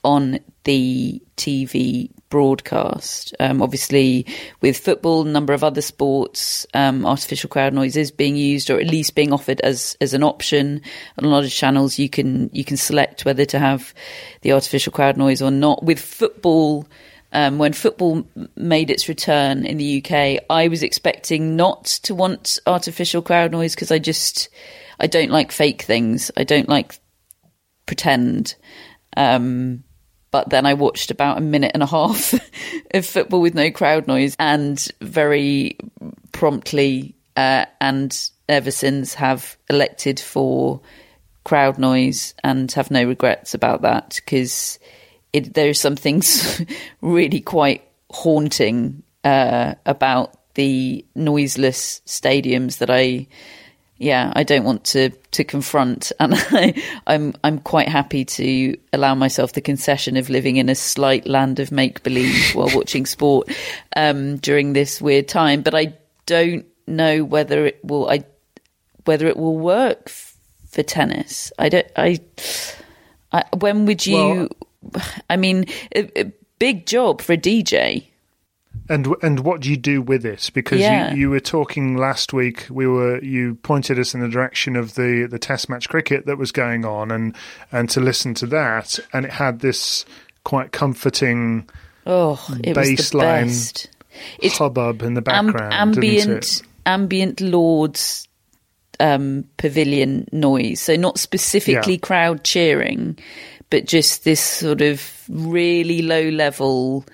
on 0.05 0.40
the 0.64 1.22
TV 1.37 2.11
broadcast. 2.28 3.34
Um, 3.40 3.62
obviously, 3.62 4.26
with 4.61 4.78
football, 4.78 5.26
a 5.26 5.30
number 5.30 5.53
of 5.53 5.64
other 5.64 5.80
sports, 5.80 6.66
um, 6.74 7.07
artificial 7.07 7.48
crowd 7.48 7.74
noise 7.74 7.96
is 7.96 8.11
being 8.11 8.36
used, 8.36 8.70
or 8.70 8.78
at 8.80 8.86
least 8.86 9.14
being 9.14 9.32
offered 9.32 9.61
as 9.61 9.96
as 10.01 10.14
an 10.14 10.22
option. 10.22 10.80
On 11.18 11.24
a 11.24 11.28
lot 11.28 11.44
of 11.44 11.51
channels, 11.51 11.98
you 11.98 12.09
can 12.09 12.51
you 12.53 12.64
can 12.64 12.76
select 12.76 13.24
whether 13.24 13.44
to 13.46 13.59
have 13.59 13.94
the 14.42 14.53
artificial 14.53 14.92
crowd 14.92 15.16
noise 15.16 15.42
or 15.42 15.51
not. 15.51 15.82
With 15.82 16.01
football. 16.01 16.86
Um, 17.32 17.59
when 17.59 17.72
football 17.74 18.24
made 18.55 18.88
its 18.88 19.09
return 19.09 19.66
in 19.66 19.76
the 19.76 19.98
UK, 20.03 20.44
I 20.48 20.68
was 20.68 20.82
expecting 20.82 21.57
not 21.57 21.84
to 22.05 22.14
want 22.14 22.59
artificial 22.66 23.20
crowd 23.20 23.51
noise 23.51 23.74
because 23.74 23.90
I 23.90 23.98
just 23.98 24.48
I 25.01 25.07
don't 25.07 25.30
like 25.30 25.53
fake 25.53 25.82
things. 25.82 26.30
I 26.36 26.44
don't 26.44 26.68
like 26.68 26.98
pretend. 27.84 28.55
Um, 29.16 29.84
but 30.37 30.51
then 30.51 30.66
I 30.66 30.74
watched 30.74 31.11
about 31.11 31.39
a 31.39 31.41
minute 31.41 31.70
and 31.72 31.82
a 31.82 31.87
half 31.87 32.34
of 32.93 33.07
football 33.07 33.41
with 33.41 33.55
no 33.55 33.70
crowd 33.70 34.07
noise, 34.07 34.37
and 34.39 34.87
very 35.01 35.78
promptly 36.32 37.14
uh, 37.39 37.64
and 37.80 38.30
ever 38.47 38.70
since 38.70 39.14
have 39.14 39.57
elected 39.70 40.20
for 40.20 40.82
crowd 41.45 41.78
noise 41.78 42.34
and 42.45 42.70
have 42.72 42.91
no 42.91 43.07
regrets 43.07 43.55
about 43.55 43.80
that 43.80 44.20
because 44.22 44.78
there's 45.32 45.80
some 45.80 45.97
things 45.97 46.61
really 47.01 47.41
quite 47.41 47.89
haunting 48.11 49.03
uh, 49.24 49.74
about 49.87 50.39
the 50.53 51.03
noiseless 51.14 52.03
stadiums 52.05 52.76
that 52.76 52.91
I 52.91 53.26
yeah, 53.99 54.32
I 54.34 54.42
don't 54.42 54.64
want 54.64 54.84
to 54.84 55.11
to 55.11 55.44
confront, 55.44 56.12
and 56.20 56.34
I, 56.51 56.82
I'm 57.07 57.34
I'm 57.42 57.59
quite 57.59 57.88
happy 57.88 58.24
to 58.24 58.76
allow 58.92 59.14
myself 59.14 59.53
the 59.53 59.61
concession 59.61 60.16
of 60.16 60.28
living 60.28 60.57
in 60.57 60.68
a 60.68 60.74
slight 60.74 61.26
land 61.26 61.61
of 61.61 61.72
make 61.72 62.03
believe 62.03 62.51
while 62.55 62.70
watching 62.74 63.07
sport 63.07 63.49
um, 63.94 64.36
during 64.36 64.72
this 64.72 65.01
weird 65.01 65.28
time. 65.28 65.62
But 65.62 65.74
I 65.74 65.94
don't 66.26 66.66
know 66.86 67.24
whether 67.24 67.64
it 67.66 67.82
will 67.84 68.09
I 68.09 68.24
whether 69.07 69.26
it 69.26 69.36
will 69.36 69.57
work 69.57 70.11
for 70.68 70.82
tennis. 70.82 71.53
I 71.59 71.70
don't. 71.70 71.86
I, 71.97 72.20
I 73.32 73.44
when 73.57 73.86
would 73.86 74.07
you? 74.07 74.51
Well, 74.82 75.03
I 75.30 75.36
mean, 75.36 75.66
a, 75.94 76.20
a 76.20 76.32
big 76.59 76.86
job 76.86 77.22
for 77.22 77.32
a 77.32 77.38
DJ. 77.38 78.09
And 78.89 79.14
and 79.22 79.41
what 79.41 79.61
do 79.61 79.70
you 79.70 79.77
do 79.77 80.01
with 80.01 80.24
it? 80.24 80.51
Because 80.55 80.81
yeah. 80.81 81.12
you, 81.12 81.20
you 81.20 81.31
were 81.31 81.41
talking 81.41 81.97
last 81.97 82.33
week. 82.33 82.66
We 82.70 82.87
were 82.87 83.22
you 83.22 83.57
pointed 83.57 83.99
us 83.99 84.14
in 84.14 84.20
the 84.20 84.29
direction 84.29 84.77
of 84.77 84.95
the, 84.95 85.27
the 85.31 85.39
Test 85.39 85.68
match 85.68 85.89
cricket 85.89 86.27
that 86.27 86.39
was 86.39 86.53
going 86.53 86.85
on, 86.85 87.11
and 87.11 87.35
and 87.72 87.91
to 87.91 88.01
listen 88.01 88.35
to 88.35 88.47
that, 88.47 88.99
and 89.12 89.27
it 89.27 89.33
had 89.33 89.61
this 89.61 90.05
quite 90.45 90.70
comforting 90.70 91.68
oh, 92.07 92.45
it 92.62 92.77
baseline 92.77 93.47
was 93.47 93.89
it's 94.39 94.59
hubbub 94.59 95.03
in 95.03 95.14
the 95.14 95.22
background, 95.22 95.72
amb- 95.72 95.97
ambient 95.97 96.62
ambient 96.87 97.41
Lord's 97.41 98.29
um, 99.01 99.45
pavilion 99.57 100.29
noise. 100.33 100.81
So 100.81 100.97
not 100.97 101.18
specifically 101.18 101.95
yeah. 101.95 102.01
crowd 102.01 102.45
cheering, 102.45 103.18
but 103.70 103.87
just 103.87 104.24
this 104.24 104.41
sort 104.41 104.81
of 104.81 105.24
really 105.29 106.03
low 106.03 106.29
level 106.29 107.05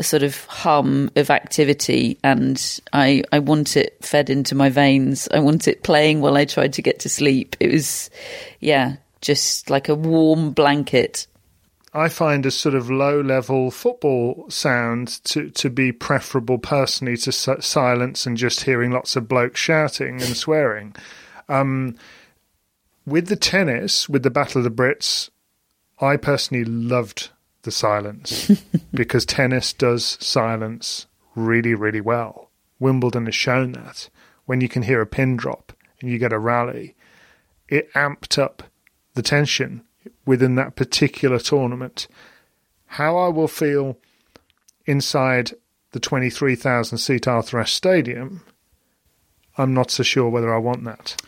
sort 0.00 0.22
of 0.22 0.44
hum 0.46 1.10
of 1.16 1.30
activity 1.30 2.18
and 2.22 2.80
I, 2.92 3.22
I 3.32 3.38
want 3.38 3.76
it 3.76 4.04
fed 4.04 4.28
into 4.28 4.54
my 4.54 4.68
veins. 4.68 5.28
I 5.32 5.38
want 5.40 5.68
it 5.68 5.82
playing 5.82 6.20
while 6.20 6.36
I 6.36 6.44
tried 6.44 6.74
to 6.74 6.82
get 6.82 7.00
to 7.00 7.08
sleep. 7.08 7.56
It 7.60 7.72
was, 7.72 8.10
yeah, 8.60 8.96
just 9.20 9.70
like 9.70 9.88
a 9.88 9.94
warm 9.94 10.50
blanket. 10.50 11.26
I 11.94 12.10
find 12.10 12.44
a 12.44 12.50
sort 12.50 12.74
of 12.74 12.90
low 12.90 13.22
level 13.22 13.70
football 13.70 14.50
sound 14.50 15.24
to, 15.24 15.48
to 15.50 15.70
be 15.70 15.92
preferable 15.92 16.58
personally 16.58 17.16
to 17.18 17.32
silence 17.32 18.26
and 18.26 18.36
just 18.36 18.64
hearing 18.64 18.90
lots 18.90 19.16
of 19.16 19.28
blokes 19.28 19.60
shouting 19.60 20.20
and 20.20 20.36
swearing. 20.36 20.94
Um, 21.48 21.96
with 23.06 23.28
the 23.28 23.36
tennis, 23.36 24.10
with 24.10 24.24
the 24.24 24.30
Battle 24.30 24.58
of 24.58 24.64
the 24.64 24.70
Brits, 24.70 25.30
I 25.98 26.18
personally 26.18 26.64
loved 26.64 27.30
the 27.66 27.70
silence 27.70 28.50
because 28.94 29.26
tennis 29.26 29.74
does 29.74 30.16
silence 30.20 31.06
really, 31.34 31.74
really 31.74 32.00
well. 32.00 32.50
Wimbledon 32.78 33.26
has 33.26 33.34
shown 33.34 33.72
that. 33.72 34.08
When 34.46 34.62
you 34.62 34.68
can 34.68 34.82
hear 34.82 35.02
a 35.02 35.06
pin 35.06 35.36
drop 35.36 35.74
and 36.00 36.08
you 36.08 36.18
get 36.18 36.32
a 36.32 36.38
rally, 36.38 36.94
it 37.68 37.92
amped 37.92 38.38
up 38.38 38.62
the 39.14 39.22
tension 39.22 39.82
within 40.24 40.54
that 40.54 40.76
particular 40.76 41.38
tournament. 41.38 42.06
How 42.86 43.18
I 43.18 43.28
will 43.28 43.48
feel 43.48 43.98
inside 44.86 45.52
the 45.90 46.00
23,000 46.00 46.98
seat 46.98 47.26
Arthur 47.26 47.58
Ashe 47.58 47.74
Stadium, 47.74 48.42
I'm 49.58 49.74
not 49.74 49.90
so 49.90 50.02
sure 50.02 50.28
whether 50.28 50.54
I 50.54 50.58
want 50.58 50.84
that. 50.84 51.20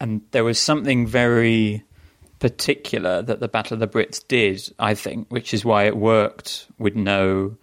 And 0.00 0.22
there 0.32 0.44
was 0.44 0.58
something 0.58 1.06
very 1.06 1.84
particular 2.38 3.22
that 3.22 3.40
the 3.40 3.48
Battle 3.48 3.74
of 3.74 3.80
the 3.80 3.88
Brits 3.88 4.26
did, 4.26 4.72
I 4.78 4.94
think, 4.94 5.28
which 5.30 5.54
is 5.54 5.64
why 5.64 5.84
it 5.84 5.96
worked 5.96 6.66
with 6.78 6.94
no 6.94 7.56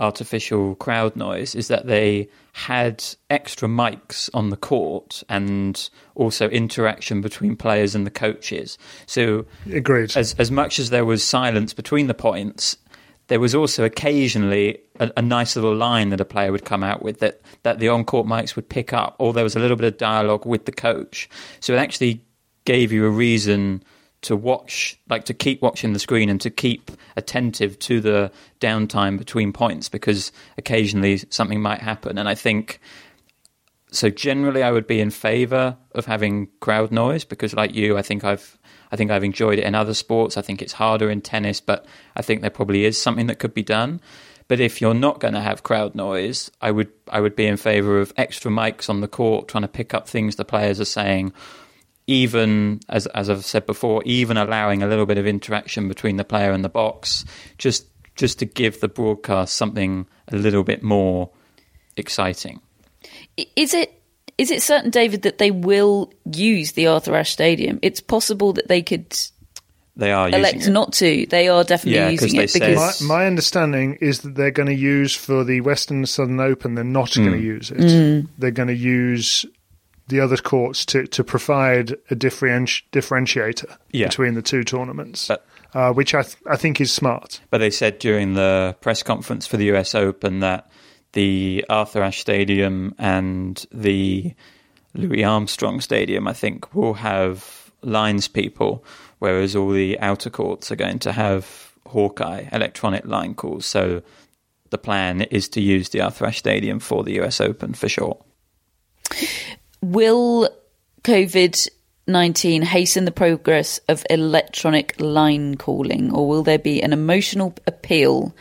artificial 0.00 0.74
crowd 0.76 1.14
noise 1.14 1.54
is 1.54 1.68
that 1.68 1.86
they 1.86 2.28
had 2.52 3.04
extra 3.30 3.68
mics 3.68 4.28
on 4.34 4.50
the 4.50 4.56
court 4.56 5.22
and 5.28 5.88
also 6.16 6.48
interaction 6.48 7.20
between 7.20 7.54
players 7.56 7.94
and 7.94 8.04
the 8.04 8.10
coaches. 8.10 8.76
So, 9.06 9.46
agreed. 9.70 10.16
As 10.16 10.34
as 10.38 10.50
much 10.50 10.78
as 10.78 10.90
there 10.90 11.04
was 11.04 11.22
silence 11.22 11.72
between 11.72 12.08
the 12.08 12.14
points, 12.14 12.76
there 13.28 13.40
was 13.40 13.54
also 13.54 13.84
occasionally 13.84 14.78
a, 15.00 15.10
a, 15.16 15.22
nice 15.22 15.56
little 15.56 15.74
line 15.74 16.10
that 16.10 16.20
a 16.20 16.24
player 16.24 16.52
would 16.52 16.64
come 16.64 16.82
out 16.82 17.02
with 17.02 17.20
that, 17.20 17.40
that 17.62 17.78
the 17.78 17.88
on 17.88 18.04
court 18.04 18.26
mics 18.26 18.56
would 18.56 18.68
pick 18.68 18.92
up, 18.92 19.14
or 19.18 19.32
there 19.32 19.44
was 19.44 19.56
a 19.56 19.60
little 19.60 19.76
bit 19.76 19.86
of 19.86 19.96
dialogue 19.96 20.44
with 20.44 20.64
the 20.64 20.72
coach. 20.72 21.30
So 21.60 21.72
it 21.72 21.78
actually 21.78 22.24
gave 22.64 22.92
you 22.92 23.06
a 23.06 23.10
reason 23.10 23.82
to 24.22 24.36
watch, 24.36 24.98
like 25.08 25.24
to 25.24 25.34
keep 25.34 25.60
watching 25.62 25.92
the 25.92 25.98
screen 25.98 26.28
and 26.28 26.40
to 26.40 26.50
keep 26.50 26.90
attentive 27.16 27.78
to 27.80 28.00
the 28.00 28.32
downtime 28.60 29.18
between 29.18 29.52
points 29.52 29.88
because 29.88 30.32
occasionally 30.56 31.18
something 31.30 31.60
might 31.60 31.80
happen. 31.80 32.18
And 32.18 32.28
I 32.28 32.34
think 32.34 32.80
so. 33.90 34.10
Generally, 34.10 34.62
I 34.62 34.70
would 34.70 34.86
be 34.86 35.00
in 35.00 35.10
favour 35.10 35.76
of 35.92 36.06
having 36.06 36.48
crowd 36.60 36.92
noise 36.92 37.24
because, 37.24 37.52
like 37.52 37.74
you, 37.74 37.98
I 37.98 38.02
think 38.02 38.24
I've 38.24 38.58
I 38.92 38.96
think 38.96 39.10
I've 39.10 39.24
enjoyed 39.24 39.58
it 39.58 39.64
in 39.64 39.74
other 39.74 39.94
sports. 39.94 40.36
I 40.36 40.42
think 40.42 40.62
it's 40.62 40.72
harder 40.72 41.10
in 41.10 41.20
tennis, 41.20 41.60
but 41.60 41.84
I 42.14 42.22
think 42.22 42.40
there 42.42 42.50
probably 42.50 42.84
is 42.84 43.00
something 43.00 43.26
that 43.26 43.38
could 43.38 43.54
be 43.54 43.62
done. 43.62 44.00
But 44.48 44.60
if 44.60 44.80
you're 44.80 44.94
not 44.94 45.18
going 45.18 45.34
to 45.34 45.40
have 45.40 45.62
crowd 45.62 45.94
noise, 45.94 46.50
I 46.60 46.70
would 46.70 46.92
I 47.08 47.20
would 47.20 47.34
be 47.34 47.46
in 47.46 47.56
favour 47.56 47.98
of 47.98 48.12
extra 48.16 48.50
mics 48.50 48.88
on 48.88 49.00
the 49.00 49.08
court 49.08 49.48
trying 49.48 49.62
to 49.62 49.68
pick 49.68 49.94
up 49.94 50.06
things 50.06 50.36
the 50.36 50.44
players 50.44 50.80
are 50.80 50.84
saying 50.84 51.32
even 52.12 52.80
as 52.88 53.06
as 53.08 53.30
I've 53.30 53.44
said 53.44 53.66
before, 53.66 54.02
even 54.04 54.36
allowing 54.36 54.82
a 54.82 54.86
little 54.86 55.06
bit 55.06 55.18
of 55.18 55.26
interaction 55.26 55.88
between 55.88 56.16
the 56.16 56.24
player 56.24 56.52
and 56.52 56.64
the 56.64 56.68
box, 56.68 57.24
just 57.58 57.86
just 58.14 58.38
to 58.40 58.44
give 58.44 58.80
the 58.80 58.88
broadcast 58.88 59.54
something 59.54 60.06
a 60.28 60.36
little 60.36 60.62
bit 60.62 60.82
more 60.82 61.30
exciting. 61.96 62.60
Is 63.56 63.74
it 63.74 64.02
is 64.38 64.50
it 64.50 64.62
certain, 64.62 64.90
David, 64.90 65.22
that 65.22 65.38
they 65.38 65.50
will 65.50 66.12
use 66.24 66.72
the 66.72 66.86
Arthur 66.86 67.14
Ashe 67.14 67.32
Stadium? 67.32 67.78
It's 67.82 68.00
possible 68.00 68.52
that 68.54 68.68
they 68.68 68.82
could. 68.82 69.16
They 69.94 70.10
are 70.10 70.28
elect 70.30 70.68
not 70.68 70.94
to. 70.94 71.26
They 71.26 71.48
are 71.48 71.64
definitely 71.64 71.98
yeah, 71.98 72.08
using 72.08 72.40
it 72.40 72.52
because 72.52 73.02
my, 73.02 73.18
my, 73.18 73.26
understanding 73.26 73.98
is 74.00 74.20
that 74.20 74.34
they're 74.36 74.50
going 74.50 74.68
to 74.68 74.74
use 74.74 75.14
for 75.14 75.44
the 75.44 75.60
Western 75.60 76.06
Southern 76.06 76.40
Open. 76.40 76.74
They're 76.74 76.82
not 76.82 77.10
mm. 77.10 77.26
going 77.26 77.38
to 77.38 77.42
use 77.42 77.70
it. 77.70 77.78
Mm. 77.78 78.28
They're 78.38 78.50
going 78.50 78.68
to 78.68 78.74
use 78.74 79.44
the 80.12 80.20
other 80.20 80.36
courts 80.36 80.84
to, 80.86 81.06
to 81.08 81.24
provide 81.24 81.92
a 82.10 82.14
differenti- 82.14 82.82
differentiator 82.92 83.76
yeah. 83.90 84.06
between 84.06 84.34
the 84.34 84.42
two 84.42 84.62
tournaments, 84.62 85.26
but, 85.26 85.46
uh, 85.74 85.92
which 85.92 86.14
I, 86.14 86.22
th- 86.22 86.36
I 86.46 86.56
think 86.56 86.80
is 86.80 86.92
smart. 86.92 87.40
But 87.50 87.58
they 87.58 87.70
said 87.70 87.98
during 87.98 88.34
the 88.34 88.76
press 88.80 89.02
conference 89.02 89.46
for 89.46 89.56
the 89.56 89.72
US 89.72 89.94
Open 89.94 90.40
that 90.40 90.70
the 91.12 91.64
Arthur 91.68 92.02
Ashe 92.02 92.20
Stadium 92.20 92.94
and 92.98 93.64
the 93.72 94.34
Louis 94.94 95.24
Armstrong 95.24 95.80
Stadium, 95.80 96.28
I 96.28 96.32
think, 96.32 96.74
will 96.74 96.94
have 96.94 97.72
lines 97.82 98.28
people, 98.28 98.84
whereas 99.18 99.56
all 99.56 99.70
the 99.70 99.98
outer 100.00 100.30
courts 100.30 100.70
are 100.70 100.76
going 100.76 100.98
to 101.00 101.12
have 101.12 101.72
Hawkeye 101.86 102.48
electronic 102.52 103.06
line 103.06 103.34
calls. 103.34 103.66
So 103.66 104.02
the 104.70 104.78
plan 104.78 105.22
is 105.22 105.48
to 105.50 105.60
use 105.60 105.88
the 105.88 106.00
Arthur 106.00 106.26
Ashe 106.26 106.38
Stadium 106.38 106.80
for 106.80 107.02
the 107.02 107.20
US 107.22 107.40
Open 107.40 107.74
for 107.74 107.88
sure. 107.88 108.22
Will 109.82 110.48
COVID 111.02 111.68
19 112.06 112.62
hasten 112.62 113.04
the 113.04 113.12
progress 113.12 113.78
of 113.88 114.04
electronic 114.10 115.00
line 115.00 115.56
calling, 115.56 116.12
or 116.12 116.26
will 116.26 116.42
there 116.42 116.58
be 116.58 116.82
an 116.82 116.92
emotional 116.92 117.54
appeal 117.66 118.34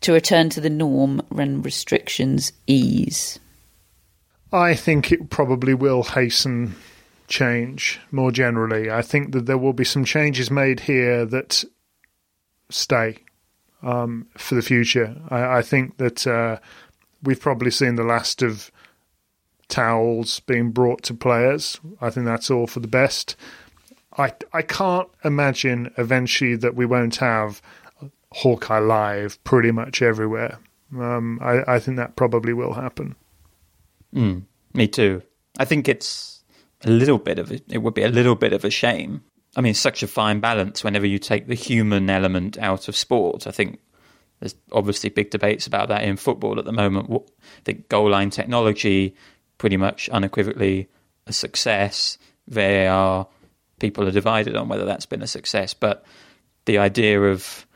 to 0.00 0.12
return 0.12 0.50
to 0.50 0.60
the 0.60 0.70
norm 0.70 1.22
when 1.28 1.62
restrictions 1.62 2.52
ease? 2.66 3.38
I 4.52 4.74
think 4.74 5.12
it 5.12 5.30
probably 5.30 5.74
will 5.74 6.02
hasten 6.02 6.74
change 7.28 7.98
more 8.10 8.30
generally. 8.30 8.90
I 8.90 9.02
think 9.02 9.32
that 9.32 9.46
there 9.46 9.58
will 9.58 9.72
be 9.72 9.84
some 9.84 10.04
changes 10.04 10.50
made 10.50 10.80
here 10.80 11.24
that 11.26 11.64
stay 12.70 13.18
um, 13.82 14.26
for 14.36 14.54
the 14.54 14.62
future. 14.62 15.16
I, 15.28 15.58
I 15.58 15.62
think 15.62 15.96
that 15.96 16.26
uh, 16.26 16.58
we've 17.22 17.40
probably 17.40 17.70
seen 17.70 17.96
the 17.96 18.04
last 18.04 18.42
of 18.42 18.70
towels 19.68 20.40
being 20.40 20.70
brought 20.70 21.02
to 21.04 21.14
players. 21.14 21.80
I 22.00 22.10
think 22.10 22.26
that's 22.26 22.50
all 22.50 22.66
for 22.66 22.80
the 22.80 22.88
best. 22.88 23.36
I 24.16 24.32
I 24.52 24.62
can't 24.62 25.08
imagine 25.24 25.92
eventually 25.98 26.56
that 26.56 26.74
we 26.74 26.86
won't 26.86 27.16
have 27.16 27.60
Hawkeye 28.32 28.78
live 28.78 29.42
pretty 29.44 29.70
much 29.70 30.02
everywhere. 30.02 30.58
Um, 30.92 31.38
I, 31.42 31.74
I 31.74 31.78
think 31.78 31.96
that 31.96 32.16
probably 32.16 32.52
will 32.52 32.74
happen. 32.74 33.16
Mm, 34.14 34.44
me 34.72 34.86
too. 34.88 35.22
I 35.58 35.64
think 35.64 35.88
it's 35.88 36.44
a 36.84 36.90
little 36.90 37.18
bit 37.18 37.38
of 37.38 37.50
a, 37.50 37.60
it 37.68 37.78
would 37.78 37.94
be 37.94 38.02
a 38.02 38.08
little 38.08 38.36
bit 38.36 38.52
of 38.52 38.64
a 38.64 38.70
shame 38.70 39.22
I 39.56 39.62
mean, 39.62 39.74
such 39.74 40.02
a 40.02 40.06
fine 40.06 40.40
balance 40.40 40.84
whenever 40.84 41.06
you 41.06 41.18
take 41.18 41.46
the 41.46 41.54
human 41.54 42.10
element 42.10 42.58
out 42.58 42.88
of 42.88 42.96
sport. 42.96 43.46
I 43.46 43.50
think 43.50 43.80
there's 44.38 44.54
obviously 44.70 45.08
big 45.08 45.30
debates 45.30 45.66
about 45.66 45.88
that 45.88 46.04
in 46.04 46.18
football 46.18 46.58
at 46.58 46.66
the 46.66 46.72
moment. 46.72 47.10
I 47.10 47.20
think 47.64 47.88
goal 47.88 48.10
line 48.10 48.28
technology, 48.28 49.16
pretty 49.58 49.76
much 49.76 50.08
unequivocally 50.10 50.88
a 51.26 51.32
success. 51.32 52.18
VAR, 52.48 53.26
people 53.78 54.06
are 54.06 54.12
divided 54.12 54.56
on 54.56 54.68
whether 54.68 54.84
that's 54.84 55.06
been 55.06 55.22
a 55.22 55.26
success. 55.26 55.74
But 55.74 56.04
the 56.64 56.78
idea 56.78 57.20
of, 57.22 57.66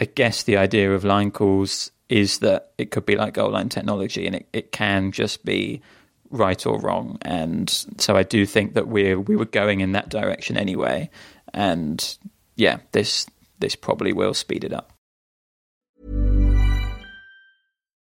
I 0.00 0.04
guess, 0.04 0.42
the 0.42 0.56
idea 0.56 0.94
of 0.94 1.04
line 1.04 1.30
calls 1.30 1.90
is 2.08 2.38
that 2.38 2.72
it 2.78 2.90
could 2.90 3.06
be 3.06 3.16
like 3.16 3.34
goal 3.34 3.50
line 3.50 3.68
technology 3.68 4.26
and 4.26 4.36
it, 4.36 4.48
it 4.52 4.72
can 4.72 5.12
just 5.12 5.44
be 5.44 5.82
right 6.30 6.66
or 6.66 6.78
wrong. 6.80 7.18
And 7.22 7.68
so 7.98 8.16
I 8.16 8.22
do 8.22 8.46
think 8.46 8.74
that 8.74 8.88
we 8.88 9.14
we 9.14 9.36
were 9.36 9.44
going 9.44 9.80
in 9.80 9.92
that 9.92 10.08
direction 10.08 10.56
anyway. 10.56 11.10
And 11.52 12.16
yeah, 12.56 12.78
this 12.92 13.26
this 13.58 13.76
probably 13.76 14.12
will 14.12 14.34
speed 14.34 14.64
it 14.64 14.72
up. 14.72 14.95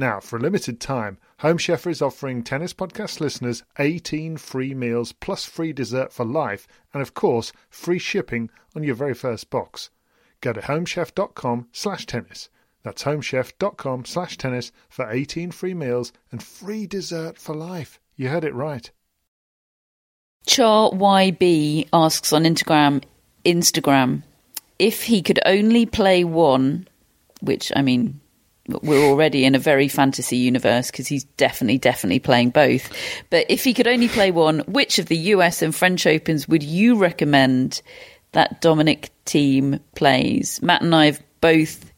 Now, 0.00 0.18
for 0.18 0.38
a 0.38 0.40
limited 0.40 0.80
time, 0.80 1.18
Home 1.40 1.58
Chef 1.58 1.86
is 1.86 2.00
offering 2.00 2.42
Tennis 2.42 2.72
Podcast 2.72 3.20
listeners 3.20 3.64
18 3.78 4.38
free 4.38 4.72
meals 4.72 5.12
plus 5.12 5.44
free 5.44 5.74
dessert 5.74 6.10
for 6.10 6.24
life, 6.24 6.66
and 6.94 7.02
of 7.02 7.12
course, 7.12 7.52
free 7.68 7.98
shipping 7.98 8.48
on 8.74 8.82
your 8.82 8.94
very 8.94 9.12
first 9.12 9.50
box. 9.50 9.90
Go 10.40 10.54
to 10.54 10.62
homechef.com 10.62 11.68
slash 11.72 12.06
tennis. 12.06 12.48
That's 12.82 13.02
homechef.com 13.02 14.06
slash 14.06 14.38
tennis 14.38 14.72
for 14.88 15.06
18 15.10 15.50
free 15.50 15.74
meals 15.74 16.14
and 16.32 16.42
free 16.42 16.86
dessert 16.86 17.36
for 17.36 17.54
life. 17.54 18.00
You 18.16 18.30
heard 18.30 18.44
it 18.44 18.54
right. 18.54 18.90
Char 20.46 20.92
YB 20.92 21.90
asks 21.92 22.32
on 22.32 22.44
Instagram, 22.44 23.02
Instagram, 23.44 24.22
if 24.78 25.02
he 25.02 25.20
could 25.20 25.40
only 25.44 25.84
play 25.84 26.24
one, 26.24 26.88
which 27.42 27.70
I 27.76 27.82
mean, 27.82 28.19
we're 28.82 29.04
already 29.04 29.44
in 29.44 29.54
a 29.54 29.58
very 29.58 29.88
fantasy 29.88 30.36
universe 30.36 30.90
because 30.90 31.06
he's 31.06 31.24
definitely, 31.24 31.78
definitely 31.78 32.20
playing 32.20 32.50
both. 32.50 32.90
But 33.30 33.46
if 33.48 33.64
he 33.64 33.74
could 33.74 33.86
only 33.86 34.08
play 34.08 34.30
one, 34.30 34.60
which 34.60 34.98
of 34.98 35.06
the 35.06 35.16
US 35.16 35.62
and 35.62 35.74
French 35.74 36.06
Opens 36.06 36.48
would 36.48 36.62
you 36.62 36.96
recommend 36.96 37.82
that 38.32 38.60
Dominic 38.60 39.10
Thiem 39.26 39.80
plays? 39.94 40.60
Matt 40.62 40.82
and 40.82 40.94
I 40.94 41.06
have 41.06 41.22
both 41.40 41.92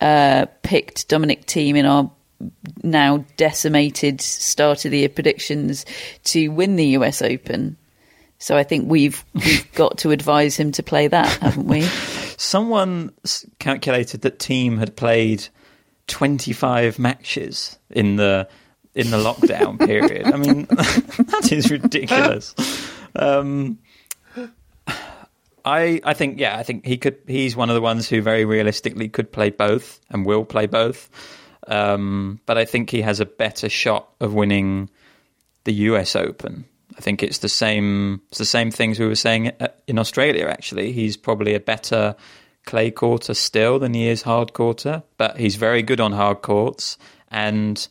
uh, 0.00 0.46
picked 0.62 1.08
Dominic 1.08 1.46
Thiem 1.46 1.76
in 1.76 1.86
our 1.86 2.10
now 2.82 3.24
decimated 3.36 4.20
start 4.20 4.84
of 4.84 4.90
the 4.90 4.98
year 4.98 5.08
predictions 5.08 5.86
to 6.24 6.48
win 6.48 6.76
the 6.76 6.88
US 6.88 7.22
Open. 7.22 7.76
So 8.38 8.56
I 8.56 8.64
think 8.64 8.88
we've 8.88 9.24
we've 9.34 9.72
got 9.74 9.98
to 9.98 10.10
advise 10.10 10.56
him 10.56 10.72
to 10.72 10.82
play 10.82 11.08
that, 11.08 11.28
haven't 11.40 11.66
we? 11.66 11.82
Someone 12.36 13.12
calculated 13.58 14.22
that 14.22 14.38
Thiem 14.38 14.78
had 14.78 14.96
played 14.96 15.48
25 16.06 16.98
matches 16.98 17.78
in 17.90 18.16
the 18.16 18.48
in 18.94 19.10
the 19.10 19.18
lockdown 19.18 19.78
period. 19.86 20.26
I 20.26 20.36
mean, 20.36 20.64
that 20.70 21.50
is 21.52 21.70
ridiculous. 21.70 22.54
Um, 23.14 23.78
I 25.64 26.00
I 26.04 26.14
think 26.14 26.38
yeah, 26.38 26.56
I 26.56 26.62
think 26.62 26.86
he 26.86 26.96
could. 26.96 27.18
He's 27.26 27.56
one 27.56 27.70
of 27.70 27.74
the 27.74 27.80
ones 27.80 28.08
who 28.08 28.22
very 28.22 28.44
realistically 28.44 29.08
could 29.08 29.30
play 29.32 29.50
both 29.50 30.00
and 30.10 30.24
will 30.24 30.44
play 30.44 30.66
both. 30.66 31.10
Um, 31.66 32.40
but 32.46 32.56
I 32.56 32.64
think 32.64 32.90
he 32.90 33.02
has 33.02 33.18
a 33.18 33.26
better 33.26 33.68
shot 33.68 34.08
of 34.20 34.34
winning 34.34 34.88
the 35.64 35.74
U.S. 35.74 36.14
Open. 36.14 36.64
I 36.96 37.00
think 37.00 37.22
it's 37.22 37.38
the 37.38 37.48
same. 37.48 38.22
It's 38.28 38.38
the 38.38 38.44
same 38.44 38.70
things 38.70 38.98
we 38.98 39.06
were 39.06 39.16
saying 39.16 39.52
in 39.86 39.98
Australia. 39.98 40.46
Actually, 40.46 40.92
he's 40.92 41.16
probably 41.16 41.54
a 41.54 41.60
better 41.60 42.14
clay 42.66 42.90
courter 42.90 43.32
still 43.32 43.78
than 43.78 43.94
he 43.94 44.08
is 44.08 44.22
hard 44.22 44.52
courter, 44.52 45.02
but 45.16 45.38
he's 45.38 45.56
very 45.56 45.82
good 45.82 46.00
on 46.00 46.12
hard 46.12 46.42
courts. 46.42 46.98
And 47.30 47.86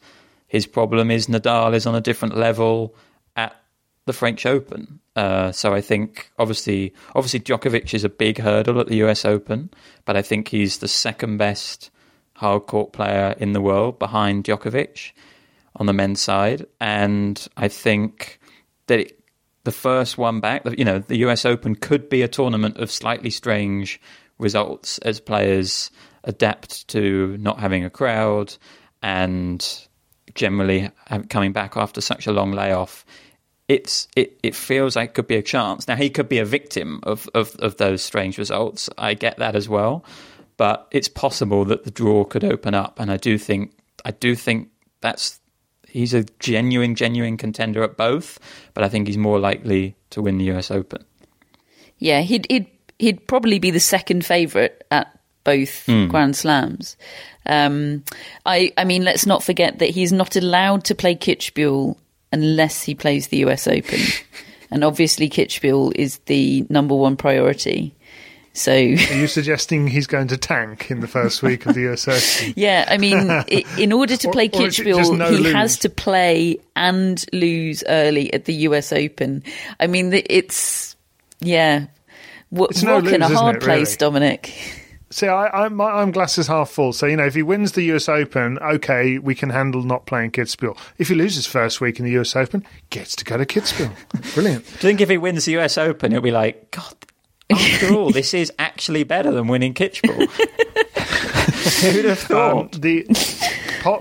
his 0.48 0.68
problem 0.68 1.10
is 1.10 1.28
Nadal 1.28 1.74
is 1.74 1.88
on 1.88 1.96
a 1.96 2.02
different 2.02 2.38
level 2.38 2.96
at 3.36 3.56
the 4.06 4.14
French 4.14 4.46
Open. 4.46 5.00
Uh, 5.16 5.52
so 5.52 5.74
I 5.74 5.82
think 5.82 6.30
obviously, 6.38 6.94
obviously 7.16 7.40
Djokovic 7.40 7.94
is 7.94 8.04
a 8.04 8.10
big 8.10 8.38
hurdle 8.38 8.80
at 8.80 8.88
the 8.88 8.98
U.S. 8.98 9.26
Open, 9.26 9.70
but 10.04 10.16
I 10.16 10.22
think 10.22 10.50
he's 10.50 10.78
the 10.78 10.88
second 10.88 11.38
best 11.38 11.90
hard 12.36 12.68
court 12.68 12.92
player 12.92 13.34
in 13.38 13.54
the 13.54 13.62
world 13.62 13.98
behind 13.98 14.44
Djokovic 14.44 15.14
on 15.78 15.86
the 15.86 15.94
men's 15.94 16.22
side, 16.22 16.66
and 16.80 17.48
I 17.58 17.68
think 17.68 18.40
that 18.88 19.00
it, 19.00 19.20
the 19.64 19.72
first 19.72 20.18
one 20.18 20.40
back, 20.40 20.64
you 20.78 20.86
know, 20.86 21.00
the 21.00 21.18
U.S. 21.18 21.46
Open 21.46 21.76
could 21.76 22.08
be 22.08 22.22
a 22.22 22.28
tournament 22.28 22.78
of 22.78 22.92
slightly 22.92 23.30
strange 23.30 24.00
results 24.38 24.98
as 25.00 25.20
players 25.20 25.92
adapt 26.24 26.88
to 26.90 27.38
not 27.38 27.60
having 27.60 27.84
a 27.84 27.90
crowd 27.90 28.56
and 29.02 29.88
generally 30.34 30.90
coming 31.30 31.52
back 31.52 31.78
after 31.78 32.02
such 32.02 32.28
a 32.28 32.32
long 32.32 32.52
layoff. 32.52 33.06
It's 33.68 34.08
it, 34.16 34.40
it 34.44 34.56
feels 34.56 34.96
like 34.96 35.10
it 35.10 35.14
could 35.14 35.28
be 35.28 35.38
a 35.38 35.42
chance. 35.42 35.88
Now 35.88 35.96
he 35.96 36.10
could 36.10 36.30
be 36.30 36.40
a 36.40 36.46
victim 36.46 37.00
of, 37.04 37.30
of, 37.34 37.56
of 37.58 37.78
those 37.78 38.04
strange 38.04 38.38
results. 38.38 38.90
I 38.98 39.14
get 39.14 39.38
that 39.38 39.56
as 39.56 39.68
well. 39.70 40.04
But 40.58 40.88
it's 40.92 41.10
possible 41.10 41.66
that 41.66 41.84
the 41.84 41.92
draw 41.92 42.24
could 42.24 42.44
open 42.44 42.74
up 42.74 43.00
and 43.00 43.12
I 43.12 43.18
do 43.18 43.38
think 43.38 43.72
I 44.04 44.12
do 44.12 44.36
think 44.36 44.70
that's 45.02 45.40
he's 45.88 46.14
a 46.14 46.24
genuine, 46.40 46.96
genuine 46.96 47.38
contender 47.38 47.84
at 47.84 47.96
both, 47.98 48.40
but 48.74 48.84
I 48.84 48.90
think 48.90 49.08
he's 49.08 49.18
more 49.18 49.40
likely 49.40 49.96
to 50.12 50.22
win 50.22 50.38
the 50.38 50.52
US 50.52 50.70
Open. 50.70 51.04
Yeah, 51.98 52.22
he'd 52.22 52.46
he'd 52.50 52.68
he'd 53.00 53.28
probably 53.28 53.60
be 53.60 53.72
the 53.72 53.80
second 53.80 54.26
favourite 54.26 54.84
at 54.92 55.18
both 55.44 55.86
mm. 55.86 56.10
Grand 56.10 56.36
Slams. 56.36 56.98
Um, 57.46 58.04
I, 58.46 58.74
I 58.78 58.84
mean, 58.84 59.04
let's 59.04 59.26
not 59.26 59.44
forget 59.44 59.80
that 59.80 59.90
he's 59.90 60.12
not 60.12 60.36
allowed 60.36 60.86
to 60.86 60.96
play 60.96 61.16
Kitzbühel 61.16 61.98
unless 62.32 62.82
he 62.82 62.96
plays 62.96 63.28
the 63.28 63.38
US 63.46 63.68
Open. 63.68 64.00
and 64.72 64.84
obviously 64.84 65.30
Kitzbühel 65.30 65.94
is 65.96 66.18
the 66.26 66.66
number 66.70 66.96
one 66.96 67.16
priority. 67.16 67.96
So, 68.54 68.72
are 68.72 68.86
you 68.86 69.28
suggesting 69.28 69.86
he's 69.86 70.08
going 70.08 70.30
to 70.30 70.38
tank 70.38 70.90
in 70.90 71.02
the 71.02 71.10
first 71.10 71.44
week 71.44 71.66
of 71.66 71.76
the 71.76 71.92
US 71.92 72.08
Open? 72.42 72.54
yeah, 72.56 72.86
I 72.88 72.98
mean, 72.98 73.30
in 73.78 73.92
order 73.92 74.16
to 74.16 74.32
play 74.32 74.48
Kitzbühel, 74.48 75.18
no 75.18 75.30
he 75.30 75.38
lose? 75.40 75.54
has 75.54 75.80
to 75.80 75.90
play 75.90 76.60
and 76.74 77.24
lose 77.34 77.84
early 77.88 78.34
at 78.34 78.46
the 78.46 78.54
US 78.70 78.94
Open. 78.94 79.44
I 79.78 79.88
mean, 79.88 80.14
it's 80.14 80.96
yeah, 81.42 81.88
it's 82.52 82.84
rock 82.84 82.84
no 82.84 83.00
lose, 83.00 83.14
in 83.14 83.22
a 83.22 83.28
hard 83.28 83.58
it, 83.58 83.66
really? 83.66 83.80
place, 83.80 83.98
Dominic. 83.98 84.54
See, 85.12 85.28
I, 85.28 85.66
am 85.66 85.80
I'm, 85.80 85.96
I'm 85.96 86.12
glasses 86.12 86.48
half 86.48 86.70
full. 86.70 86.92
So 86.92 87.06
you 87.06 87.16
know, 87.16 87.26
if 87.26 87.36
he 87.36 87.44
wins 87.44 87.74
the 87.74 87.84
US 87.94 88.10
Open, 88.10 88.58
okay, 88.60 89.18
we 89.18 89.36
can 89.36 89.50
handle 89.50 89.84
not 89.84 90.06
playing 90.06 90.32
Kitzbühel. 90.32 90.78
If 90.98 91.10
he 91.10 91.16
loses 91.16 91.46
first 91.46 91.80
week 91.80 92.00
in 92.00 92.06
the 92.06 92.12
US 92.20 92.36
Open, 92.36 92.66
gets 92.90 93.16
to 93.18 93.26
go 93.26 93.38
to 93.38 93.46
Kitzbühel. 93.46 93.94
Brilliant. 94.34 94.66
Do 94.66 94.72
you 94.72 94.78
think 94.78 95.02
if 95.02 95.10
he 95.10 95.18
wins 95.18 95.46
the 95.46 95.58
US 95.60 95.78
Open, 95.78 96.12
he'll 96.12 96.22
be 96.22 96.32
like, 96.32 96.72
God, 96.72 96.96
after 97.50 97.94
all, 97.94 98.12
this 98.12 98.34
is 98.34 98.52
actually 98.58 99.04
better 99.04 99.32
than 99.32 99.48
winning 99.48 99.74
Kitzbühel. 99.74 100.28
Who'd 101.82 102.06
have 102.06 102.20
thought? 102.20 102.76
Um, 102.76 102.82
the 102.82 103.06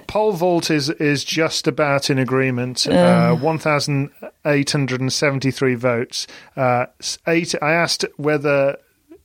pole 0.06 0.32
vault 0.32 0.70
is 0.70 0.90
is 0.90 1.24
just 1.24 1.66
about 1.66 2.10
in 2.10 2.18
agreement. 2.18 2.86
Uh, 2.86 3.34
One 3.34 3.58
thousand 3.58 4.10
eight 4.44 4.70
hundred 4.70 5.00
and 5.00 5.12
seventy 5.12 5.50
three 5.50 5.74
votes. 5.74 6.26
Uh, 6.56 6.86
eight. 7.26 7.54
I 7.60 7.72
asked 7.72 8.04
whether, 8.16 8.78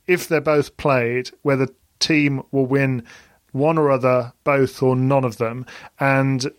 if 0.06 0.28
they're 0.28 0.40
both 0.40 0.76
played, 0.76 1.30
whether 1.42 1.68
Thiem 1.98 2.44
will 2.50 2.66
win 2.66 3.04
one 3.52 3.78
or 3.78 3.90
other, 3.90 4.32
both 4.44 4.82
or 4.82 4.94
none 4.94 5.24
of 5.24 5.38
them, 5.38 5.66
and 5.98 6.50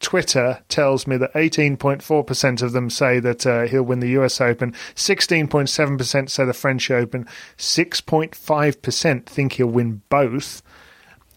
Twitter 0.00 0.62
tells 0.68 1.06
me 1.06 1.16
that 1.16 1.32
18.4% 1.34 2.62
of 2.62 2.72
them 2.72 2.88
say 2.90 3.18
that 3.18 3.46
uh, 3.46 3.62
he'll 3.62 3.82
win 3.82 4.00
the 4.00 4.10
US 4.10 4.40
Open, 4.40 4.72
16.7% 4.94 6.30
say 6.30 6.44
the 6.44 6.52
French 6.52 6.90
Open, 6.90 7.26
6.5% 7.56 9.26
think 9.26 9.52
he'll 9.54 9.66
win 9.66 10.02
both, 10.08 10.62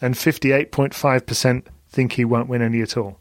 and 0.02 0.14
58.5% 0.16 1.64
think 1.92 2.14
he 2.14 2.26
won't 2.26 2.50
win 2.50 2.62
any 2.62 2.82
at 2.82 2.98
all. 2.98 3.20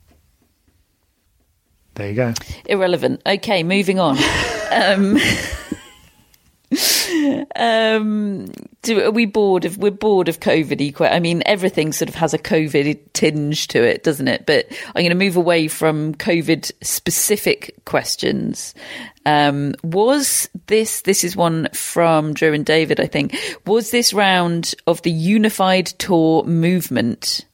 There 1.95 2.09
you 2.09 2.14
go. 2.14 2.35
Irrelevant. 2.66 3.21
Okay, 3.27 3.62
moving 3.62 3.99
on. 3.99 4.16
um, 4.71 5.18
um, 7.57 8.47
do, 8.83 9.03
are 9.03 9.11
we 9.11 9.27
bored 9.27 9.64
of? 9.64 9.77
We're 9.77 9.91
bored 9.91 10.29
of 10.29 10.41
COVID. 10.41 10.81
Equal. 10.81 11.09
I 11.09 11.18
mean, 11.18 11.43
everything 11.47 11.93
sort 11.93 12.09
of 12.09 12.14
has 12.14 12.33
a 12.33 12.39
COVID 12.39 12.99
tinge 13.12 13.68
to 13.68 13.83
it, 13.83 14.05
doesn't 14.05 14.29
it? 14.29 14.47
But 14.47 14.66
I'm 14.87 15.03
going 15.03 15.11
to 15.11 15.14
move 15.14 15.37
away 15.37 15.68
from 15.68 16.14
COVID 16.14 16.71
specific 16.83 17.75
questions. 17.85 18.75
Um, 19.27 19.75
was 19.83 20.49
this? 20.66 21.03
This 21.03 21.25
is 21.25 21.37
one 21.37 21.68
from 21.75 22.35
Drew 22.35 22.53
and 22.53 22.64
David. 22.64 23.01
I 23.01 23.07
think 23.07 23.37
was 23.66 23.91
this 23.91 24.12
round 24.12 24.75
of 24.87 25.03
the 25.03 25.11
unified 25.11 25.87
tour 25.87 26.45
movement 26.45 27.45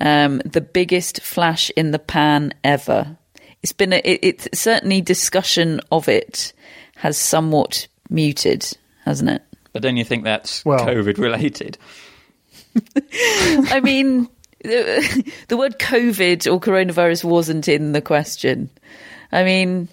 um, 0.00 0.38
the 0.44 0.60
biggest 0.60 1.22
flash 1.22 1.70
in 1.70 1.90
the 1.90 1.98
pan 1.98 2.54
ever? 2.64 3.16
It's 3.62 3.72
been 3.72 3.92
a, 3.92 3.96
it, 4.04 4.20
it's 4.22 4.60
certainly 4.60 5.00
discussion 5.00 5.80
of 5.90 6.08
it 6.08 6.52
has 6.96 7.18
somewhat 7.18 7.88
muted, 8.08 8.66
hasn't 9.04 9.30
it? 9.30 9.42
But 9.72 9.82
don't 9.82 9.96
you 9.96 10.04
think 10.04 10.24
that's 10.24 10.64
well, 10.64 10.80
COVID 10.80 11.18
related? 11.18 11.78
I 13.70 13.80
mean, 13.80 14.28
the, 14.62 15.32
the 15.48 15.56
word 15.56 15.78
COVID 15.78 16.52
or 16.52 16.60
coronavirus 16.60 17.24
wasn't 17.24 17.68
in 17.68 17.92
the 17.92 18.00
question. 18.00 18.70
I 19.32 19.44
mean, 19.44 19.88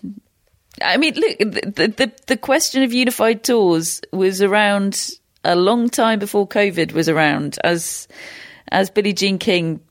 I 0.82 0.97
mean, 0.97 1.16
look, 1.16 1.38
the, 1.39 1.93
the, 1.97 2.12
the 2.28 2.38
question 2.38 2.84
of 2.84 2.93
unified 2.93 3.43
tours 3.43 4.01
was 4.12 4.41
around 4.41 5.12
a 5.43 5.56
long 5.56 5.89
time 5.89 6.20
before 6.20 6.47
COVID 6.47 6.93
was 6.93 7.10
around, 7.10 7.58
as 7.64 8.08
as 8.70 8.89
Billie 8.89 9.14
Jean 9.14 9.38
King 9.38 9.82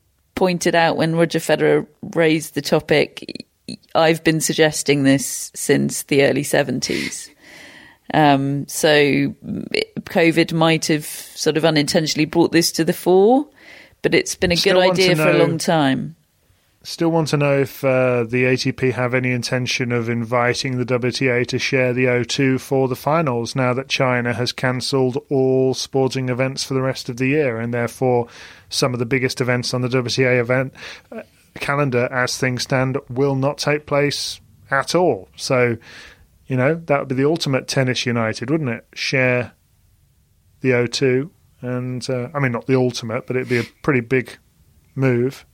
pointed 0.42 0.74
out 0.74 0.96
when 0.96 1.14
Roger 1.14 1.38
Federer 1.38 1.86
raised 2.16 2.56
the 2.56 2.60
topic. 2.60 3.46
I've 3.94 4.24
been 4.24 4.40
suggesting 4.40 5.04
this 5.04 5.52
since 5.54 6.02
the 6.02 6.24
early 6.24 6.42
seventies. 6.42 7.30
Um, 8.12 8.66
so 8.66 8.92
COVID 10.00 10.52
might 10.52 10.86
have 10.86 11.04
sort 11.06 11.56
of 11.56 11.64
unintentionally 11.64 12.24
brought 12.24 12.50
this 12.50 12.72
to 12.72 12.84
the 12.84 12.92
fore, 12.92 13.46
but 14.02 14.16
it's 14.16 14.34
been 14.34 14.50
a 14.50 14.56
Still 14.56 14.80
good 14.80 14.90
idea 14.90 15.14
for 15.14 15.30
a 15.30 15.38
long 15.38 15.58
time. 15.58 16.16
Still 16.82 17.12
want 17.12 17.28
to 17.28 17.36
know 17.36 17.60
if 17.60 17.84
uh, 17.84 18.24
the 18.24 18.42
ATP 18.42 18.94
have 18.94 19.14
any 19.14 19.30
intention 19.30 19.92
of 19.92 20.08
inviting 20.08 20.76
the 20.76 20.84
WTA 20.84 21.46
to 21.46 21.58
share 21.60 21.92
the 21.92 22.06
O2 22.06 22.58
for 22.58 22.88
the 22.88 22.96
finals 22.96 23.54
now 23.54 23.72
that 23.74 23.88
China 23.88 24.34
has 24.34 24.50
cancelled 24.50 25.24
all 25.30 25.74
sporting 25.74 26.28
events 26.28 26.64
for 26.64 26.74
the 26.74 26.82
rest 26.82 27.08
of 27.08 27.18
the 27.18 27.28
year 27.28 27.60
and 27.60 27.72
therefore 27.72 28.26
some 28.72 28.92
of 28.92 28.98
the 28.98 29.06
biggest 29.06 29.40
events 29.40 29.74
on 29.74 29.82
the 29.82 29.88
WTA 29.88 30.40
event 30.40 30.74
uh, 31.10 31.22
calendar 31.56 32.08
as 32.10 32.38
things 32.38 32.62
stand 32.62 32.98
will 33.08 33.36
not 33.36 33.58
take 33.58 33.86
place 33.86 34.40
at 34.70 34.94
all. 34.94 35.28
So 35.36 35.76
you 36.52 36.58
know, 36.58 36.74
that 36.74 36.98
would 36.98 37.08
be 37.08 37.14
the 37.14 37.24
ultimate 37.24 37.66
tennis 37.66 38.04
United, 38.04 38.50
wouldn't 38.50 38.68
it? 38.68 38.86
Share 38.92 39.52
the 40.60 40.72
O2. 40.72 41.30
And, 41.62 42.10
uh, 42.10 42.28
I 42.34 42.40
mean, 42.40 42.52
not 42.52 42.66
the 42.66 42.76
ultimate, 42.76 43.26
but 43.26 43.36
it'd 43.36 43.48
be 43.48 43.56
a 43.56 43.64
pretty 43.82 44.00
big 44.00 44.36
move. 44.94 45.46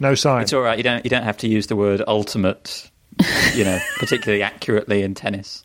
No 0.00 0.16
sign. 0.16 0.42
It's 0.42 0.52
all 0.52 0.62
right. 0.62 0.76
You 0.76 0.82
don't, 0.82 1.04
you 1.04 1.10
don't 1.10 1.22
have 1.22 1.36
to 1.38 1.48
use 1.48 1.68
the 1.68 1.76
word 1.76 2.02
ultimate, 2.08 2.90
you 3.54 3.62
know, 3.62 3.78
particularly 3.98 4.42
accurately 4.42 5.02
in 5.02 5.14
tennis. 5.14 5.64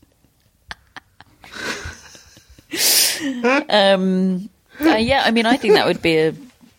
um, 3.70 4.52
uh, 4.82 4.96
yeah, 4.96 5.24
I 5.26 5.32
mean, 5.32 5.46
I 5.46 5.58
think 5.58 5.76
that 5.76 5.86
would 5.86 6.02
be 6.02 6.18
a 6.18 6.34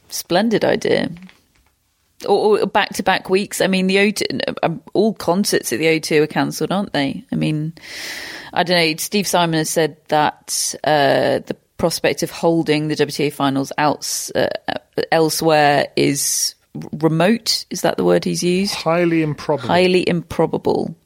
splendid 0.09 0.65
idea 0.65 1.11
or 2.27 2.67
back 2.67 2.95
to 2.95 3.03
back 3.03 3.31
weeks. 3.31 3.61
I 3.61 3.67
mean, 3.67 3.87
the 3.87 3.97
O2, 3.97 4.55
um, 4.63 4.83
all 4.93 5.15
concerts 5.15 5.73
at 5.73 5.79
the 5.79 5.87
O2 5.87 6.23
are 6.23 6.27
cancelled, 6.27 6.73
aren't 6.73 6.93
they? 6.93 7.25
I 7.31 7.37
mean, 7.37 7.75
I 8.53 8.63
don't 8.63 8.77
know. 8.77 8.97
Steve 8.97 9.27
Simon 9.27 9.59
has 9.59 9.71
said 9.71 9.97
that 10.09 10.75
uh, 10.85 11.41
the 11.47 11.57
prospect 11.77 12.23
of 12.23 12.31
holding 12.31 12.89
the 12.89 12.97
WTA 12.97 13.33
finals 13.33 13.73
outs, 13.79 14.31
uh, 14.33 14.49
elsewhere 15.13 15.89
is 15.97 16.55
remote. 16.93 17.67
Is 17.71 17.83
that 17.83 17.97
the 17.97 18.05
word 18.05 18.25
he's 18.25 18.43
used? 18.43 18.75
Highly 18.75 19.23
improbable. 19.23 19.69
Highly 19.69 20.09
improbable. 20.09 20.97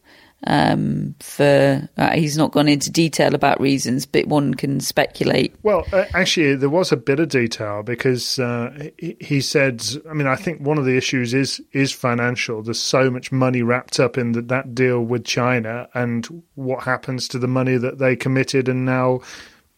Um, 0.45 1.15
for 1.21 1.89
uh, 1.97 2.11
he's 2.11 2.37
not 2.37 2.51
gone 2.51 2.67
into 2.67 2.91
detail 2.91 3.35
about 3.35 3.61
reasons, 3.61 4.07
but 4.07 4.27
one 4.27 4.55
can 4.55 4.81
speculate. 4.81 5.55
Well, 5.63 5.87
uh, 5.93 6.07
actually, 6.15 6.57
there 6.57 6.69
was 6.69 6.91
a 6.91 6.97
bit 6.97 7.21
of 7.21 7.29
detail 7.29 7.83
because 7.85 8.39
uh, 8.39 8.91
he, 8.99 9.17
he, 9.21 9.41
said. 9.41 9.85
I 10.11 10.15
mean, 10.15 10.27
I 10.27 10.35
think 10.37 10.61
one 10.61 10.79
of 10.79 10.85
the 10.85 10.97
issues 10.97 11.33
is 11.33 11.61
is 11.73 11.93
financial. 11.93 12.63
There's 12.63 12.81
so 12.81 13.11
much 13.11 13.31
money 13.31 13.63
wrapped 13.63 14.01
up 14.01 14.19
in 14.19 14.33
the, 14.33 14.43
that 14.43 14.75
deal 14.75 15.01
with 15.01 15.25
China, 15.25 15.89
and 15.95 16.43
what 16.57 16.83
happens 16.83 17.29
to 17.29 17.39
the 17.39 17.49
money 17.49 17.77
that 17.77 17.99
they 17.99 18.17
committed, 18.17 18.69
and 18.69 18.85
now 18.85 19.21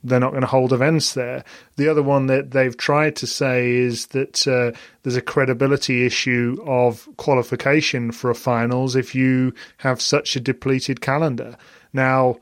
they're 0.05 0.21
not 0.21 0.31
going 0.31 0.43
to 0.43 0.47
hold 0.47 0.73
events 0.73 1.15
there. 1.15 1.45
The 1.77 1.89
other 1.89 2.03
one 2.03 2.27
that 2.27 2.51
they've 2.51 2.77
tried 2.77 3.17
to 3.17 3.27
say 3.27 3.73
is 3.73 4.09
that 4.09 4.47
uh, 4.47 4.79
there's 5.03 5.17
a 5.17 5.23
credibility 5.23 6.05
issue 6.05 6.59
of 6.67 7.09
qualification 7.17 8.13
for 8.13 8.31
a 8.31 8.35
finals 8.35 8.95
if 8.95 9.15
you 9.15 9.55
have 9.79 10.01
such 10.01 10.37
a 10.37 10.41
depleted 10.41 11.01
calendar. 11.01 11.57
Now, 11.93 12.37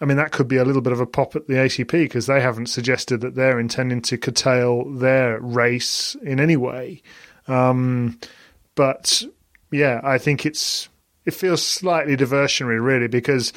I 0.00 0.06
mean, 0.06 0.16
that 0.16 0.32
could 0.32 0.48
be 0.48 0.56
a 0.56 0.64
little 0.64 0.82
bit 0.82 0.92
of 0.92 1.00
a 1.00 1.06
pop 1.06 1.36
at 1.36 1.46
the 1.46 1.54
ATP 1.54 1.90
because 1.90 2.26
they 2.26 2.40
haven't 2.40 2.66
suggested 2.66 3.20
that 3.20 3.34
they're 3.34 3.60
intending 3.60 4.00
to 4.02 4.18
curtail 4.18 4.90
their 4.90 5.38
race 5.38 6.16
in 6.22 6.40
any 6.40 6.56
way. 6.56 7.02
Um, 7.46 8.18
but 8.74 9.22
yeah, 9.70 10.00
I 10.02 10.18
think 10.18 10.46
it's 10.46 10.88
it 11.24 11.34
feels 11.34 11.62
slightly 11.62 12.16
diversionary, 12.16 12.82
really, 12.82 13.06
because 13.06 13.52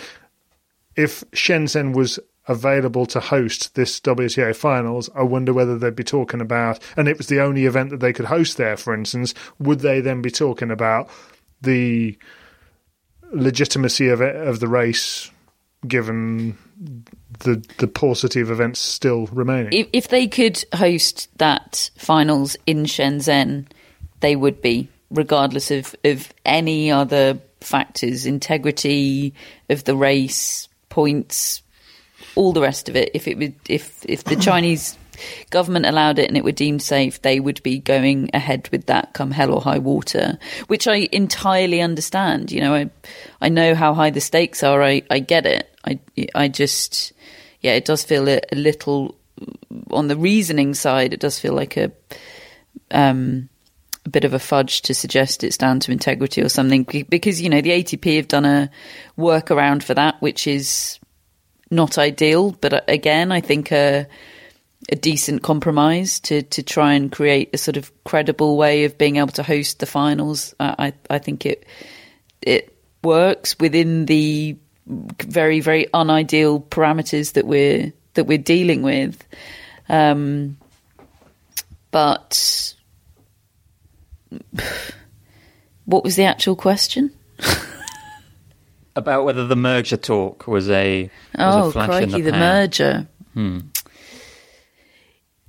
if 0.95 1.23
Shenzhen 1.31 1.95
was 1.95 2.19
available 2.47 3.05
to 3.07 3.19
host 3.19 3.75
this 3.75 3.99
WTA 3.99 4.55
finals, 4.55 5.09
I 5.15 5.23
wonder 5.23 5.53
whether 5.53 5.77
they'd 5.77 5.95
be 5.95 6.03
talking 6.03 6.41
about, 6.41 6.79
and 6.95 7.07
it 7.07 7.17
was 7.17 7.27
the 7.27 7.41
only 7.41 7.65
event 7.65 7.89
that 7.89 7.99
they 7.99 8.13
could 8.13 8.25
host 8.25 8.57
there, 8.57 8.77
for 8.77 8.93
instance, 8.93 9.33
would 9.59 9.79
they 9.79 10.01
then 10.01 10.21
be 10.21 10.31
talking 10.31 10.71
about 10.71 11.09
the 11.61 12.17
legitimacy 13.31 14.09
of 14.09 14.21
it, 14.21 14.35
of 14.35 14.59
the 14.59 14.67
race 14.67 15.31
given 15.87 16.57
the 17.39 17.63
the 17.77 17.87
paucity 17.87 18.41
of 18.41 18.51
events 18.51 18.79
still 18.79 19.27
remaining? 19.27 19.73
If, 19.73 19.87
if 19.93 20.07
they 20.09 20.27
could 20.27 20.63
host 20.73 21.29
that 21.37 21.89
finals 21.97 22.55
in 22.65 22.83
Shenzhen, 22.83 23.65
they 24.19 24.35
would 24.35 24.61
be, 24.61 24.89
regardless 25.09 25.71
of, 25.71 25.95
of 26.03 26.31
any 26.45 26.91
other 26.91 27.39
factors, 27.61 28.25
integrity 28.25 29.33
of 29.69 29.83
the 29.83 29.95
race, 29.95 30.67
points, 30.89 31.61
all 32.35 32.53
the 32.53 32.61
rest 32.61 32.89
of 32.89 32.95
it. 32.95 33.11
If 33.13 33.27
it 33.27 33.37
would, 33.37 33.55
if 33.67 34.05
if 34.05 34.23
the 34.23 34.35
Chinese 34.35 34.97
government 35.49 35.85
allowed 35.85 36.19
it 36.19 36.27
and 36.27 36.37
it 36.37 36.43
were 36.43 36.51
deemed 36.51 36.81
safe, 36.81 37.21
they 37.21 37.39
would 37.39 37.61
be 37.63 37.79
going 37.79 38.29
ahead 38.33 38.69
with 38.71 38.87
that 38.87 39.13
come 39.13 39.31
hell 39.31 39.53
or 39.53 39.61
high 39.61 39.79
water, 39.79 40.37
which 40.67 40.87
I 40.87 41.07
entirely 41.11 41.81
understand. 41.81 42.51
You 42.51 42.61
know, 42.61 42.75
I 42.75 42.89
I 43.41 43.49
know 43.49 43.75
how 43.75 43.93
high 43.93 44.09
the 44.09 44.21
stakes 44.21 44.63
are. 44.63 44.83
I, 44.83 45.01
I 45.09 45.19
get 45.19 45.45
it. 45.45 45.73
I 45.85 45.99
I 46.33 46.47
just 46.47 47.13
yeah, 47.61 47.73
it 47.73 47.85
does 47.85 48.03
feel 48.03 48.27
a, 48.29 48.41
a 48.51 48.55
little 48.55 49.15
on 49.91 50.07
the 50.07 50.17
reasoning 50.17 50.73
side. 50.73 51.13
It 51.13 51.19
does 51.19 51.39
feel 51.39 51.53
like 51.53 51.77
a 51.77 51.91
um 52.91 53.49
a 54.05 54.09
bit 54.09 54.23
of 54.23 54.33
a 54.33 54.39
fudge 54.39 54.83
to 54.83 54.93
suggest 54.93 55.43
it's 55.43 55.57
down 55.57 55.79
to 55.79 55.91
integrity 55.91 56.41
or 56.41 56.49
something 56.49 56.83
because 57.09 57.41
you 57.41 57.49
know 57.49 57.61
the 57.61 57.71
ATP 57.71 58.17
have 58.17 58.27
done 58.27 58.45
a 58.45 58.69
workaround 59.17 59.81
for 59.81 59.93
that, 59.95 60.21
which 60.21 60.45
is 60.45 60.99
not 61.71 61.97
ideal, 61.97 62.51
but 62.51 62.73
uh, 62.73 62.81
again, 62.87 63.31
I 63.31 63.41
think 63.41 63.71
a 63.71 64.07
a 64.89 64.95
decent 64.95 65.41
compromise 65.41 66.19
to 66.19 66.43
to 66.43 66.61
try 66.61 66.93
and 66.93 67.11
create 67.11 67.49
a 67.53 67.57
sort 67.57 67.77
of 67.77 67.91
credible 68.03 68.55
way 68.57 68.85
of 68.85 68.97
being 68.97 69.17
able 69.17 69.29
to 69.29 69.43
host 69.43 69.79
the 69.79 69.85
finals. 69.85 70.53
I 70.59 70.93
I 71.09 71.19
think 71.19 71.45
it 71.45 71.65
it 72.41 72.75
works 73.03 73.57
within 73.59 74.05
the 74.05 74.57
very 74.87 75.59
very 75.59 75.87
unideal 75.93 76.61
parameters 76.61 77.33
that 77.33 77.47
we're 77.47 77.91
that 78.13 78.25
we're 78.25 78.37
dealing 78.37 78.81
with. 78.81 79.23
Um, 79.89 80.57
but 81.91 82.75
what 85.85 86.03
was 86.03 86.15
the 86.15 86.25
actual 86.25 86.55
question? 86.55 87.11
About 88.95 89.25
whether 89.25 89.45
the 89.45 89.55
merger 89.55 89.97
talk 89.97 90.47
was 90.47 90.69
a 90.69 91.03
was 91.37 91.55
oh 91.55 91.67
a 91.67 91.71
flash 91.71 91.87
crikey, 91.87 92.03
in 92.03 92.11
the, 92.11 92.31
the, 92.31 92.37
merger. 92.37 93.07
Hmm. 93.33 93.59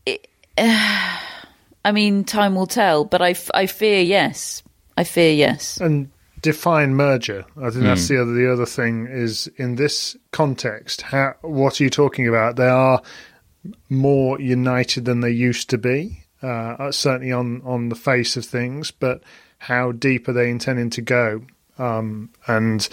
It, 0.05 0.26
uh, 0.59 1.18
I 1.84 1.92
mean, 1.92 2.24
time 2.24 2.57
will 2.57 2.66
tell, 2.66 3.05
but 3.05 3.22
I, 3.22 3.30
f- 3.30 3.51
I 3.55 3.66
fear 3.66 4.01
yes. 4.03 4.64
I 4.97 5.05
fear 5.05 5.32
yes. 5.32 5.76
And 5.76 6.11
define 6.42 6.97
merger. 6.97 7.44
I 7.57 7.70
think 7.70 7.84
that's 7.84 8.09
Hmm. 8.09 8.14
the 8.14 8.22
other 8.22 8.34
the 8.34 8.53
other 8.53 8.66
thing 8.66 9.07
is 9.09 9.49
in 9.57 9.76
this 9.76 10.16
context. 10.32 11.03
How 11.03 11.34
what 11.42 11.80
are 11.80 11.84
you 11.84 11.90
talking 11.90 12.26
about? 12.26 12.57
They 12.57 12.66
are 12.68 13.01
more 13.88 14.40
united 14.40 15.05
than 15.05 15.20
they 15.20 15.30
used 15.30 15.70
to 15.70 15.78
be. 15.78 16.22
Uh, 16.42 16.90
certainly 16.92 17.32
on 17.32 17.62
on 17.64 17.88
the 17.88 17.94
face 17.97 18.36
of 18.36 18.44
things, 18.44 18.90
but 18.90 19.22
how 19.59 19.92
deep 19.92 20.28
are 20.28 20.32
they 20.32 20.51
intending 20.51 20.90
to 20.90 21.01
go? 21.03 21.42
Um, 21.78 22.30
and 22.47 22.88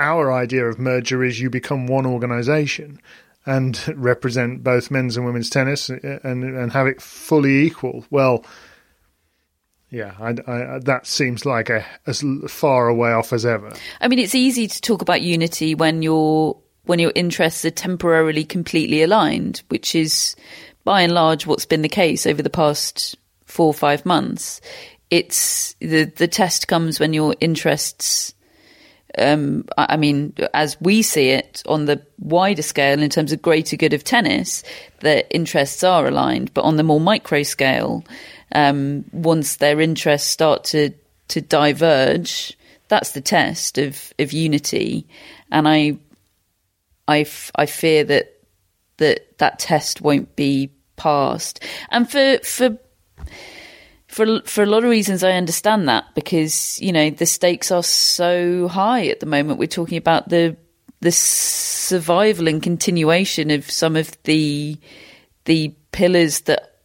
our 0.00 0.32
idea 0.32 0.66
of 0.66 0.78
merger 0.78 1.22
is 1.22 1.40
you 1.40 1.50
become 1.50 1.86
one 1.86 2.06
organisation 2.06 3.00
and 3.46 3.82
represent 3.96 4.64
both 4.64 4.90
men's 4.90 5.16
and 5.16 5.26
women's 5.26 5.50
tennis 5.50 5.88
and 5.88 6.44
and 6.44 6.72
have 6.72 6.86
it 6.86 7.00
fully 7.00 7.66
equal. 7.66 8.04
Well, 8.10 8.44
yeah, 9.90 10.14
I, 10.20 10.34
I, 10.46 10.78
that 10.78 11.06
seems 11.06 11.44
like 11.44 11.68
a, 11.68 11.84
as 12.06 12.24
far 12.48 12.88
away 12.88 13.12
off 13.12 13.32
as 13.32 13.44
ever. 13.44 13.72
I 14.00 14.06
mean, 14.06 14.20
it's 14.20 14.36
easy 14.36 14.68
to 14.68 14.80
talk 14.80 15.02
about 15.02 15.20
unity 15.20 15.74
when 15.74 16.02
your 16.02 16.56
when 16.84 16.98
your 16.98 17.12
interests 17.14 17.64
are 17.64 17.70
temporarily 17.70 18.44
completely 18.44 19.02
aligned, 19.02 19.62
which 19.68 19.94
is 19.94 20.36
by 20.84 21.02
and 21.02 21.12
large 21.12 21.46
what's 21.46 21.66
been 21.66 21.82
the 21.82 21.88
case 21.88 22.26
over 22.26 22.42
the 22.42 22.50
past 22.50 23.16
four 23.44 23.66
or 23.66 23.74
five 23.74 24.06
months. 24.06 24.60
It's 25.10 25.74
the 25.80 26.04
the 26.04 26.28
test 26.28 26.68
comes 26.68 27.00
when 27.00 27.12
your 27.12 27.34
interests. 27.40 28.34
Um, 29.18 29.64
I 29.76 29.96
mean, 29.96 30.34
as 30.54 30.80
we 30.80 31.02
see 31.02 31.30
it 31.30 31.62
on 31.66 31.86
the 31.86 32.00
wider 32.18 32.62
scale, 32.62 33.02
in 33.02 33.10
terms 33.10 33.32
of 33.32 33.42
greater 33.42 33.76
good 33.76 33.92
of 33.92 34.04
tennis, 34.04 34.62
the 35.00 35.28
interests 35.34 35.82
are 35.82 36.06
aligned. 36.06 36.54
But 36.54 36.64
on 36.64 36.76
the 36.76 36.82
more 36.82 37.00
micro 37.00 37.42
scale, 37.42 38.04
um, 38.52 39.04
once 39.12 39.56
their 39.56 39.80
interests 39.80 40.28
start 40.28 40.64
to 40.64 40.90
to 41.28 41.40
diverge, 41.40 42.56
that's 42.88 43.12
the 43.12 43.20
test 43.20 43.78
of 43.78 44.12
of 44.18 44.32
unity. 44.32 45.06
And 45.50 45.66
I, 45.66 45.98
I, 47.08 47.26
I 47.54 47.66
fear 47.66 48.04
that 48.04 48.38
that 48.98 49.38
that 49.38 49.58
test 49.58 50.00
won't 50.00 50.36
be 50.36 50.70
passed. 50.96 51.64
And 51.90 52.10
for 52.10 52.38
for 52.44 52.78
for 54.10 54.40
for 54.42 54.62
a 54.62 54.66
lot 54.66 54.82
of 54.82 54.90
reasons, 54.90 55.22
I 55.22 55.32
understand 55.32 55.88
that 55.88 56.04
because 56.14 56.80
you 56.80 56.92
know 56.92 57.10
the 57.10 57.26
stakes 57.26 57.70
are 57.70 57.82
so 57.82 58.66
high 58.68 59.06
at 59.06 59.20
the 59.20 59.26
moment. 59.26 59.60
We're 59.60 59.66
talking 59.66 59.98
about 59.98 60.28
the 60.28 60.56
the 61.00 61.12
survival 61.12 62.48
and 62.48 62.62
continuation 62.62 63.50
of 63.50 63.70
some 63.70 63.94
of 63.94 64.20
the 64.24 64.76
the 65.44 65.74
pillars 65.92 66.40
that 66.42 66.80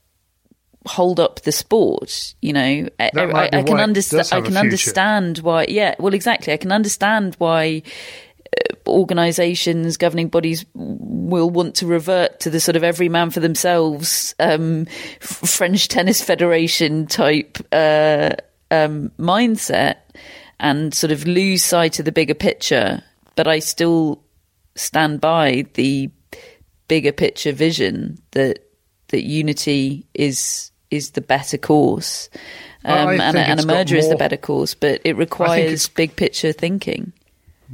hold 0.86 1.20
up 1.20 1.42
the 1.42 1.52
sport. 1.52 2.36
You 2.42 2.54
know, 2.54 2.90
I, 3.00 3.12
I, 3.16 3.50
I 3.52 3.64
can 3.64 3.80
understand. 3.80 4.30
I 4.32 4.42
can 4.42 4.58
understand 4.58 5.40
why. 5.40 5.66
Yeah, 5.68 5.96
well, 5.98 6.14
exactly. 6.14 6.54
I 6.54 6.58
can 6.58 6.72
understand 6.72 7.36
why 7.40 7.82
organisations, 8.88 9.98
governing 9.98 10.30
bodies 10.30 10.66
will 10.74 11.50
want 11.50 11.76
to 11.76 11.88
revert 11.88 12.40
to 12.42 12.50
the 12.50 12.60
sort 12.60 12.76
of 12.76 12.84
every 12.84 13.10
man 13.10 13.32
for 13.32 13.40
themselves 13.40 14.36
um, 14.40 14.86
French 15.20 15.88
Tennis 15.88 16.22
Federation 16.22 17.08
type 17.08 17.58
uh, 17.72 18.32
um, 18.72 19.12
mindset 19.18 19.98
and 20.60 20.94
sort 20.94 21.12
of 21.12 21.26
lose 21.26 21.64
sight 21.64 22.00
of 22.00 22.06
the 22.06 22.12
bigger 22.12 22.34
picture. 22.34 23.04
But 23.36 23.48
I 23.48 23.60
still 23.60 24.22
stand 24.76 25.22
by 25.22 25.66
the 25.74 26.10
bigger 26.88 27.12
picture 27.12 27.52
vision 27.52 28.20
that 28.32 28.60
that 29.10 29.24
unity 29.24 30.06
is 30.14 30.72
is 30.92 31.12
the 31.12 31.22
better 31.22 31.58
course. 31.58 32.30
Um, 32.84 33.20
and, 33.20 33.36
a, 33.36 33.40
and 33.40 33.60
a 33.60 33.66
merger 33.66 33.96
is 33.96 34.10
the 34.10 34.16
better 34.16 34.38
course, 34.38 34.76
but 34.76 35.02
it 35.04 35.18
requires 35.18 35.88
big 35.88 36.16
picture 36.16 36.52
thinking. 36.52 37.14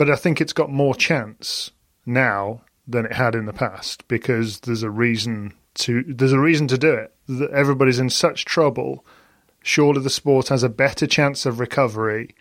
But 0.02 0.10
I 0.10 0.16
think 0.16 0.41
it's 0.41 0.52
got 0.52 0.72
more 0.72 0.95
chance 0.95 1.70
now 2.08 2.62
than 2.88 3.06
it 3.06 3.14
had 3.14 3.36
in 3.36 3.45
the 3.45 3.54
past 3.54 4.08
because 4.08 4.62
there's 4.62 4.82
a 4.82 4.89
reason 4.89 5.54
to 5.76 6.04
there's 6.08 6.32
a 6.32 6.39
reason 6.39 6.68
to 6.70 6.78
do 6.80 6.91
it. 6.91 7.14
Everybody's 7.54 7.99
in 7.99 8.10
such 8.10 8.43
trouble. 8.43 9.06
Surely 9.62 10.02
the 10.02 10.10
sport 10.10 10.47
has 10.47 10.64
a 10.64 10.70
better 10.70 11.06
chance 11.06 11.45
of 11.45 11.60
recovery 11.60 12.34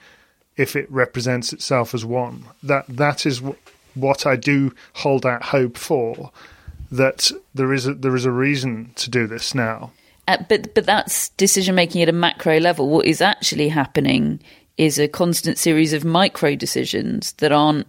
if 0.57 0.75
it 0.75 0.91
represents 0.91 1.53
itself 1.53 1.93
as 1.93 2.03
one. 2.03 2.47
That 2.63 2.87
that 2.89 3.27
is 3.27 3.41
wh- 3.41 3.61
what 3.95 4.25
I 4.25 4.37
do 4.37 4.75
hold 4.95 5.27
out 5.27 5.43
hope 5.43 5.77
for. 5.77 6.33
That 6.91 7.31
there 7.55 7.75
is 7.75 7.87
a, 7.87 7.93
there 7.93 8.17
is 8.17 8.25
a 8.25 8.33
reason 8.33 8.93
to 8.95 9.11
do 9.11 9.27
this 9.27 9.55
now. 9.55 9.93
Uh, 10.27 10.39
but 10.49 10.75
but 10.75 10.87
that's 10.87 11.29
decision 11.37 11.75
making 11.75 12.01
at 12.01 12.09
a 12.09 12.13
macro 12.13 12.59
level. 12.59 12.89
What 12.89 13.05
is 13.05 13.21
actually 13.21 13.69
happening 13.69 14.41
is 14.81 14.99
a 14.99 15.07
constant 15.07 15.59
series 15.59 15.93
of 15.93 16.07
micro 16.07 16.55
decisions 16.55 17.33
that 17.35 17.53
aren't 17.53 17.87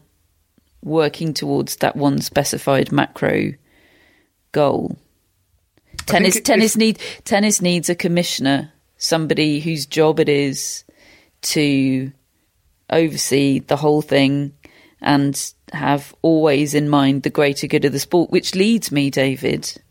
working 0.83 1.33
towards 1.33 1.77
that 1.77 1.95
one 1.95 2.19
specified 2.19 2.91
macro 2.91 3.53
goal. 4.51 4.97
Tennis 6.05 6.35
it- 6.35 6.43
tennis 6.43 6.75
need 6.75 6.99
tennis 7.23 7.61
needs 7.61 7.89
a 7.89 7.95
commissioner, 7.95 8.73
somebody 8.97 9.61
whose 9.61 9.85
job 9.85 10.19
it 10.19 10.27
is 10.27 10.83
to 11.43 12.11
oversee 12.89 13.59
the 13.59 13.77
whole 13.77 14.01
thing 14.01 14.51
and 15.01 15.53
have 15.71 16.13
always 16.21 16.73
in 16.73 16.89
mind 16.89 17.23
the 17.23 17.29
greater 17.29 17.67
good 17.67 17.85
of 17.85 17.93
the 17.93 17.99
sport, 17.99 18.31
which 18.31 18.53
leads 18.53 18.91
me, 18.91 19.09
David, 19.09 19.81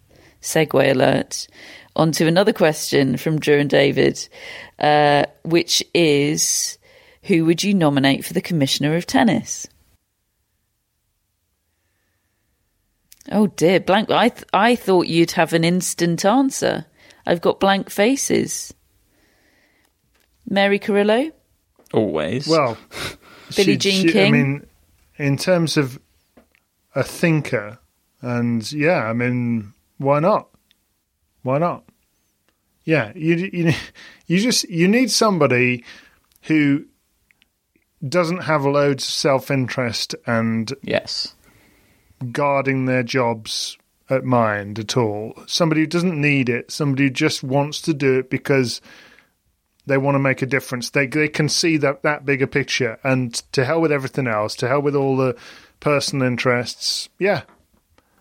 segue 0.42 0.90
alert, 0.90 1.46
onto 1.96 2.26
another 2.26 2.52
question 2.52 3.16
from 3.16 3.40
Drew 3.40 3.58
and 3.58 3.70
David, 3.70 4.28
uh, 4.78 5.24
which 5.44 5.82
is 5.94 6.76
who 7.22 7.44
would 7.44 7.62
you 7.62 7.74
nominate 7.74 8.24
for 8.24 8.32
the 8.32 8.40
Commissioner 8.40 8.96
of 8.96 9.06
Tennis? 9.06 9.66
Oh 13.30 13.46
dear, 13.48 13.80
blank. 13.80 14.10
I 14.10 14.30
th- 14.30 14.44
I 14.52 14.74
thought 14.74 15.06
you'd 15.06 15.32
have 15.32 15.52
an 15.52 15.64
instant 15.64 16.24
answer. 16.24 16.86
I've 17.26 17.40
got 17.40 17.60
blank 17.60 17.90
faces. 17.90 18.74
Mary 20.48 20.78
Carrillo, 20.78 21.30
Always. 21.92 22.46
Well, 22.46 22.76
Billie 23.56 23.76
Jean 23.76 24.08
I 24.08 24.12
King? 24.12 24.32
mean, 24.32 24.66
in 25.16 25.36
terms 25.36 25.76
of 25.76 26.00
a 26.94 27.02
thinker, 27.02 27.78
and 28.20 28.70
yeah, 28.72 29.04
I 29.04 29.12
mean, 29.12 29.74
why 29.98 30.20
not? 30.20 30.48
Why 31.42 31.58
not? 31.58 31.84
Yeah, 32.84 33.12
you 33.14 33.34
you 33.52 33.72
you 34.26 34.38
just 34.40 34.68
you 34.68 34.88
need 34.88 35.10
somebody 35.10 35.84
who 36.42 36.86
doesn't 38.06 38.44
have 38.44 38.64
loads 38.64 39.04
of 39.04 39.10
self 39.10 39.50
interest 39.50 40.14
and 40.26 40.72
yes. 40.82 41.34
guarding 42.32 42.86
their 42.86 43.02
jobs 43.02 43.76
at 44.08 44.24
mind 44.24 44.78
at 44.78 44.96
all. 44.96 45.34
Somebody 45.46 45.82
who 45.82 45.86
doesn't 45.86 46.20
need 46.20 46.48
it. 46.48 46.70
Somebody 46.70 47.04
who 47.04 47.10
just 47.10 47.42
wants 47.42 47.80
to 47.82 47.94
do 47.94 48.18
it 48.18 48.30
because 48.30 48.80
they 49.86 49.98
want 49.98 50.14
to 50.14 50.20
make 50.20 50.42
a 50.42 50.46
difference. 50.46 50.90
They 50.90 51.06
they 51.06 51.28
can 51.28 51.48
see 51.48 51.76
that 51.78 52.02
that 52.02 52.24
bigger 52.24 52.46
picture. 52.46 52.98
And 53.04 53.34
to 53.52 53.64
hell 53.64 53.80
with 53.80 53.92
everything 53.92 54.26
else. 54.26 54.54
To 54.56 54.68
hell 54.68 54.82
with 54.82 54.96
all 54.96 55.16
the 55.16 55.36
personal 55.80 56.26
interests. 56.26 57.08
Yeah, 57.18 57.42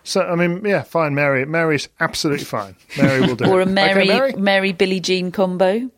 So 0.03 0.21
I 0.21 0.36
mean, 0.36 0.63
yeah, 0.65 0.84
fine. 0.84 1.13
Mary, 1.13 1.45
Mary's 1.45 1.89
absolutely 1.99 2.45
fine. 2.45 2.75
Mary 2.97 3.21
will 3.21 3.36
do. 3.36 3.45
or 3.45 3.61
a. 3.61 3.65
Mary 3.65 4.03
Okay, 4.03 4.07
Mary? 4.07 4.34
Mary 4.34 4.73
Billie 4.73 4.99
Jean 4.99 5.32
combo. 5.32 5.89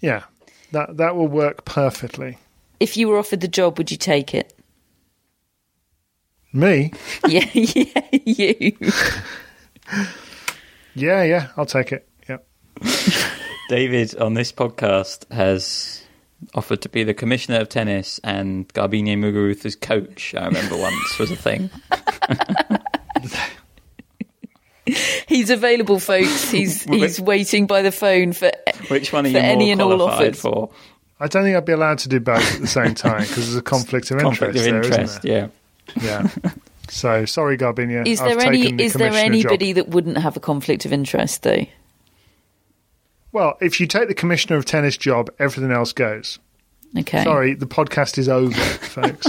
Yeah, 0.00 0.24
that 0.72 0.96
that 0.98 1.16
will 1.16 1.28
work 1.28 1.64
perfectly. 1.64 2.38
If 2.80 2.96
you 2.96 3.08
were 3.08 3.18
offered 3.18 3.40
the 3.40 3.48
job, 3.48 3.78
would 3.78 3.90
you 3.90 3.96
take 3.96 4.34
it? 4.34 4.54
Me? 6.52 6.92
Yeah, 7.28 7.46
yeah, 7.52 8.02
you. 8.24 8.76
Yeah, 10.94 11.22
yeah, 11.22 11.48
I'll 11.56 11.66
take 11.66 11.92
it. 11.92 12.08
Yeah. 12.28 12.38
David 13.68 14.16
on 14.18 14.34
this 14.34 14.50
podcast 14.50 15.30
has 15.32 16.02
offered 16.54 16.82
to 16.82 16.88
be 16.88 17.04
the 17.04 17.14
commissioner 17.14 17.60
of 17.60 17.68
tennis 17.68 18.18
and 18.24 18.66
Garbine 18.74 19.16
Muguruza's 19.18 19.76
coach. 19.76 20.34
I 20.36 20.46
remember 20.46 20.76
once 20.76 21.18
was 21.20 21.30
a 21.30 21.36
thing. 21.36 21.70
He's 25.28 25.50
available, 25.50 25.98
folks. 26.00 26.50
He's 26.50 26.82
he's 26.82 27.20
waiting 27.20 27.66
by 27.66 27.82
the 27.82 27.92
phone 27.92 28.32
for 28.32 28.50
Which 28.88 29.12
one 29.12 29.26
are 29.26 29.30
For 29.30 29.36
you 29.36 29.42
more 29.42 29.52
any 29.52 29.70
and 29.70 29.82
all 29.82 29.88
qualified 29.96 30.28
offers. 30.30 30.40
for? 30.40 30.70
I 31.20 31.26
don't 31.26 31.42
think 31.44 31.56
I'd 31.56 31.64
be 31.64 31.72
allowed 31.72 31.98
to 31.98 32.08
do 32.08 32.20
both 32.20 32.54
at 32.54 32.60
the 32.60 32.66
same 32.66 32.94
time 32.94 33.22
because 33.22 33.36
there's 33.46 33.56
a 33.56 33.62
conflict 33.62 34.10
of 34.10 34.18
Conflict 34.20 34.54
interest. 34.56 34.66
of 34.66 34.72
there, 34.72 34.80
isn't 34.80 34.92
interest. 34.92 35.22
there? 35.22 35.50
Yeah. 36.02 36.28
Yeah. 36.42 36.50
So 36.88 37.24
sorry, 37.24 37.56
Garbine. 37.58 38.06
Is 38.06 38.20
I've 38.20 38.38
there 38.38 38.46
any 38.46 38.62
taken 38.62 38.76
the 38.76 38.84
is 38.84 38.92
there 38.94 39.08
commissioner 39.08 39.36
job. 39.42 39.50
anybody 39.52 39.72
that 39.74 39.88
wouldn't 39.88 40.18
have 40.18 40.36
a 40.36 40.40
conflict 40.40 40.84
of 40.86 40.92
interest 40.92 41.42
though? 41.42 41.66
Well, 43.32 43.58
if 43.60 43.78
you 43.80 43.86
take 43.86 44.08
the 44.08 44.14
commissioner 44.14 44.56
of 44.56 44.64
tennis 44.64 44.96
job, 44.96 45.28
everything 45.38 45.70
else 45.72 45.92
goes. 45.92 46.38
Okay. 46.98 47.22
Sorry, 47.24 47.54
the 47.54 47.66
podcast 47.66 48.16
is 48.16 48.28
over, 48.28 48.54
folks. 48.54 49.26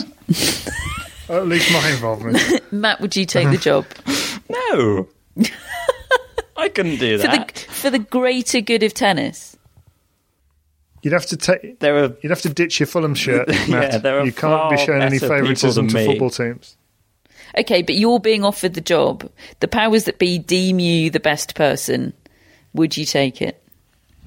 At 1.30 1.48
least 1.48 1.72
my 1.74 1.90
involvement. 1.90 2.40
Matt, 2.72 3.02
would 3.02 3.16
you 3.16 3.26
take 3.26 3.50
the 3.50 3.58
job 3.58 3.86
No. 4.50 5.08
I 6.58 6.70
couldn't 6.70 6.98
do 6.98 7.18
for 7.18 7.24
the 7.28 7.38
that. 7.38 7.58
for 7.58 7.90
the 7.90 8.00
greater 8.00 8.62
good 8.62 8.84
of 8.84 8.94
tennis? 8.94 9.58
You'd 11.02 11.14
have 11.14 11.26
to 11.28 11.38
take. 11.38 11.80
There 11.80 11.97
are 12.04 12.16
You'd 12.22 12.30
have 12.30 12.41
to 12.41 12.50
ditch 12.50 12.80
your 12.80 12.88
Fulham 12.88 13.16
shirt, 13.16 13.47
Matt. 13.70 13.70
Yeah, 13.70 13.97
there 14.00 14.20
are 14.20 14.26
you 14.26 14.32
can't 14.32 14.70
be 14.70 14.78
showing 14.78 15.02
any 15.02 15.20
favouritism 15.20 15.88
to 15.88 15.95
me. 15.95 16.06
football 16.06 16.30
teams. 16.30 16.76
Okay, 17.58 17.82
but 17.82 17.95
you're 17.95 18.20
being 18.20 18.43
offered 18.43 18.74
the 18.74 18.82
job. 18.82 19.30
The 19.60 19.68
powers 19.68 20.04
that 20.04 20.20
be 20.20 20.38
deem 20.38 20.80
you 20.80 21.10
the 21.10 21.20
best 21.20 21.56
person. 21.56 22.14
Would 22.74 22.95
you 22.97 23.06
take 23.06 23.41
it? 23.41 23.64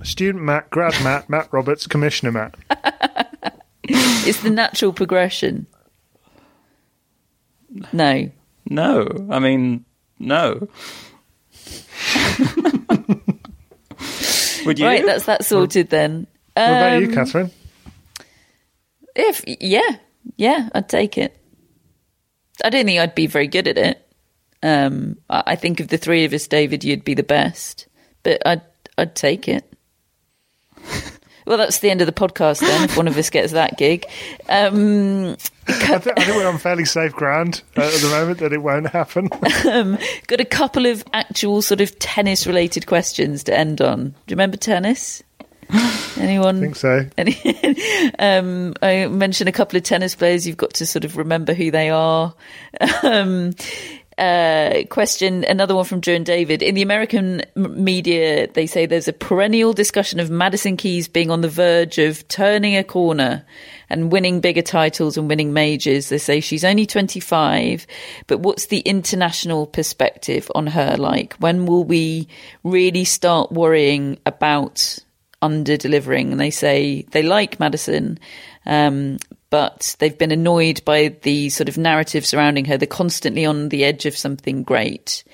Student 0.03 0.43
Matt, 0.45 0.71
grad 0.71 0.95
Matt, 1.05 1.29
Matt 1.31 1.49
Roberts, 1.53 1.87
Commissioner 1.87 2.33
Matt. 2.33 2.57
It's 3.85 4.41
the 4.43 4.51
natural 4.51 4.93
progression. 4.93 5.67
No. 7.93 8.31
no. 8.71 9.27
I 9.29 9.41
mean, 9.41 9.85
no. 10.21 10.69
Would 14.65 14.79
you? 14.79 14.87
Right, 14.87 15.05
that's 15.05 15.27
that 15.27 15.45
sorted 15.45 15.91
then. 15.91 16.29
What 16.55 16.63
about 16.65 17.01
you, 17.01 17.09
Um, 17.09 17.15
Catherine? 17.15 17.51
If 19.15 19.45
yeah, 19.47 19.97
yeah, 20.37 20.69
I'd 20.75 20.89
take 20.89 21.19
it. 21.19 21.37
I 22.65 22.71
don't 22.71 22.87
think 22.87 22.99
I'd 23.01 23.15
be 23.15 23.27
very 23.27 23.49
good 23.49 23.69
at 23.69 23.79
it. 23.79 24.07
Um, 24.63 25.17
I 25.29 25.43
I 25.49 25.57
think 25.57 25.81
of 25.81 25.89
the 25.89 25.99
three 25.99 26.25
of 26.25 26.33
us, 26.33 26.47
David, 26.47 26.85
you'd 26.85 27.05
be 27.05 27.15
the 27.15 27.23
best, 27.23 27.87
but 28.23 28.41
I'd 28.47 28.63
I'd 28.97 29.15
take 29.15 29.49
it. 29.49 29.65
well, 31.47 31.59
that's 31.59 31.81
the 31.81 31.91
end 31.91 32.01
of 32.01 32.07
the 32.07 32.13
podcast 32.13 32.61
then. 32.61 32.85
If 32.85 32.97
one 32.97 33.09
of 33.09 33.17
us 33.17 33.31
gets 33.31 33.53
that 33.53 33.77
gig, 33.77 34.07
um, 34.49 35.37
I 35.69 35.99
think, 35.99 36.19
I 36.19 36.25
think 36.25 36.37
we're 36.37 36.49
on 36.49 36.59
fairly 36.59 36.85
safe 36.85 37.13
ground 37.13 37.63
uh, 37.77 37.83
at 37.83 38.01
the 38.01 38.09
moment 38.09 38.39
that 38.39 38.53
it 38.53 38.63
won't 38.63 38.89
happen. 38.89 39.29
got 40.27 40.41
a 40.41 40.45
couple 40.45 40.87
of 40.87 41.05
actual 41.13 41.63
sort 41.63 41.81
of 41.81 41.99
tennis-related 41.99 42.87
questions 42.87 43.45
to 43.45 43.57
end 43.57 43.81
on. 43.81 44.09
Do 44.11 44.15
you 44.29 44.35
remember 44.37 44.57
tennis? 44.57 45.23
Anyone? 46.19 46.59
I 46.59 46.61
think 46.61 46.77
so. 46.77 47.07
Any, 47.17 48.13
um, 48.19 48.75
I 48.83 49.07
mentioned 49.07 49.49
a 49.49 49.53
couple 49.53 49.77
of 49.77 49.83
tennis 49.83 50.15
players. 50.15 50.47
You've 50.47 50.57
got 50.57 50.75
to 50.75 50.87
sort 50.87 51.05
of 51.05 51.17
remember 51.17 51.55
who 51.55 51.71
they 51.71 51.91
are. 51.91 52.35
Um, 53.03 53.53
uh, 54.19 54.83
question 54.91 55.45
another 55.45 55.75
one 55.75 55.85
from 55.85 56.01
Joe 56.01 56.15
and 56.15 56.27
David. 56.27 56.63
In 56.63 56.75
the 56.75 56.83
American 56.83 57.41
m- 57.57 57.85
media, 57.85 58.47
they 58.47 58.67
say 58.67 58.87
there's 58.87 59.09
a 59.09 59.13
perennial 59.13 59.73
discussion 59.73 60.21
of 60.21 60.31
Madison 60.31 60.77
Keys 60.77 61.09
being 61.09 61.31
on 61.31 61.41
the 61.41 61.49
verge 61.49 61.99
of 61.99 62.27
turning 62.29 62.77
a 62.77 62.85
corner 62.85 63.45
and 63.89 64.13
winning 64.13 64.41
bigger 64.41 64.63
titles 64.63 65.17
and 65.17 65.29
winning 65.29 65.53
majors. 65.53 66.09
They 66.09 66.19
say 66.19 66.41
she's 66.41 66.65
only 66.65 66.87
25, 66.87 67.87
but 68.27 68.41
what's 68.41 68.67
the 68.67 68.81
international 68.81 69.67
perspective 69.67 70.51
on 70.55 70.67
her 70.69 70.97
like? 70.99 71.35
When 71.35 71.67
will 71.67 71.85
we 71.85 72.29
really 72.65 73.05
start 73.05 73.51
worrying 73.51 74.19
about 74.27 74.99
under 75.43 75.77
delivering 75.77 76.31
and 76.31 76.41
they 76.41 76.51
say 76.51 77.03
they 77.11 77.23
like 77.23 77.61
Madison, 77.61 78.19
um, 78.65 79.19
but 79.51 79.97
they've 79.99 80.17
been 80.17 80.31
annoyed 80.31 80.83
by 80.85 81.09
the 81.23 81.51
sort 81.51 81.69
of 81.69 81.77
narrative 81.77 82.25
surrounding 82.25 82.65
her. 82.65 82.79
They're 82.79 82.87
constantly 82.87 83.45
on 83.45 83.69
the 83.69 83.85
edge 83.85 84.07
of 84.07 84.17
something 84.17 84.63
great. 84.63 85.25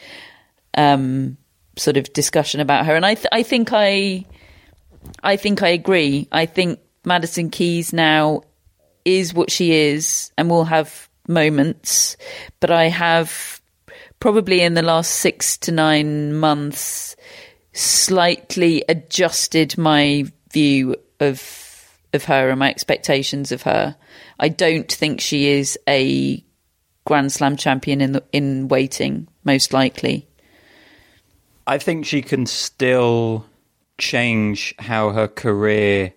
Um, 0.77 1.37
sort 1.77 1.97
of 1.97 2.13
discussion 2.13 2.61
about 2.61 2.87
her, 2.87 2.97
and 2.97 3.07
I, 3.07 3.15
th- 3.15 3.29
I 3.31 3.43
think 3.43 3.71
I, 3.73 4.25
I 5.23 5.37
think 5.37 5.63
I 5.63 5.69
agree. 5.69 6.27
I 6.33 6.47
think 6.47 6.81
Madison 7.05 7.51
Keys 7.51 7.93
now 7.93 8.43
is 9.05 9.33
what 9.33 9.51
she 9.51 9.73
is, 9.73 10.33
and 10.37 10.51
will 10.51 10.65
have 10.65 11.09
moments, 11.29 12.17
but 12.61 12.71
I 12.71 12.89
have 12.89 13.61
probably 14.21 14.63
in 14.63 14.75
the 14.75 14.83
last 14.83 15.13
six 15.13 15.57
to 15.59 15.73
nine 15.73 16.35
months 16.35 17.15
slightly 17.79 18.85
adjusted 18.89 19.79
my 19.79 20.24
view 20.53 20.97
of 21.20 21.64
of 22.12 22.24
her 22.24 22.49
and 22.49 22.59
my 22.59 22.70
expectations 22.70 23.53
of 23.53 23.62
her. 23.62 23.97
I 24.41 24.49
don't 24.49 24.91
think 24.91 25.20
she 25.20 25.49
is 25.49 25.79
a 25.87 26.43
Grand 27.05 27.33
Slam 27.33 27.57
champion 27.57 28.01
in 28.01 28.12
the, 28.12 28.24
in 28.33 28.68
waiting, 28.68 29.29
most 29.45 29.72
likely. 29.72 30.26
I 31.66 31.76
think 31.79 32.07
she 32.07 32.22
can 32.22 32.47
still 32.47 33.45
change 33.99 34.74
how 34.79 35.11
her 35.11 35.29
career 35.29 36.14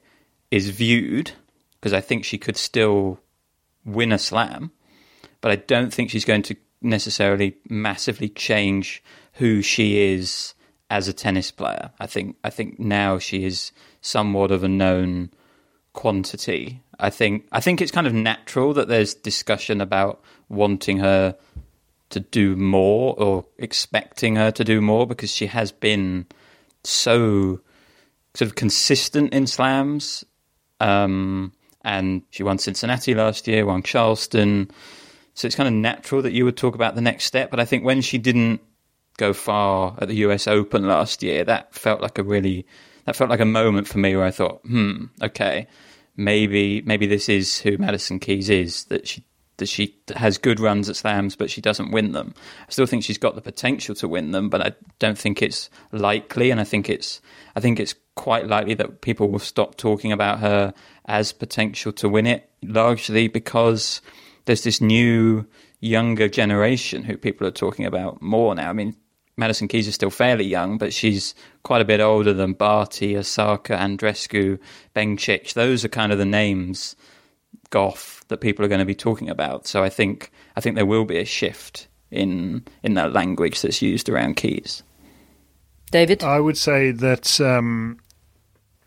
is 0.49 0.69
viewed 0.69 1.31
because 1.79 1.93
I 1.93 1.99
think 1.99 2.23
she 2.23 2.37
could 2.37 2.55
still 2.55 3.19
win 3.83 4.11
a 4.13 4.17
slam, 4.17 4.71
but 5.41 5.51
I 5.51 5.57
don't 5.57 5.93
think 5.93 6.09
she's 6.09 6.25
going 6.25 6.43
to 6.43 6.55
necessarily 6.81 7.57
massively 7.69 8.29
change 8.29 9.03
who 9.33 9.61
she 9.61 10.13
is 10.13 10.53
as 10.91 11.07
a 11.07 11.13
tennis 11.13 11.49
player. 11.49 11.89
I 11.99 12.05
think 12.05 12.35
I 12.43 12.51
think 12.51 12.77
now 12.77 13.17
she 13.17 13.45
is 13.45 13.71
somewhat 14.01 14.51
of 14.51 14.63
a 14.63 14.67
known 14.67 15.31
quantity. 15.93 16.83
I 16.99 17.09
think 17.09 17.47
I 17.51 17.61
think 17.61 17.81
it's 17.81 17.91
kind 17.91 18.05
of 18.05 18.13
natural 18.13 18.73
that 18.73 18.89
there's 18.89 19.15
discussion 19.15 19.79
about 19.81 20.21
wanting 20.49 20.99
her 20.99 21.35
to 22.09 22.19
do 22.19 22.57
more 22.57 23.15
or 23.17 23.45
expecting 23.57 24.35
her 24.35 24.51
to 24.51 24.65
do 24.65 24.81
more 24.81 25.07
because 25.07 25.31
she 25.31 25.47
has 25.47 25.71
been 25.71 26.25
so 26.83 27.61
sort 28.33 28.49
of 28.49 28.55
consistent 28.55 29.33
in 29.33 29.47
slams. 29.47 30.25
Um, 30.81 31.53
and 31.83 32.23
she 32.31 32.43
won 32.43 32.57
Cincinnati 32.57 33.15
last 33.15 33.47
year, 33.47 33.65
won 33.65 33.81
Charleston. 33.81 34.69
So 35.35 35.45
it's 35.45 35.55
kind 35.55 35.67
of 35.67 35.73
natural 35.73 36.21
that 36.23 36.33
you 36.33 36.43
would 36.43 36.57
talk 36.57 36.75
about 36.75 36.95
the 36.95 37.01
next 37.01 37.25
step. 37.25 37.49
But 37.49 37.61
I 37.61 37.65
think 37.65 37.85
when 37.85 38.01
she 38.01 38.17
didn't 38.17 38.59
go 39.21 39.33
far 39.33 39.95
at 40.01 40.07
the 40.07 40.15
US 40.25 40.47
Open 40.47 40.87
last 40.87 41.21
year, 41.21 41.43
that 41.45 41.73
felt 41.73 42.01
like 42.01 42.17
a 42.17 42.23
really 42.23 42.65
that 43.05 43.15
felt 43.15 43.29
like 43.29 43.39
a 43.39 43.45
moment 43.45 43.87
for 43.87 43.99
me 43.99 44.15
where 44.15 44.25
I 44.25 44.31
thought, 44.31 44.61
hmm, 44.65 45.05
okay, 45.21 45.67
maybe 46.17 46.81
maybe 46.81 47.05
this 47.05 47.29
is 47.29 47.59
who 47.59 47.77
Madison 47.77 48.19
Keys 48.19 48.49
is 48.49 48.85
that 48.85 49.07
she 49.07 49.23
that 49.57 49.69
she 49.69 49.95
has 50.15 50.39
good 50.39 50.59
runs 50.59 50.89
at 50.89 50.95
slams, 50.95 51.35
but 51.35 51.51
she 51.51 51.61
doesn't 51.61 51.91
win 51.91 52.13
them. 52.13 52.33
I 52.67 52.71
still 52.71 52.87
think 52.87 53.03
she's 53.03 53.19
got 53.19 53.35
the 53.35 53.41
potential 53.41 53.93
to 53.95 54.07
win 54.07 54.31
them, 54.31 54.49
but 54.49 54.61
I 54.61 54.71
don't 54.97 55.17
think 55.17 55.43
it's 55.43 55.69
likely. 55.91 56.49
And 56.49 56.59
I 56.59 56.63
think 56.63 56.89
it's 56.89 57.21
I 57.55 57.59
think 57.59 57.79
it's 57.79 57.93
quite 58.15 58.47
likely 58.47 58.73
that 58.73 59.01
people 59.01 59.29
will 59.29 59.39
stop 59.39 59.77
talking 59.77 60.11
about 60.11 60.39
her 60.39 60.73
as 61.05 61.31
potential 61.31 61.91
to 61.93 62.09
win 62.09 62.25
it, 62.25 62.49
largely 62.63 63.27
because 63.27 64.01
there's 64.45 64.63
this 64.63 64.81
new 64.81 65.45
younger 65.79 66.27
generation 66.27 67.03
who 67.03 67.17
people 67.17 67.45
are 67.45 67.51
talking 67.51 67.85
about 67.85 68.21
more 68.21 68.55
now. 68.55 68.69
I 68.69 68.73
mean, 68.73 68.95
Madison 69.37 69.67
Keys 69.67 69.87
is 69.87 69.95
still 69.95 70.09
fairly 70.09 70.45
young, 70.45 70.77
but 70.77 70.93
she's 70.93 71.33
quite 71.63 71.81
a 71.81 71.85
bit 71.85 71.99
older 71.99 72.33
than 72.33 72.53
Barty, 72.53 73.17
Osaka, 73.17 73.73
Andreescu, 73.73 74.59
Bencic. 74.95 75.53
Those 75.53 75.85
are 75.85 75.89
kind 75.89 76.11
of 76.11 76.17
the 76.17 76.25
names, 76.25 76.95
Gauff, 77.69 78.25
that 78.27 78.37
people 78.37 78.65
are 78.65 78.67
going 78.67 78.79
to 78.79 78.85
be 78.85 78.95
talking 78.95 79.29
about. 79.29 79.67
So 79.67 79.83
I 79.83 79.89
think 79.89 80.31
I 80.55 80.61
think 80.61 80.75
there 80.75 80.85
will 80.85 81.05
be 81.05 81.17
a 81.17 81.25
shift 81.25 81.87
in 82.11 82.65
in 82.83 82.93
that 82.95 83.13
language 83.13 83.61
that's 83.61 83.81
used 83.81 84.09
around 84.09 84.35
Keys. 84.35 84.83
David? 85.91 86.23
I 86.23 86.39
would 86.39 86.57
say 86.57 86.91
that 86.91 87.39
um, 87.41 87.99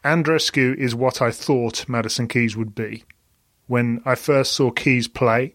Andreescu 0.04 0.74
is 0.76 0.94
what 0.94 1.20
I 1.20 1.30
thought 1.30 1.88
Madison 1.88 2.28
Keys 2.28 2.56
would 2.56 2.74
be. 2.74 3.04
When 3.66 4.02
I 4.04 4.14
first 4.14 4.52
saw 4.52 4.70
Keys 4.70 5.08
play, 5.08 5.54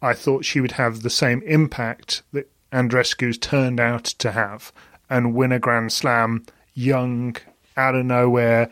I 0.00 0.14
thought 0.14 0.44
she 0.44 0.60
would 0.60 0.72
have 0.72 1.02
the 1.02 1.10
same 1.10 1.42
impact 1.42 2.22
that 2.32 2.50
Andreescu's 2.72 3.38
turned 3.38 3.80
out 3.80 4.04
to 4.04 4.32
have 4.32 4.72
and 5.08 5.34
win 5.34 5.52
a 5.52 5.58
Grand 5.58 5.92
Slam 5.92 6.44
young, 6.74 7.36
out 7.76 7.94
of 7.94 8.04
nowhere, 8.04 8.70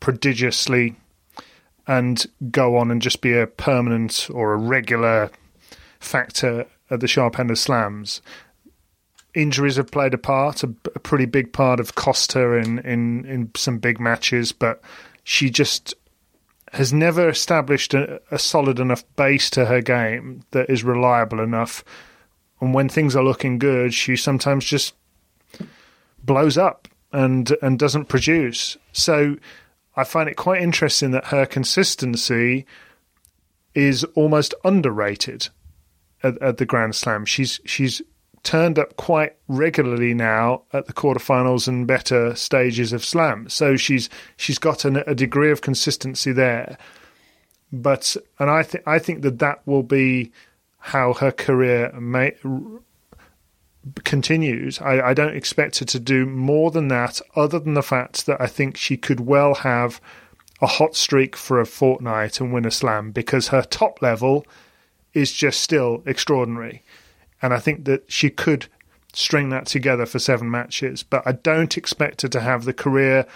prodigiously, 0.00 0.96
and 1.86 2.26
go 2.50 2.76
on 2.76 2.90
and 2.90 3.02
just 3.02 3.20
be 3.20 3.36
a 3.36 3.46
permanent 3.46 4.28
or 4.32 4.52
a 4.52 4.56
regular 4.56 5.30
factor 6.00 6.66
at 6.90 7.00
the 7.00 7.08
sharp 7.08 7.38
end 7.38 7.50
of 7.50 7.58
slams. 7.58 8.22
Injuries 9.34 9.76
have 9.76 9.90
played 9.90 10.14
a 10.14 10.18
part, 10.18 10.62
a, 10.62 10.74
a 10.94 10.98
pretty 10.98 11.26
big 11.26 11.52
part 11.52 11.78
of 11.78 11.94
cost 11.94 12.32
her 12.32 12.58
in, 12.58 12.78
in, 12.80 13.24
in 13.26 13.50
some 13.54 13.78
big 13.78 14.00
matches, 14.00 14.52
but 14.52 14.80
she 15.24 15.50
just 15.50 15.94
has 16.72 16.92
never 16.92 17.28
established 17.28 17.94
a, 17.94 18.20
a 18.30 18.38
solid 18.38 18.80
enough 18.80 19.04
base 19.16 19.50
to 19.50 19.66
her 19.66 19.80
game 19.80 20.42
that 20.50 20.70
is 20.70 20.82
reliable 20.84 21.40
enough. 21.40 21.84
And 22.60 22.72
when 22.72 22.88
things 22.88 23.14
are 23.14 23.24
looking 23.24 23.58
good, 23.58 23.92
she 23.92 24.16
sometimes 24.16 24.64
just 24.64 24.94
blows 26.22 26.58
up 26.58 26.88
and 27.12 27.56
and 27.62 27.78
doesn't 27.78 28.06
produce. 28.06 28.76
So 28.92 29.36
I 29.96 30.04
find 30.04 30.28
it 30.28 30.36
quite 30.36 30.62
interesting 30.62 31.10
that 31.12 31.26
her 31.26 31.46
consistency 31.46 32.66
is 33.74 34.04
almost 34.14 34.54
underrated 34.64 35.48
at, 36.22 36.40
at 36.42 36.56
the 36.56 36.66
Grand 36.66 36.94
Slam. 36.94 37.24
She's 37.24 37.60
she's 37.64 38.02
turned 38.42 38.78
up 38.78 38.96
quite 38.96 39.34
regularly 39.48 40.14
now 40.14 40.62
at 40.72 40.86
the 40.86 40.92
quarterfinals 40.92 41.66
and 41.66 41.86
better 41.86 42.32
stages 42.36 42.92
of 42.92 43.04
slam. 43.04 43.48
So 43.48 43.76
she's 43.76 44.08
she's 44.36 44.58
got 44.58 44.84
an, 44.84 44.98
a 45.06 45.14
degree 45.14 45.50
of 45.50 45.62
consistency 45.62 46.32
there. 46.32 46.78
But 47.72 48.16
and 48.38 48.48
I 48.48 48.62
think 48.62 48.86
I 48.86 48.98
think 48.98 49.22
that 49.22 49.40
that 49.40 49.66
will 49.66 49.82
be 49.82 50.32
how 50.86 51.14
her 51.14 51.32
career 51.32 51.92
may 51.98 52.32
continues. 54.04 54.80
I, 54.80 55.00
I 55.00 55.14
don't 55.14 55.36
expect 55.36 55.80
her 55.80 55.84
to 55.84 56.00
do 56.00 56.26
more 56.26 56.70
than 56.70 56.88
that, 56.88 57.20
other 57.34 57.58
than 57.58 57.74
the 57.74 57.82
fact 57.82 58.26
that 58.26 58.40
I 58.40 58.46
think 58.46 58.76
she 58.76 58.96
could 58.96 59.20
well 59.20 59.54
have 59.54 60.00
a 60.60 60.66
hot 60.66 60.94
streak 60.94 61.36
for 61.36 61.60
a 61.60 61.66
fortnight 61.66 62.40
and 62.40 62.52
win 62.52 62.64
a 62.64 62.70
slam 62.70 63.10
because 63.10 63.48
her 63.48 63.62
top 63.62 64.00
level 64.00 64.46
is 65.12 65.32
just 65.32 65.60
still 65.60 66.02
extraordinary. 66.06 66.82
And 67.42 67.52
I 67.52 67.58
think 67.58 67.84
that 67.86 68.10
she 68.10 68.30
could 68.30 68.66
string 69.12 69.48
that 69.48 69.66
together 69.66 70.06
for 70.06 70.20
seven 70.20 70.50
matches. 70.50 71.02
But 71.02 71.22
I 71.26 71.32
don't 71.32 71.76
expect 71.76 72.22
her 72.22 72.28
to 72.28 72.40
have 72.40 72.64
the 72.64 72.72
career 72.72 73.26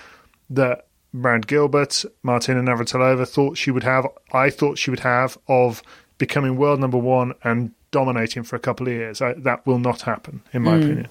that 0.51 0.86
Brad 1.12 1.48
Gilbert, 1.48 2.05
Martina 2.22 2.62
Navratilova 2.62 3.28
thought 3.28 3.59
she 3.59 3.72
would 3.72 3.82
have. 3.82 4.07
I 4.32 4.51
thought 4.51 4.78
she 4.78 4.90
would 4.90 5.01
have 5.01 5.36
of 5.48 5.82
becoming 6.20 6.56
world 6.56 6.78
number 6.78 6.98
one 6.98 7.32
and 7.42 7.72
dominating 7.90 8.44
for 8.44 8.54
a 8.54 8.60
couple 8.60 8.86
of 8.86 8.92
years. 8.92 9.20
I, 9.20 9.32
that 9.32 9.66
will 9.66 9.80
not 9.80 10.02
happen, 10.02 10.42
in 10.52 10.62
my 10.62 10.74
mm. 10.74 10.84
opinion. 10.84 11.08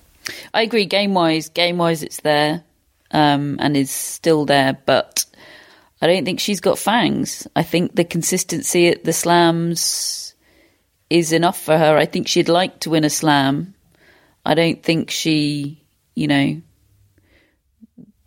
I 0.53 0.62
agree. 0.62 0.86
Game 0.86 1.14
wise, 1.14 1.49
game 1.49 1.78
wise, 1.78 2.03
it's 2.03 2.22
there 2.22 2.64
um, 3.12 3.57
and 3.60 3.76
is 3.76 3.91
still 3.91 4.45
there, 4.45 4.78
but 4.86 5.26
I 6.01 6.07
don't 6.07 6.24
think 6.24 6.39
she's 6.39 6.62
got 6.62 6.80
fangs. 6.80 7.47
I 7.55 7.64
think 7.64 7.95
the 7.95 8.05
consistency 8.05 8.88
at 8.88 9.03
the 9.03 9.12
slams 9.12 10.36
is 11.10 11.34
enough 11.34 11.60
for 11.60 11.78
her. 11.78 11.97
I 11.97 12.05
think 12.05 12.28
she'd 12.28 12.47
like 12.47 12.80
to 12.82 12.91
win 12.91 13.03
a 13.03 13.10
slam. 13.10 13.74
I 14.45 14.53
don't 14.53 14.82
think 14.82 15.10
she, 15.10 15.84
you 16.16 16.28
know, 16.28 16.62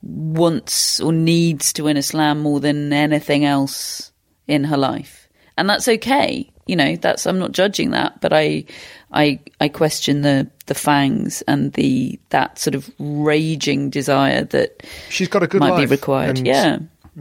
wants 0.02 1.00
or 1.00 1.12
needs 1.12 1.72
to 1.74 1.84
win 1.84 1.96
a 1.96 2.02
slam 2.02 2.40
more 2.40 2.58
than 2.58 2.92
anything 2.92 3.44
else 3.44 4.10
in 4.48 4.64
her 4.64 4.76
life. 4.76 5.28
And 5.56 5.70
that's 5.70 5.86
okay 5.86 6.51
you 6.66 6.76
know 6.76 6.96
that's 6.96 7.26
i'm 7.26 7.38
not 7.38 7.52
judging 7.52 7.90
that 7.90 8.20
but 8.20 8.32
i 8.32 8.64
i 9.12 9.38
i 9.60 9.68
question 9.68 10.22
the 10.22 10.48
the 10.66 10.74
fangs 10.74 11.42
and 11.42 11.72
the 11.74 12.18
that 12.30 12.58
sort 12.58 12.74
of 12.74 12.90
raging 12.98 13.90
desire 13.90 14.44
that 14.44 14.82
she's 15.08 15.28
got 15.28 15.42
a 15.42 15.46
good 15.46 15.60
might 15.60 15.70
life, 15.70 15.88
be 15.88 15.94
required 15.94 16.38
yeah 16.38 16.78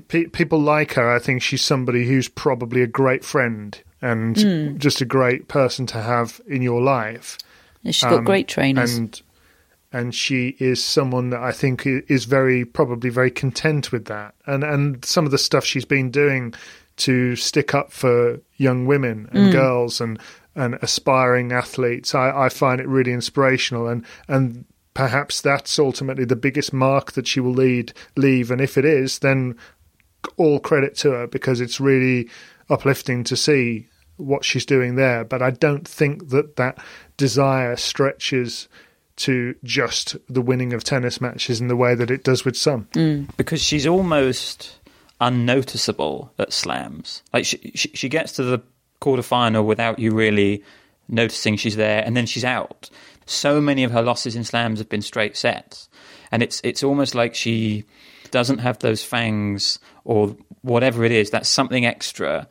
pe- 0.08 0.26
people 0.26 0.60
like 0.60 0.94
her 0.94 1.12
i 1.12 1.20
think 1.20 1.42
she's 1.42 1.62
somebody 1.62 2.06
who's 2.06 2.28
probably 2.28 2.82
a 2.82 2.88
great 2.88 3.24
friend 3.26 3.82
and 4.02 4.36
mm. 4.36 4.78
just 4.78 5.02
a 5.02 5.06
great 5.06 5.48
person 5.48 5.86
to 5.86 6.02
have 6.02 6.39
in 6.48 6.62
your 6.62 6.82
life 6.82 7.38
yeah, 7.84 7.92
she's 7.92 8.04
got 8.04 8.20
um, 8.20 8.26
great 8.26 8.48
trainers 8.48 8.96
and 8.96 9.22
and 9.94 10.16
she 10.16 10.56
is 10.60 10.84
someone 10.84 11.32
that 11.32 11.42
I 11.42 11.52
think 11.52 11.86
is 11.86 12.26
very 12.26 12.64
probably 12.64 13.10
very 13.10 13.32
content 13.32 13.92
with 13.92 14.06
that. 14.06 14.34
And 14.46 14.64
and 14.64 15.04
some 15.04 15.26
of 15.26 15.32
the 15.32 15.38
stuff 15.38 15.66
she's 15.66 15.86
been 15.86 16.12
doing 16.12 16.54
to 17.02 17.36
stick 17.36 17.74
up 17.74 17.91
for 17.91 18.39
young 18.58 18.86
women 18.86 19.30
and 19.32 19.49
mm. 19.49 19.52
girls 19.52 19.99
and 20.02 20.20
and 20.54 20.78
aspiring 20.82 21.52
athletes. 21.52 22.14
I, 22.14 22.45
I 22.45 22.49
find 22.49 22.82
it 22.82 22.88
really 22.88 23.14
inspirational 23.14 23.88
and 23.88 24.06
and 24.28 24.66
perhaps 24.93 25.41
that's 25.41 25.80
ultimately 25.80 26.26
the 26.26 26.36
biggest 26.36 26.74
mark 26.74 27.14
that 27.14 27.28
she 27.28 27.39
will 27.39 27.54
lead 27.54 27.93
leave. 28.16 28.52
And 28.52 28.62
if 28.62 28.78
it 28.78 28.86
is, 28.86 29.20
then 29.20 29.56
all 30.38 30.60
credit 30.60 30.95
to 30.97 31.12
her 31.12 31.28
because 31.28 31.62
it's 31.62 31.80
really 31.80 32.30
uplifting 32.70 33.24
to 33.26 33.36
see 33.36 33.88
what 34.18 34.45
she's 34.45 34.66
doing 34.66 34.95
there. 34.95 35.24
But 35.24 35.41
I 35.41 35.52
don't 35.52 35.88
think 35.88 36.30
that 36.30 36.58
that 36.58 36.78
desire 37.18 37.76
stretches 37.76 38.68
to 39.18 39.56
just 39.64 40.16
the 40.30 40.41
winning 40.41 40.74
of 40.74 40.84
tennis 40.84 41.20
matches 41.22 41.62
in 41.62 41.68
the 41.68 41.76
way 41.76 41.95
that 41.95 42.12
it 42.12 42.24
does 42.24 42.45
with 42.45 42.56
some. 42.56 42.88
Mm. 42.93 43.36
Because 43.38 43.62
she's 43.62 43.88
almost 43.88 44.80
unnoticeable 45.22 46.34
at 46.39 46.51
slams. 46.51 47.22
Like 47.32 47.45
she, 47.45 47.72
she, 47.76 47.91
she 47.93 48.09
gets 48.09 48.34
to 48.34 48.43
the 48.43 48.61
quarterfinal 48.99 49.65
without 49.65 49.99
you 49.99 50.11
really 50.11 50.63
noticing 51.07 51.55
she's 51.55 51.76
there, 51.76 52.03
and 52.03 52.17
then 52.17 52.26
she's 52.26 52.43
out. 52.43 52.89
So 53.26 53.61
many 53.61 53.84
of 53.84 53.91
her 53.91 54.01
losses 54.01 54.36
in 54.36 54.43
slams 54.43 54.80
have 54.80 54.89
been 54.89 55.01
straight 55.01 55.38
sets, 55.38 55.88
and 56.32 56.43
it's 56.43 56.59
it's 56.63 56.84
almost 56.84 57.15
like 57.15 57.36
she 57.36 57.86
doesn't 58.32 58.59
have 58.59 58.80
those 58.80 59.03
fangs 59.03 59.80
or 60.03 60.36
whatever 60.61 61.05
it 61.05 61.11
is. 61.11 61.30
That's 61.30 61.49
something 61.49 61.86
extra 61.86 62.47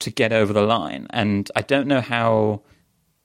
to 0.00 0.10
get 0.10 0.32
over 0.32 0.52
the 0.52 0.62
line, 0.62 1.06
and 1.10 1.50
I 1.54 1.62
don't 1.62 1.86
know 1.86 2.00
how 2.00 2.62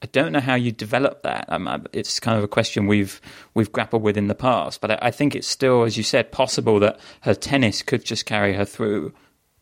I 0.02 0.06
don't 0.08 0.32
know 0.32 0.40
how 0.40 0.56
you 0.56 0.72
develop 0.72 1.24
that. 1.24 1.46
Um, 1.50 1.88
it's 1.92 2.20
kind 2.20 2.38
of 2.38 2.44
a 2.44 2.48
question 2.48 2.86
we've 2.86 3.20
we've 3.56 3.72
grappled 3.72 4.04
with 4.04 4.16
in 4.18 4.28
the 4.28 4.36
past, 4.36 4.80
but 4.80 4.92
I, 4.92 5.00
I, 5.04 5.12
think 5.12 5.36
it's 5.36 5.48
still, 5.48 5.84
as 5.84 5.98
you 5.98 6.04
said, 6.04 6.32
possible 6.32 6.80
that 6.82 7.00
her 7.22 7.34
tennis 7.34 7.82
could 7.82 8.06
just 8.06 8.26
carry 8.26 8.54
her 8.54 8.66
through 8.66 9.14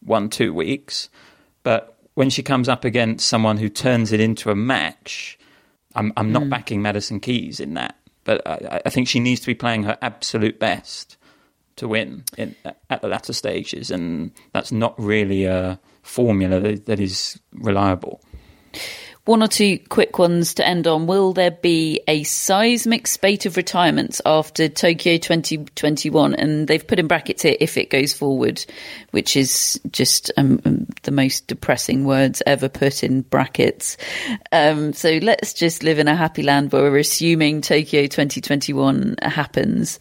one 0.02 0.30
two 0.30 0.54
weeks. 0.54 1.10
But 1.64 1.98
when 2.16 2.30
she 2.30 2.44
comes 2.44 2.68
up 2.68 2.84
against 2.84 3.28
someone 3.28 3.58
who 3.58 3.70
turns 3.70 4.12
it 4.12 4.20
into 4.20 4.52
a 4.52 4.56
match, 4.56 5.40
I'm 5.96 6.12
I'm 6.18 6.34
not 6.34 6.44
mm. 6.44 6.50
backing 6.50 6.82
Madison 6.82 7.22
Keys 7.22 7.62
in 7.62 7.76
that. 7.76 7.98
But 8.26 8.46
I, 8.46 8.82
I, 8.86 8.90
think 8.90 9.08
she 9.08 9.20
needs 9.20 9.40
to 9.42 9.48
be 9.48 9.54
playing 9.54 9.84
her 9.84 9.98
absolute 10.02 10.60
best 10.60 11.16
to 11.76 11.88
win 11.88 12.24
in, 12.38 12.56
at 12.90 13.02
the 13.02 13.08
latter 13.08 13.34
stages, 13.34 13.90
and 13.92 14.32
that's 14.52 14.72
not 14.72 15.00
really 15.00 15.46
a 15.46 15.80
formula 16.02 16.60
that, 16.60 16.88
that 16.88 17.00
is 17.00 17.40
reliable. 17.54 18.22
One 19.26 19.42
or 19.42 19.48
two 19.48 19.80
quick 19.90 20.20
ones 20.20 20.54
to 20.56 20.68
end 20.68 20.86
on. 20.86 21.08
Will 21.08 21.34
there 21.34 21.50
be 21.50 22.00
a 22.08 22.22
seismic 22.22 23.08
spate 23.08 23.48
of 23.48 23.58
retirements 23.58 24.22
after 24.24 24.70
Tokyo 24.70 25.18
2021? 25.18 26.36
And 26.36 26.68
they've 26.68 26.86
put 26.86 27.00
in 27.00 27.08
brackets 27.08 27.42
here 27.42 27.58
if 27.60 27.76
it 27.76 27.90
goes 27.90 28.14
forward, 28.14 28.64
which 29.10 29.36
is 29.36 29.82
just 29.90 30.32
um, 30.38 30.62
um, 30.64 30.86
the 31.02 31.12
most 31.12 31.48
depressing 31.48 32.06
words 32.06 32.44
ever 32.46 32.70
put 32.70 33.04
in 33.04 33.22
brackets. 33.22 33.98
Um, 34.52 34.94
so 34.94 35.18
let's 35.24 35.56
just 35.56 35.82
live 35.82 35.98
in 35.98 36.08
a 36.08 36.16
happy 36.16 36.44
land 36.44 36.72
where 36.72 36.84
we're 36.84 36.98
assuming 37.00 37.62
Tokyo 37.62 38.04
2021 38.04 39.16
happens. 39.24 39.98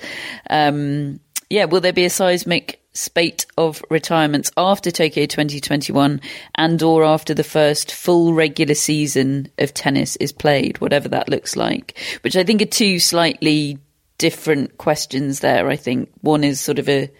Um, 0.50 1.18
yeah, 1.48 1.64
will 1.64 1.80
there 1.80 1.94
be 1.94 2.04
a 2.04 2.10
seismic 2.10 2.83
spate 2.94 3.44
of 3.58 3.82
retirements 3.90 4.52
after 4.56 4.90
Tokyo 4.90 5.26
2021 5.26 6.20
and 6.54 6.82
or 6.82 7.04
after 7.04 7.34
the 7.34 7.44
first 7.44 7.92
full 7.92 8.32
regular 8.32 8.74
season 8.74 9.48
of 9.58 9.74
tennis 9.74 10.16
is 10.16 10.32
played, 10.32 10.80
whatever 10.80 11.08
that 11.08 11.28
looks 11.28 11.56
like, 11.56 11.98
which 12.22 12.36
I 12.36 12.44
think 12.44 12.62
are 12.62 12.66
two 12.66 13.00
slightly 13.00 13.78
different 14.18 14.78
questions 14.78 15.40
there. 15.40 15.68
I 15.68 15.76
think 15.76 16.08
one 16.20 16.44
is 16.44 16.60
sort 16.60 16.78
of 16.78 16.88
a 16.88 17.10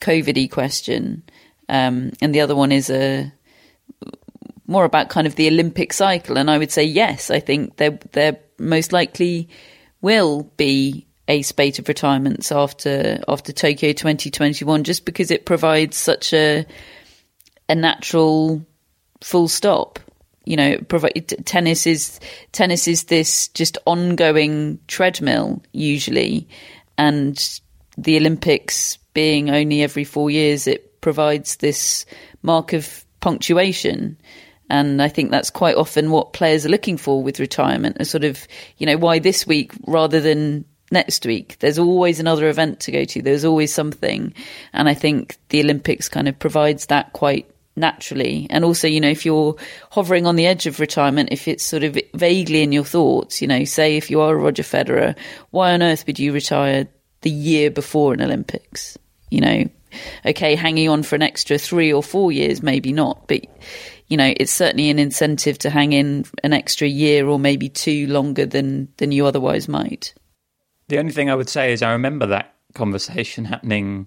COVID 0.00 0.50
question, 0.50 1.22
um, 1.68 2.12
and 2.20 2.34
the 2.34 2.40
other 2.40 2.56
one 2.56 2.72
is 2.72 2.90
a 2.90 3.32
more 4.66 4.84
about 4.84 5.08
kind 5.08 5.28
of 5.28 5.36
the 5.36 5.46
Olympic 5.48 5.92
cycle. 5.92 6.36
And 6.36 6.50
I 6.50 6.58
would 6.58 6.72
say 6.72 6.82
yes, 6.82 7.30
I 7.30 7.38
think 7.40 7.76
there 7.76 7.98
there 8.12 8.38
most 8.58 8.92
likely 8.92 9.48
will 10.00 10.50
be 10.56 11.05
a 11.28 11.42
spate 11.42 11.78
of 11.78 11.88
retirements 11.88 12.52
after 12.52 13.20
after 13.28 13.52
Tokyo 13.52 13.92
2021 13.92 14.84
just 14.84 15.04
because 15.04 15.30
it 15.30 15.46
provides 15.46 15.96
such 15.96 16.32
a 16.32 16.64
a 17.68 17.74
natural 17.74 18.64
full 19.22 19.48
stop. 19.48 19.98
You 20.44 20.56
know 20.56 20.78
provide, 20.88 21.26
tennis 21.44 21.86
is 21.86 22.20
tennis 22.52 22.86
is 22.86 23.04
this 23.04 23.48
just 23.48 23.78
ongoing 23.86 24.78
treadmill 24.86 25.62
usually. 25.72 26.48
And 26.98 27.36
the 27.98 28.16
olympics 28.16 28.98
being 29.12 29.50
only 29.50 29.82
every 29.82 30.04
4 30.04 30.30
years 30.30 30.66
it 30.66 31.00
provides 31.00 31.56
this 31.56 32.06
mark 32.42 32.72
of 32.72 33.04
punctuation. 33.20 34.16
And 34.68 35.00
I 35.00 35.08
think 35.08 35.30
that's 35.30 35.50
quite 35.50 35.76
often 35.76 36.10
what 36.10 36.32
players 36.32 36.66
are 36.66 36.70
looking 36.70 36.96
for 36.96 37.22
with 37.22 37.38
retirement, 37.38 37.98
a 38.00 38.04
sort 38.04 38.24
of, 38.24 38.46
you 38.78 38.86
know, 38.86 38.96
why 38.96 39.18
this 39.20 39.46
week 39.46 39.72
rather 39.86 40.20
than 40.20 40.64
next 40.90 41.26
week? 41.26 41.56
There's 41.60 41.78
always 41.78 42.20
another 42.20 42.48
event 42.48 42.80
to 42.80 42.92
go 42.92 43.04
to. 43.04 43.22
There's 43.22 43.44
always 43.44 43.72
something. 43.72 44.34
And 44.72 44.88
I 44.88 44.94
think 44.94 45.38
the 45.48 45.60
Olympics 45.60 46.08
kind 46.08 46.28
of 46.28 46.38
provides 46.38 46.86
that 46.86 47.12
quite 47.12 47.50
naturally. 47.76 48.46
And 48.50 48.64
also, 48.64 48.88
you 48.88 49.00
know, 49.00 49.08
if 49.08 49.24
you're 49.26 49.56
hovering 49.90 50.26
on 50.26 50.36
the 50.36 50.46
edge 50.46 50.66
of 50.66 50.80
retirement, 50.80 51.28
if 51.30 51.46
it's 51.46 51.64
sort 51.64 51.84
of 51.84 51.98
vaguely 52.14 52.62
in 52.62 52.72
your 52.72 52.84
thoughts, 52.84 53.42
you 53.42 53.48
know, 53.48 53.64
say 53.64 53.96
if 53.96 54.10
you 54.10 54.20
are 54.20 54.36
Roger 54.36 54.62
Federer, 54.62 55.16
why 55.50 55.72
on 55.72 55.82
earth 55.82 56.06
would 56.06 56.18
you 56.18 56.32
retire 56.32 56.88
the 57.20 57.30
year 57.30 57.70
before 57.70 58.14
an 58.14 58.22
Olympics? 58.22 58.96
You 59.30 59.40
know, 59.40 59.64
okay, 60.24 60.54
hanging 60.54 60.88
on 60.88 61.02
for 61.02 61.16
an 61.16 61.22
extra 61.22 61.58
three 61.58 61.92
or 61.92 62.02
four 62.02 62.32
years, 62.32 62.62
maybe 62.62 62.92
not, 62.92 63.28
but 63.28 63.44
you 64.08 64.16
know, 64.16 64.32
it's 64.36 64.52
certainly 64.52 64.88
an 64.90 64.98
incentive 64.98 65.58
to 65.58 65.70
hang 65.70 65.92
in 65.92 66.24
an 66.44 66.52
extra 66.52 66.86
year 66.86 67.26
or 67.26 67.38
maybe 67.38 67.68
two 67.68 68.06
longer 68.06 68.46
than 68.46 68.88
than 68.98 69.12
you 69.12 69.26
otherwise 69.26 69.68
might. 69.68 70.14
The 70.88 70.98
only 70.98 71.12
thing 71.12 71.30
I 71.30 71.34
would 71.34 71.48
say 71.48 71.72
is 71.72 71.82
I 71.82 71.92
remember 71.92 72.26
that 72.26 72.54
conversation 72.74 73.44
happening 73.46 74.06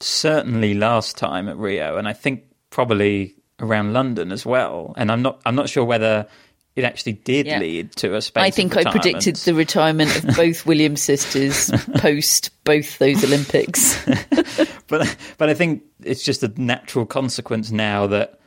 certainly 0.00 0.74
last 0.74 1.16
time 1.16 1.48
at 1.48 1.56
Rio, 1.56 1.96
and 1.96 2.08
I 2.08 2.12
think 2.12 2.44
probably 2.70 3.36
around 3.60 3.92
London 3.92 4.32
as 4.32 4.44
well. 4.44 4.94
And 4.96 5.10
I'm 5.10 5.22
not 5.22 5.40
I'm 5.46 5.54
not 5.54 5.68
sure 5.68 5.84
whether 5.84 6.26
it 6.74 6.84
actually 6.84 7.12
did 7.12 7.46
yeah. 7.46 7.58
lead 7.58 7.92
to 7.96 8.16
a 8.16 8.22
space. 8.22 8.42
I 8.42 8.50
think 8.50 8.76
I 8.76 8.90
predicted 8.90 9.36
the 9.36 9.54
retirement 9.54 10.16
of 10.16 10.36
both 10.36 10.64
Williams 10.66 11.02
sisters 11.02 11.70
post 11.96 12.50
both 12.64 12.98
those 12.98 13.22
Olympics. 13.24 14.02
but 14.88 15.16
but 15.38 15.48
I 15.48 15.54
think 15.54 15.82
it's 16.02 16.24
just 16.24 16.42
a 16.42 16.48
natural 16.60 17.06
consequence 17.06 17.70
now 17.70 18.06
that 18.08 18.40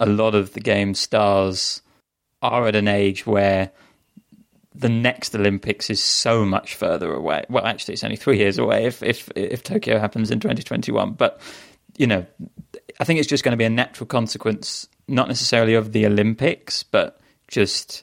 a 0.00 0.06
lot 0.06 0.34
of 0.34 0.52
the 0.54 0.60
game 0.60 0.94
stars 0.94 1.82
are 2.40 2.66
at 2.66 2.76
an 2.76 2.88
age 2.88 3.26
where 3.26 3.70
the 4.74 4.88
next 4.88 5.34
Olympics 5.34 5.88
is 5.88 6.02
so 6.02 6.44
much 6.44 6.74
further 6.74 7.12
away. 7.12 7.44
Well, 7.48 7.64
actually, 7.64 7.94
it's 7.94 8.04
only 8.04 8.16
three 8.16 8.38
years 8.38 8.58
away 8.58 8.86
if 8.86 9.02
if 9.02 9.30
if 9.36 9.62
Tokyo 9.62 9.98
happens 9.98 10.30
in 10.30 10.40
2021. 10.40 11.12
But 11.12 11.40
you 11.96 12.06
know, 12.06 12.26
I 12.98 13.04
think 13.04 13.20
it's 13.20 13.28
just 13.28 13.44
going 13.44 13.52
to 13.52 13.56
be 13.56 13.64
a 13.64 13.70
natural 13.70 14.06
consequence, 14.06 14.88
not 15.06 15.28
necessarily 15.28 15.74
of 15.74 15.92
the 15.92 16.06
Olympics, 16.06 16.82
but 16.82 17.20
just 17.46 18.02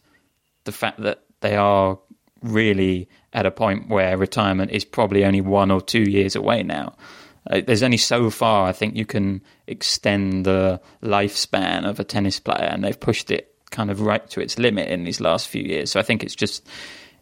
the 0.64 0.72
fact 0.72 1.02
that 1.02 1.24
they 1.42 1.56
are 1.56 2.00
really 2.42 3.10
at 3.34 3.46
a 3.46 3.52
point 3.52 3.90
where 3.90 4.18
retirement 4.18 4.72
is 4.72 4.86
probably 4.86 5.26
only 5.26 5.42
one 5.42 5.72
or 5.72 5.82
two 5.82 6.04
years 6.04 6.36
away 6.36 6.64
now. 6.64 6.96
Uh, 7.50 7.62
there's 7.66 7.84
only 7.84 7.98
so 7.98 8.30
far 8.30 8.68
I 8.68 8.72
think 8.72 8.96
you 8.96 9.06
can 9.06 9.42
extend 9.68 10.46
the 10.46 10.80
lifespan 11.02 11.86
of 11.86 12.00
a 12.00 12.04
tennis 12.04 12.40
player, 12.40 12.70
and 12.72 12.84
they've 12.84 13.00
pushed 13.00 13.32
it 13.32 13.51
kind 13.72 13.90
of 13.90 14.02
right 14.02 14.30
to 14.30 14.42
its 14.42 14.60
limit 14.60 14.90
in 14.90 15.04
these 15.04 15.20
last 15.20 15.48
few 15.48 15.64
years. 15.64 15.92
So 15.92 16.00
I 16.00 16.04
think 16.04 16.24
it's 16.24 16.36
just 16.36 16.68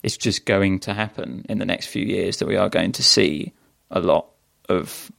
it's 0.03 0.17
just 0.17 0.45
going 0.45 0.79
to 0.79 0.93
happen 0.93 1.45
in 1.49 1.59
the 1.59 1.65
next 1.65 1.87
few 1.87 2.05
years 2.05 2.37
that 2.37 2.47
we 2.47 2.55
are 2.55 2.69
going 2.69 2.91
to 2.93 3.03
see 3.03 3.53
a 3.91 3.99
lot 3.99 4.27
of 4.67 5.11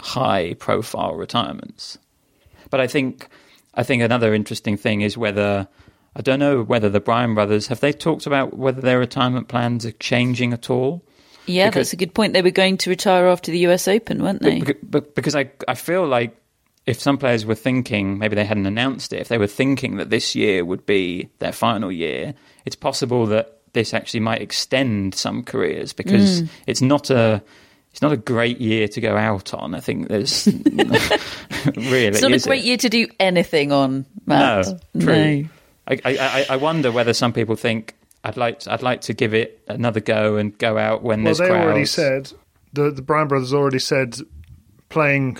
high 0.00 0.54
profile 0.54 1.14
retirements. 1.14 1.98
But 2.70 2.80
I 2.80 2.86
think 2.86 3.28
I 3.74 3.82
think 3.82 4.02
another 4.02 4.34
interesting 4.34 4.76
thing 4.76 5.00
is 5.00 5.16
whether 5.16 5.68
I 6.16 6.22
don't 6.22 6.40
know 6.40 6.62
whether 6.62 6.88
the 6.88 7.00
Bryan 7.00 7.34
brothers 7.34 7.68
have 7.68 7.80
they 7.80 7.92
talked 7.92 8.26
about 8.26 8.56
whether 8.56 8.80
their 8.80 8.98
retirement 8.98 9.48
plans 9.48 9.86
are 9.86 9.92
changing 9.92 10.52
at 10.52 10.70
all. 10.70 11.04
Yeah, 11.46 11.68
because, 11.68 11.88
that's 11.88 11.92
a 11.94 11.96
good 11.96 12.12
point. 12.12 12.34
They 12.34 12.42
were 12.42 12.50
going 12.50 12.76
to 12.78 12.90
retire 12.90 13.26
after 13.26 13.50
the 13.50 13.58
US 13.68 13.88
Open, 13.88 14.22
weren't 14.22 14.42
they? 14.42 14.60
But, 14.82 15.14
because 15.14 15.34
I, 15.34 15.50
I 15.66 15.74
feel 15.74 16.06
like 16.06 16.37
if 16.88 16.98
some 16.98 17.18
players 17.18 17.44
were 17.44 17.54
thinking, 17.54 18.16
maybe 18.16 18.34
they 18.34 18.46
hadn't 18.46 18.64
announced 18.64 19.12
it, 19.12 19.20
if 19.20 19.28
they 19.28 19.36
were 19.36 19.46
thinking 19.46 19.98
that 19.98 20.08
this 20.08 20.34
year 20.34 20.64
would 20.64 20.86
be 20.86 21.28
their 21.38 21.52
final 21.52 21.92
year, 21.92 22.32
it's 22.64 22.76
possible 22.76 23.26
that 23.26 23.58
this 23.74 23.92
actually 23.92 24.20
might 24.20 24.40
extend 24.40 25.14
some 25.14 25.42
careers 25.42 25.92
because 25.92 26.42
mm. 26.42 26.48
it's 26.66 26.80
not 26.80 27.10
a 27.10 27.42
it's 27.92 28.00
not 28.00 28.12
a 28.12 28.16
great 28.16 28.58
year 28.58 28.88
to 28.88 29.02
go 29.02 29.18
out 29.18 29.52
on. 29.52 29.74
I 29.74 29.80
think 29.80 30.08
there's 30.08 30.46
really 31.76 32.06
it's 32.06 32.22
not 32.22 32.32
a 32.32 32.38
great 32.38 32.60
it? 32.60 32.64
year 32.64 32.76
to 32.78 32.88
do 32.88 33.06
anything 33.20 33.70
on. 33.70 34.06
Matt. 34.24 34.66
No, 34.94 35.00
true. 35.00 35.42
No. 35.42 35.48
I, 35.88 36.00
I, 36.06 36.46
I 36.50 36.56
wonder 36.56 36.90
whether 36.90 37.12
some 37.12 37.34
people 37.34 37.56
think 37.56 37.94
I'd 38.24 38.38
like 38.38 38.60
to, 38.60 38.72
I'd 38.72 38.82
like 38.82 39.02
to 39.02 39.12
give 39.12 39.34
it 39.34 39.62
another 39.68 40.00
go 40.00 40.36
and 40.36 40.56
go 40.56 40.78
out 40.78 41.02
when 41.02 41.18
well, 41.18 41.26
there's 41.26 41.38
they 41.38 41.48
crowds. 41.48 41.64
already 41.66 41.84
said 41.84 42.32
the 42.72 42.90
the 42.90 43.02
Bryan 43.02 43.28
brothers 43.28 43.52
already 43.52 43.78
said 43.78 44.16
playing 44.88 45.36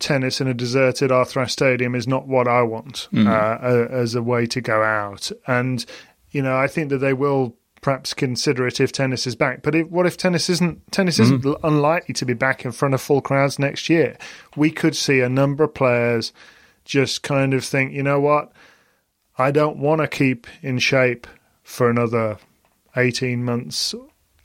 tennis 0.00 0.40
in 0.40 0.48
a 0.48 0.54
deserted 0.54 1.12
Arthur 1.12 1.46
Stadium 1.46 1.94
is 1.94 2.08
not 2.08 2.26
what 2.26 2.48
I 2.48 2.62
want 2.62 3.08
mm. 3.12 3.26
uh, 3.26 3.92
as 3.92 4.14
a 4.14 4.22
way 4.22 4.46
to 4.46 4.60
go 4.60 4.82
out. 4.82 5.30
And 5.46 5.84
you 6.30 6.42
know, 6.42 6.56
I 6.56 6.66
think 6.66 6.90
that 6.90 6.98
they 6.98 7.12
will 7.12 7.56
perhaps 7.80 8.12
consider 8.12 8.66
it 8.66 8.80
if 8.80 8.92
tennis 8.92 9.26
is 9.26 9.34
back. 9.34 9.62
But 9.62 9.74
if, 9.74 9.88
what 9.88 10.06
if 10.06 10.16
tennis 10.16 10.50
isn't? 10.50 10.92
Tennis 10.92 11.18
mm 11.18 11.22
isn't 11.22 11.56
unlikely 11.62 12.14
to 12.14 12.24
be 12.24 12.34
back 12.34 12.64
in 12.64 12.72
front 12.72 12.94
of 12.94 13.00
full 13.00 13.20
crowds 13.20 13.58
next 13.58 13.88
year. 13.88 14.16
We 14.56 14.70
could 14.70 14.96
see 14.96 15.20
a 15.20 15.28
number 15.28 15.64
of 15.64 15.74
players 15.74 16.32
just 16.84 17.22
kind 17.22 17.54
of 17.54 17.64
think, 17.64 17.92
you 17.92 18.02
know 18.02 18.20
what, 18.20 18.52
I 19.38 19.50
don't 19.50 19.78
want 19.78 20.00
to 20.00 20.08
keep 20.08 20.46
in 20.62 20.78
shape 20.78 21.26
for 21.62 21.88
another 21.88 22.38
18 22.96 23.44
months 23.44 23.94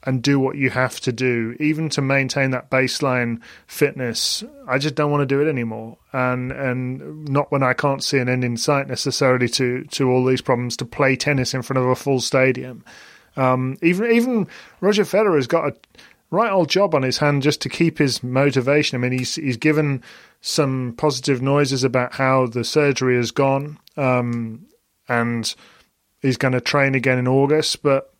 and 0.05 0.21
do 0.21 0.39
what 0.39 0.55
you 0.55 0.69
have 0.69 0.99
to 1.01 1.11
do, 1.11 1.55
even 1.59 1.89
to 1.89 2.01
maintain 2.01 2.51
that 2.51 2.69
baseline 2.69 3.41
fitness. 3.67 4.43
I 4.67 4.77
just 4.77 4.95
don't 4.95 5.11
want 5.11 5.21
to 5.21 5.25
do 5.25 5.41
it 5.41 5.49
anymore, 5.49 5.97
and 6.13 6.51
and 6.51 7.27
not 7.27 7.51
when 7.51 7.63
I 7.63 7.73
can't 7.73 8.03
see 8.03 8.19
an 8.19 8.29
end 8.29 8.43
in 8.43 8.57
sight 8.57 8.87
necessarily 8.87 9.49
to 9.49 9.83
to 9.83 10.09
all 10.09 10.23
these 10.23 10.41
problems 10.41 10.77
to 10.77 10.85
play 10.85 11.15
tennis 11.15 11.53
in 11.53 11.61
front 11.61 11.79
of 11.79 11.89
a 11.89 11.95
full 11.95 12.21
stadium. 12.21 12.83
Um, 13.35 13.77
even 13.81 14.11
even 14.11 14.47
Roger 14.79 15.03
Federer 15.03 15.35
has 15.35 15.47
got 15.47 15.67
a 15.67 15.75
right 16.29 16.51
old 16.51 16.69
job 16.69 16.95
on 16.95 17.03
his 17.03 17.17
hand 17.17 17.43
just 17.43 17.61
to 17.61 17.69
keep 17.69 17.97
his 17.97 18.23
motivation. 18.23 18.95
I 18.95 18.99
mean, 18.99 19.17
he's 19.17 19.35
he's 19.35 19.57
given 19.57 20.03
some 20.41 20.93
positive 20.97 21.41
noises 21.41 21.83
about 21.83 22.13
how 22.13 22.45
the 22.45 22.63
surgery 22.63 23.15
has 23.17 23.31
gone, 23.31 23.79
um, 23.97 24.67
and 25.09 25.53
he's 26.21 26.37
going 26.37 26.53
to 26.53 26.61
train 26.61 26.93
again 26.93 27.17
in 27.17 27.27
August, 27.27 27.81
but 27.81 28.14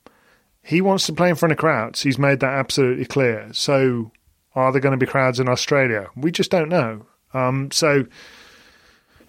he 0.66 0.82
wants 0.82 1.06
to 1.06 1.14
play 1.14 1.30
in 1.30 1.36
front 1.36 1.52
of 1.52 1.60
crowds. 1.60 2.02
He's 2.02 2.18
made 2.18 2.40
that 2.40 2.54
absolutely 2.54 3.06
clear. 3.06 3.50
So, 3.54 4.12
are 4.56 4.72
there 4.72 4.82
going 4.82 4.98
to 4.98 5.06
be 5.06 5.10
crowds 5.10 5.40
in 5.40 5.48
Australia? 5.48 6.08
We 6.16 6.32
just 6.32 6.50
don't 6.50 6.70
know. 6.70 7.06
Um, 7.36 7.70
so, 7.70 8.06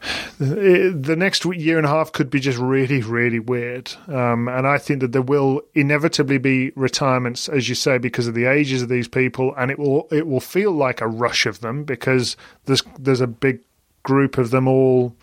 the 0.39 1.15
next 1.17 1.45
year 1.45 1.77
and 1.77 1.87
a 1.87 1.91
half 1.91 2.13
could 2.13 2.31
be 2.31 2.41
just 2.41 2.59
really, 2.59 3.03
really 3.03 3.39
weird. 3.39 3.93
Um, 4.09 4.49
and 4.49 4.67
I 4.67 4.79
think 4.79 5.01
that 5.01 5.13
there 5.13 5.21
will 5.21 5.61
inevitably 5.75 6.39
be 6.39 6.73
retirements, 6.75 7.51
as 7.51 7.69
you 7.69 7.75
say, 7.75 7.99
because 7.99 8.27
of 8.27 8.35
the 8.35 8.47
ages 8.47 8.81
of 8.81 8.89
these 8.89 9.09
people, 9.09 9.55
and 9.59 9.71
it 9.71 9.79
will 9.79 10.09
it 10.11 10.27
will 10.27 10.41
feel 10.41 10.73
like 10.73 11.03
a 11.03 11.07
rush 11.07 11.45
of 11.45 11.61
them 11.61 11.85
because 11.85 12.37
there's 12.65 12.83
there's 12.99 13.21
a 13.21 13.27
big 13.27 13.61
group 14.05 14.39
of 14.39 14.51
them 14.51 14.67
all 14.67 15.15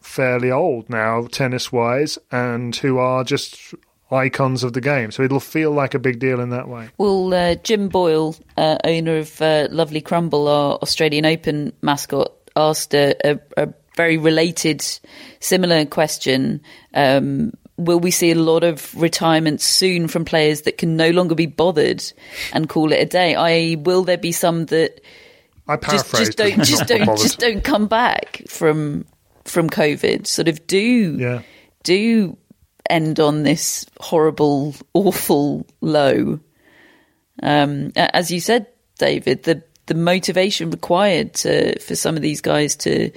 fairly 0.00 0.50
old 0.50 0.90
now, 0.90 1.26
tennis 1.28 1.72
wise, 1.72 2.18
and 2.30 2.76
who 2.76 2.98
are 2.98 3.24
just 3.24 3.74
icons 4.10 4.64
of 4.64 4.72
the 4.72 4.80
game. 4.80 5.10
So 5.10 5.22
it'll 5.22 5.40
feel 5.40 5.70
like 5.72 5.94
a 5.94 5.98
big 5.98 6.18
deal 6.18 6.40
in 6.40 6.50
that 6.50 6.68
way. 6.68 6.88
Well, 6.98 7.32
uh, 7.32 7.54
Jim 7.56 7.88
Boyle, 7.88 8.36
uh, 8.56 8.78
owner 8.84 9.18
of 9.18 9.40
uh, 9.40 9.68
Lovely 9.70 10.00
Crumble, 10.00 10.48
our 10.48 10.74
Australian 10.76 11.26
Open 11.26 11.72
mascot, 11.82 12.32
asked 12.56 12.94
a, 12.94 13.14
a, 13.24 13.40
a 13.56 13.74
very 13.96 14.18
related, 14.18 14.84
similar 15.40 15.84
question. 15.84 16.60
Um, 16.94 17.52
will 17.76 18.00
we 18.00 18.10
see 18.10 18.30
a 18.30 18.34
lot 18.34 18.62
of 18.62 18.94
retirements 18.94 19.64
soon 19.64 20.06
from 20.08 20.24
players 20.24 20.62
that 20.62 20.78
can 20.78 20.96
no 20.96 21.10
longer 21.10 21.34
be 21.34 21.46
bothered 21.46 22.02
and 22.52 22.68
call 22.68 22.92
it 22.92 23.00
a 23.00 23.06
day? 23.06 23.34
I 23.34 23.76
will 23.80 24.04
there 24.04 24.18
be 24.18 24.32
some 24.32 24.66
that 24.66 25.00
I 25.66 25.76
just, 25.76 26.10
just 26.14 26.36
don't 26.36 26.64
just 26.64 26.86
don't 26.86 27.18
just 27.18 27.38
don't 27.38 27.64
come 27.64 27.86
back 27.86 28.42
from 28.48 29.06
from 29.44 29.70
COVID 29.70 30.26
sort 30.26 30.48
of 30.48 30.66
do 30.66 31.16
yeah. 31.18 31.42
do 31.82 32.36
end 32.88 33.20
on 33.20 33.42
this 33.42 33.86
horrible, 33.98 34.74
awful 34.94 35.66
low. 35.80 36.40
Um, 37.42 37.92
as 37.96 38.30
you 38.30 38.40
said, 38.40 38.66
David, 38.98 39.44
the 39.44 39.62
the 39.86 39.94
motivation 39.94 40.70
required 40.70 41.34
to, 41.34 41.76
for 41.80 41.96
some 41.96 42.14
of 42.14 42.22
these 42.22 42.40
guys 42.40 42.76
to 42.76 43.10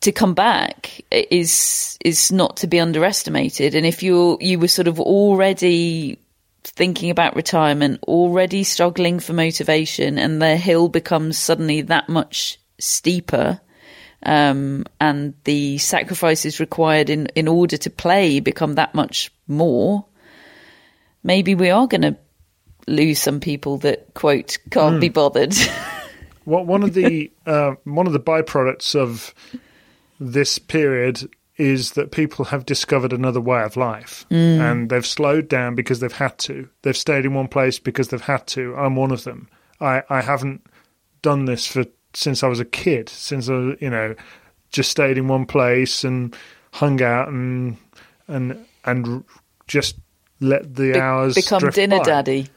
to 0.00 0.12
come 0.12 0.34
back 0.34 1.02
is 1.10 1.98
is 2.04 2.32
not 2.32 2.58
to 2.58 2.66
be 2.66 2.80
underestimated. 2.80 3.74
And 3.74 3.84
if 3.84 4.02
you 4.02 4.38
you 4.40 4.58
were 4.58 4.68
sort 4.68 4.88
of 4.88 5.00
already 5.00 6.18
thinking 6.64 7.10
about 7.10 7.36
retirement, 7.36 8.02
already 8.04 8.64
struggling 8.64 9.20
for 9.20 9.32
motivation, 9.32 10.18
and 10.18 10.40
the 10.40 10.56
hill 10.56 10.88
becomes 10.88 11.38
suddenly 11.38 11.82
that 11.82 12.08
much 12.08 12.58
steeper, 12.78 13.60
um, 14.26 14.84
and 15.00 15.34
the 15.44 15.78
sacrifices 15.78 16.58
required 16.60 17.08
in, 17.08 17.26
in 17.36 17.46
order 17.46 17.76
to 17.76 17.90
play 17.90 18.40
become 18.40 18.74
that 18.74 18.94
much 18.94 19.32
more, 19.46 20.04
maybe 21.22 21.54
we 21.54 21.70
are 21.70 21.86
going 21.86 22.02
to 22.02 22.16
lose 22.88 23.20
some 23.20 23.40
people 23.40 23.78
that 23.78 24.12
quote 24.14 24.58
can't 24.70 24.96
mm. 24.96 25.00
be 25.00 25.08
bothered. 25.08 25.54
well, 26.44 26.64
one 26.64 26.82
of 26.82 26.92
the 26.92 27.30
uh, 27.46 27.76
one 27.84 28.08
of 28.08 28.12
the 28.12 28.20
byproducts 28.20 28.96
of 28.96 29.32
this 30.18 30.58
period 30.58 31.30
is 31.56 31.92
that 31.92 32.10
people 32.10 32.46
have 32.46 32.66
discovered 32.66 33.12
another 33.12 33.40
way 33.40 33.62
of 33.62 33.76
life 33.76 34.26
and 34.30 34.90
they've 34.90 35.06
slowed 35.06 35.48
down 35.48 35.74
because 35.74 36.00
they've 36.00 36.12
had 36.12 36.36
to. 36.36 36.68
They've 36.82 36.96
stayed 36.96 37.24
in 37.24 37.32
one 37.32 37.48
place 37.48 37.78
because 37.78 38.08
they've 38.08 38.20
had 38.20 38.46
to. 38.48 38.74
I'm 38.76 38.94
one 38.94 39.10
of 39.10 39.24
them. 39.24 39.48
I, 39.80 40.02
I 40.10 40.20
haven't 40.20 40.66
done 41.22 41.46
this 41.46 41.66
for 41.66 41.86
since 42.16 42.42
I 42.42 42.48
was 42.48 42.60
a 42.60 42.64
kid, 42.64 43.10
since 43.10 43.50
I, 43.50 43.76
you 43.78 43.90
know, 43.90 44.14
just 44.70 44.90
stayed 44.90 45.18
in 45.18 45.28
one 45.28 45.44
place 45.44 46.02
and 46.02 46.34
hung 46.72 47.02
out 47.02 47.28
and 47.28 47.76
and 48.26 48.64
and 48.84 49.24
just 49.66 49.96
let 50.40 50.74
the 50.74 50.92
Be- 50.94 50.98
hours 50.98 51.34
become 51.34 51.68
dinner 51.70 51.98
by. 51.98 52.04
daddy. 52.04 52.48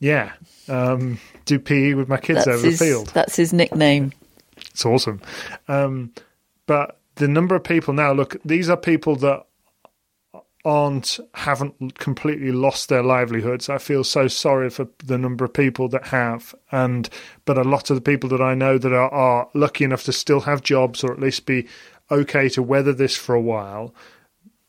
Yeah, 0.00 0.32
um, 0.68 1.18
do 1.46 1.58
PE 1.58 1.94
with 1.94 2.08
my 2.08 2.18
kids 2.18 2.44
That's 2.44 2.58
over 2.58 2.66
his, 2.66 2.78
the 2.78 2.84
field. 2.84 3.06
that's 3.14 3.36
his 3.36 3.52
nickname. 3.54 4.12
It's 4.58 4.84
awesome. 4.84 5.22
Um, 5.66 6.12
but 6.66 6.98
the 7.14 7.28
number 7.28 7.54
of 7.54 7.64
people 7.64 7.94
now, 7.94 8.12
look, 8.12 8.36
these 8.44 8.68
are 8.68 8.76
people 8.76 9.16
that 9.16 9.46
aren't, 10.64 11.20
haven't 11.34 11.98
completely 11.98 12.52
lost 12.52 12.88
their 12.88 13.02
livelihoods. 13.02 13.68
I 13.68 13.78
feel 13.78 14.04
so 14.04 14.28
sorry 14.28 14.70
for 14.70 14.88
the 15.04 15.18
number 15.18 15.44
of 15.44 15.52
people 15.52 15.88
that 15.90 16.06
have. 16.06 16.54
And, 16.72 17.08
but 17.44 17.58
a 17.58 17.64
lot 17.64 17.90
of 17.90 17.96
the 17.96 18.02
people 18.02 18.30
that 18.30 18.40
I 18.40 18.54
know 18.54 18.78
that 18.78 18.92
are, 18.92 19.10
are 19.10 19.48
lucky 19.54 19.84
enough 19.84 20.04
to 20.04 20.12
still 20.12 20.40
have 20.40 20.62
jobs 20.62 21.04
or 21.04 21.12
at 21.12 21.20
least 21.20 21.46
be 21.46 21.68
okay 22.10 22.48
to 22.50 22.62
weather 22.62 22.92
this 22.92 23.16
for 23.16 23.34
a 23.34 23.40
while. 23.40 23.94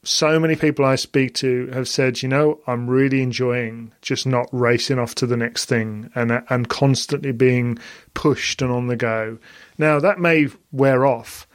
So 0.03 0.39
many 0.39 0.55
people 0.55 0.85
I 0.85 0.95
speak 0.95 1.33
to 1.35 1.67
have 1.67 1.87
said, 1.87 2.21
you 2.21 2.29
know, 2.29 2.59
I'm 2.67 2.87
really 2.87 3.23
enjoying 3.23 3.91
just 4.01 4.27
not 4.27 4.47
racing 4.51 4.99
off 4.99 5.15
to 5.15 5.25
the 5.25 5.37
next 5.37 5.65
thing 5.65 6.11
and 6.13 6.43
and 6.49 6.69
constantly 6.69 7.31
being 7.31 7.79
pushed 8.13 8.61
and 8.61 8.71
on 8.71 8.85
the 8.85 8.95
go. 8.95 9.39
Now 9.79 9.99
that 9.99 10.19
may 10.19 10.49
wear 10.71 11.07
off, 11.07 11.47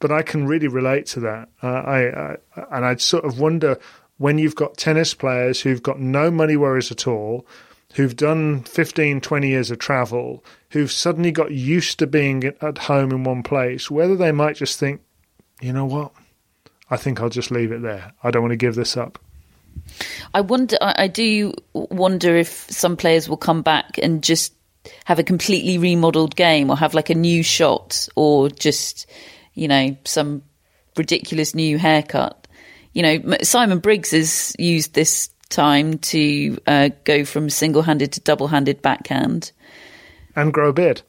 but 0.00 0.12
I 0.12 0.22
can 0.22 0.46
really 0.46 0.68
relate 0.68 1.06
to 1.06 1.20
that. 1.20 1.48
Uh, 1.62 1.66
I, 1.66 1.98
I 2.08 2.36
and 2.70 2.84
I'd 2.84 3.00
sort 3.00 3.24
of 3.24 3.38
wonder 3.40 3.78
when 4.18 4.38
you've 4.38 4.56
got 4.56 4.76
tennis 4.76 5.14
players 5.14 5.60
who've 5.60 5.82
got 5.82 6.00
no 6.00 6.30
money 6.30 6.56
worries 6.56 6.90
at 6.90 7.06
all, 7.06 7.46
who've 7.94 8.16
done 8.16 8.62
15, 8.64 9.20
20 9.20 9.48
years 9.48 9.70
of 9.70 9.78
travel, 9.78 10.44
who've 10.70 10.92
suddenly 10.92 11.30
got 11.30 11.52
used 11.52 11.98
to 12.00 12.06
being 12.06 12.44
at 12.44 12.78
home 12.78 13.12
in 13.12 13.24
one 13.24 13.42
place, 13.42 13.90
whether 13.90 14.16
they 14.16 14.32
might 14.32 14.56
just 14.56 14.78
think, 14.78 15.00
you 15.60 15.72
know 15.72 15.86
what, 15.86 16.12
I 16.90 16.96
think 16.96 17.20
I'll 17.20 17.28
just 17.28 17.50
leave 17.50 17.72
it 17.72 17.82
there. 17.82 18.12
I 18.22 18.30
don't 18.30 18.42
want 18.42 18.52
to 18.52 18.56
give 18.56 18.74
this 18.74 18.96
up. 18.96 19.18
I 20.34 20.40
wonder. 20.40 20.76
I, 20.80 21.04
I 21.04 21.06
do 21.06 21.52
wonder 21.72 22.36
if 22.36 22.48
some 22.70 22.96
players 22.96 23.28
will 23.28 23.36
come 23.36 23.62
back 23.62 23.98
and 24.02 24.22
just 24.22 24.54
have 25.04 25.18
a 25.18 25.24
completely 25.24 25.78
remodeled 25.78 26.34
game, 26.36 26.70
or 26.70 26.76
have 26.76 26.94
like 26.94 27.10
a 27.10 27.14
new 27.14 27.42
shot, 27.42 28.08
or 28.16 28.48
just 28.48 29.06
you 29.58 29.68
know 29.68 29.96
some 30.04 30.42
ridiculous 30.96 31.54
new 31.54 31.78
haircut. 31.78 32.46
You 32.92 33.02
know, 33.02 33.36
Simon 33.42 33.78
Briggs 33.80 34.10
has 34.12 34.52
used 34.58 34.94
this 34.94 35.28
time 35.50 35.98
to 35.98 36.58
uh, 36.66 36.88
go 37.04 37.24
from 37.24 37.48
single-handed 37.50 38.12
to 38.12 38.20
double-handed 38.20 38.82
backhand 38.82 39.52
And 40.36 40.52
grow 40.52 40.70
a 40.70 40.72
beard. 40.72 41.02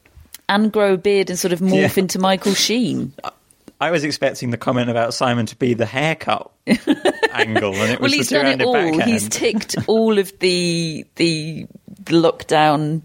and 0.48 0.70
grow 0.72 0.94
a 0.94 0.98
beard 0.98 1.30
and 1.30 1.38
sort 1.38 1.52
of 1.52 1.60
morph 1.60 1.96
Yeah. 1.96 2.02
into 2.02 2.18
Michael 2.18 2.54
Sheen. 2.54 3.12
I 3.82 3.90
was 3.90 4.04
expecting 4.04 4.50
the 4.50 4.58
comment 4.58 4.90
about 4.90 5.14
Simon 5.14 5.46
to 5.46 5.56
be 5.56 5.72
the 5.74 5.86
haircut 5.86 6.50
angle, 7.32 7.74
and 7.74 7.92
it 7.92 7.98
Well, 8.00 8.02
was 8.10 8.12
he's 8.12 8.28
the 8.28 8.34
done 8.36 8.60
it 8.60 8.62
all. 8.62 8.74
backhand. 8.74 9.10
He's 9.10 9.28
ticked 9.28 9.76
all 9.86 10.18
of 10.18 10.38
the 10.38 11.06
the 11.16 11.66
lockdown 12.04 13.02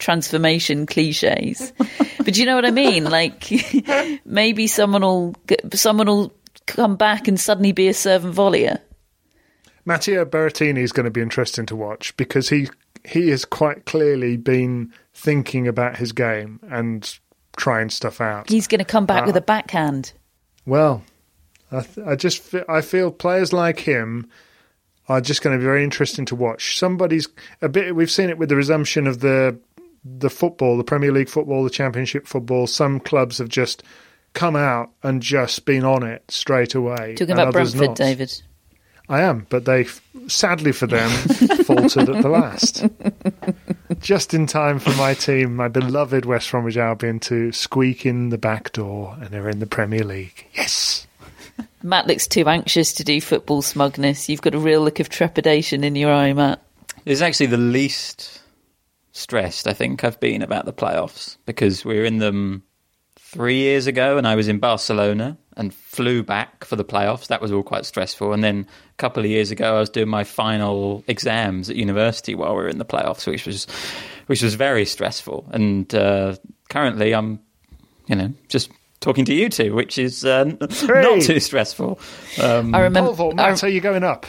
transformation 0.00 0.86
cliches. 0.86 1.72
but 2.18 2.36
you 2.36 2.44
know 2.46 2.56
what 2.56 2.66
I 2.66 2.70
mean? 2.72 3.04
Like 3.04 3.48
maybe 4.24 4.66
someone 4.66 5.02
will 5.02 5.32
get- 5.46 5.78
someone 5.78 6.08
will 6.08 6.32
come 6.66 6.96
back 6.96 7.28
and 7.28 7.38
suddenly 7.38 7.72
be 7.72 7.86
a 7.88 7.94
serve 7.94 8.24
and 8.24 8.34
volleyer. 8.34 8.80
Matteo 9.84 10.24
Berrettini 10.24 10.78
is 10.78 10.92
going 10.92 11.04
to 11.04 11.10
be 11.10 11.20
interesting 11.22 11.66
to 11.66 11.76
watch 11.76 12.16
because 12.16 12.48
he 12.48 12.68
he 13.04 13.30
has 13.30 13.44
quite 13.44 13.86
clearly 13.86 14.36
been 14.36 14.92
thinking 15.14 15.66
about 15.68 15.96
his 15.96 16.12
game 16.12 16.60
and 16.70 17.18
trying 17.56 17.88
stuff 17.90 18.20
out. 18.20 18.50
He's 18.50 18.66
going 18.66 18.78
to 18.80 18.84
come 18.84 19.06
back 19.06 19.24
with 19.26 19.34
Ah. 19.36 19.38
a 19.38 19.42
backhand. 19.42 20.12
Well, 20.66 21.02
I, 21.72 21.80
th- 21.80 22.06
I 22.06 22.14
just 22.14 22.42
fe- 22.42 22.64
I 22.68 22.82
feel 22.82 23.10
players 23.10 23.52
like 23.52 23.80
him 23.80 24.28
are 25.08 25.20
just 25.22 25.40
going 25.42 25.56
to 25.56 25.58
be 25.58 25.64
very 25.64 25.82
interesting 25.82 26.26
to 26.26 26.36
watch. 26.36 26.78
Somebody's 26.78 27.26
a 27.62 27.68
bit. 27.68 27.96
We've 27.96 28.10
seen 28.10 28.28
it 28.28 28.36
with 28.38 28.50
the 28.50 28.56
resumption 28.56 29.06
of 29.06 29.20
the 29.20 29.58
the 30.04 30.30
football, 30.30 30.76
the 30.76 30.84
Premier 30.84 31.12
League 31.12 31.28
football, 31.28 31.64
the 31.64 31.70
Championship 31.70 32.26
football. 32.26 32.66
Some 32.66 33.00
clubs 33.00 33.38
have 33.38 33.48
just 33.48 33.82
come 34.32 34.56
out 34.56 34.90
and 35.02 35.22
just 35.22 35.64
been 35.64 35.84
on 35.84 36.02
it 36.02 36.24
straight 36.30 36.74
away. 36.74 37.14
Talking 37.16 37.32
about 37.32 37.52
Brentford, 37.52 37.88
not. 37.88 37.96
David. 37.96 38.42
I 39.08 39.22
am, 39.22 39.48
but 39.50 39.64
they, 39.64 39.86
sadly 40.28 40.70
for 40.70 40.86
them, 40.86 41.10
faltered 41.64 42.08
at 42.08 42.22
the 42.22 42.28
last. 42.28 42.86
Just 44.00 44.34
in 44.34 44.46
time 44.46 44.78
for 44.78 44.90
my 44.90 45.14
team, 45.14 45.56
my 45.56 45.66
beloved 45.66 46.24
West 46.24 46.48
Bromwich 46.52 46.76
Albion, 46.76 47.18
to 47.20 47.50
squeak 47.50 48.06
in 48.06 48.28
the 48.28 48.38
back 48.38 48.72
door, 48.72 49.16
and 49.20 49.30
they're 49.30 49.48
in 49.48 49.58
the 49.58 49.66
Premier 49.66 50.04
League. 50.04 50.46
Yes. 50.54 51.08
Matt 51.82 52.06
looks 52.06 52.28
too 52.28 52.48
anxious 52.48 52.92
to 52.94 53.04
do 53.04 53.20
football 53.20 53.62
smugness. 53.62 54.28
You've 54.28 54.42
got 54.42 54.54
a 54.54 54.58
real 54.60 54.82
look 54.82 55.00
of 55.00 55.08
trepidation 55.08 55.82
in 55.82 55.96
your 55.96 56.12
eye, 56.12 56.32
Matt. 56.32 56.62
It's 57.04 57.20
actually 57.20 57.46
the 57.46 57.56
least 57.56 58.39
stressed 59.12 59.66
I 59.66 59.72
think 59.72 60.04
I've 60.04 60.20
been 60.20 60.42
about 60.42 60.66
the 60.66 60.72
playoffs 60.72 61.36
because 61.46 61.84
we 61.84 61.96
were 61.96 62.04
in 62.04 62.18
them 62.18 62.62
three 63.16 63.58
years 63.58 63.86
ago 63.86 64.18
and 64.18 64.26
I 64.26 64.34
was 64.34 64.48
in 64.48 64.58
Barcelona 64.58 65.38
and 65.56 65.72
flew 65.74 66.22
back 66.22 66.64
for 66.64 66.76
the 66.76 66.84
playoffs. 66.84 67.28
That 67.28 67.40
was 67.40 67.52
all 67.52 67.62
quite 67.62 67.84
stressful. 67.84 68.32
And 68.32 68.42
then 68.42 68.66
a 68.92 68.96
couple 68.96 69.22
of 69.22 69.30
years 69.30 69.50
ago 69.50 69.76
I 69.76 69.80
was 69.80 69.90
doing 69.90 70.08
my 70.08 70.24
final 70.24 71.04
exams 71.06 71.70
at 71.70 71.76
university 71.76 72.34
while 72.34 72.50
we 72.50 72.62
were 72.62 72.68
in 72.68 72.78
the 72.78 72.84
playoffs, 72.84 73.26
which 73.26 73.46
was 73.46 73.66
which 74.26 74.42
was 74.42 74.54
very 74.54 74.84
stressful. 74.84 75.48
And 75.52 75.92
uh, 75.94 76.36
currently 76.68 77.14
I'm, 77.14 77.40
you 78.06 78.16
know, 78.16 78.32
just 78.48 78.70
talking 79.00 79.24
to 79.24 79.34
you 79.34 79.48
two, 79.48 79.74
which 79.74 79.98
is 79.98 80.24
uh, 80.24 80.44
not 80.44 81.22
too 81.22 81.40
stressful. 81.40 82.00
Um, 82.40 82.74
I 82.74 82.80
remember. 82.80 83.10
Volvo, 83.10 83.34
Matt, 83.34 83.62
are 83.64 83.68
you 83.68 83.80
going 83.80 84.04
up? 84.04 84.26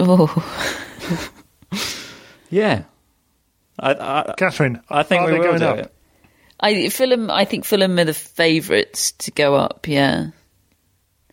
oh, 0.00 0.28
yeah. 2.50 2.84
I, 3.78 3.92
I, 3.92 4.34
Catherine, 4.36 4.80
I 4.88 5.02
think 5.02 5.22
are 5.22 5.26
we 5.26 5.32
they 5.32 5.38
will 5.38 5.44
going 5.46 5.58
do 5.60 5.66
up? 5.66 5.78
it. 5.78 5.94
I 6.60 6.88
Fulham. 6.88 7.30
I 7.30 7.44
think 7.44 7.64
Fulham 7.64 7.98
are 7.98 8.04
the 8.04 8.14
favourites 8.14 9.12
to 9.12 9.30
go 9.30 9.54
up. 9.54 9.86
Yeah, 9.86 10.30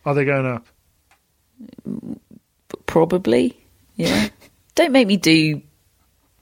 Are 0.04 0.14
they 0.14 0.24
going 0.24 0.46
up? 0.46 0.66
probably. 2.86 3.56
Yeah. 3.96 4.28
Don't 4.74 4.92
make 4.92 5.06
me 5.08 5.16
do 5.16 5.62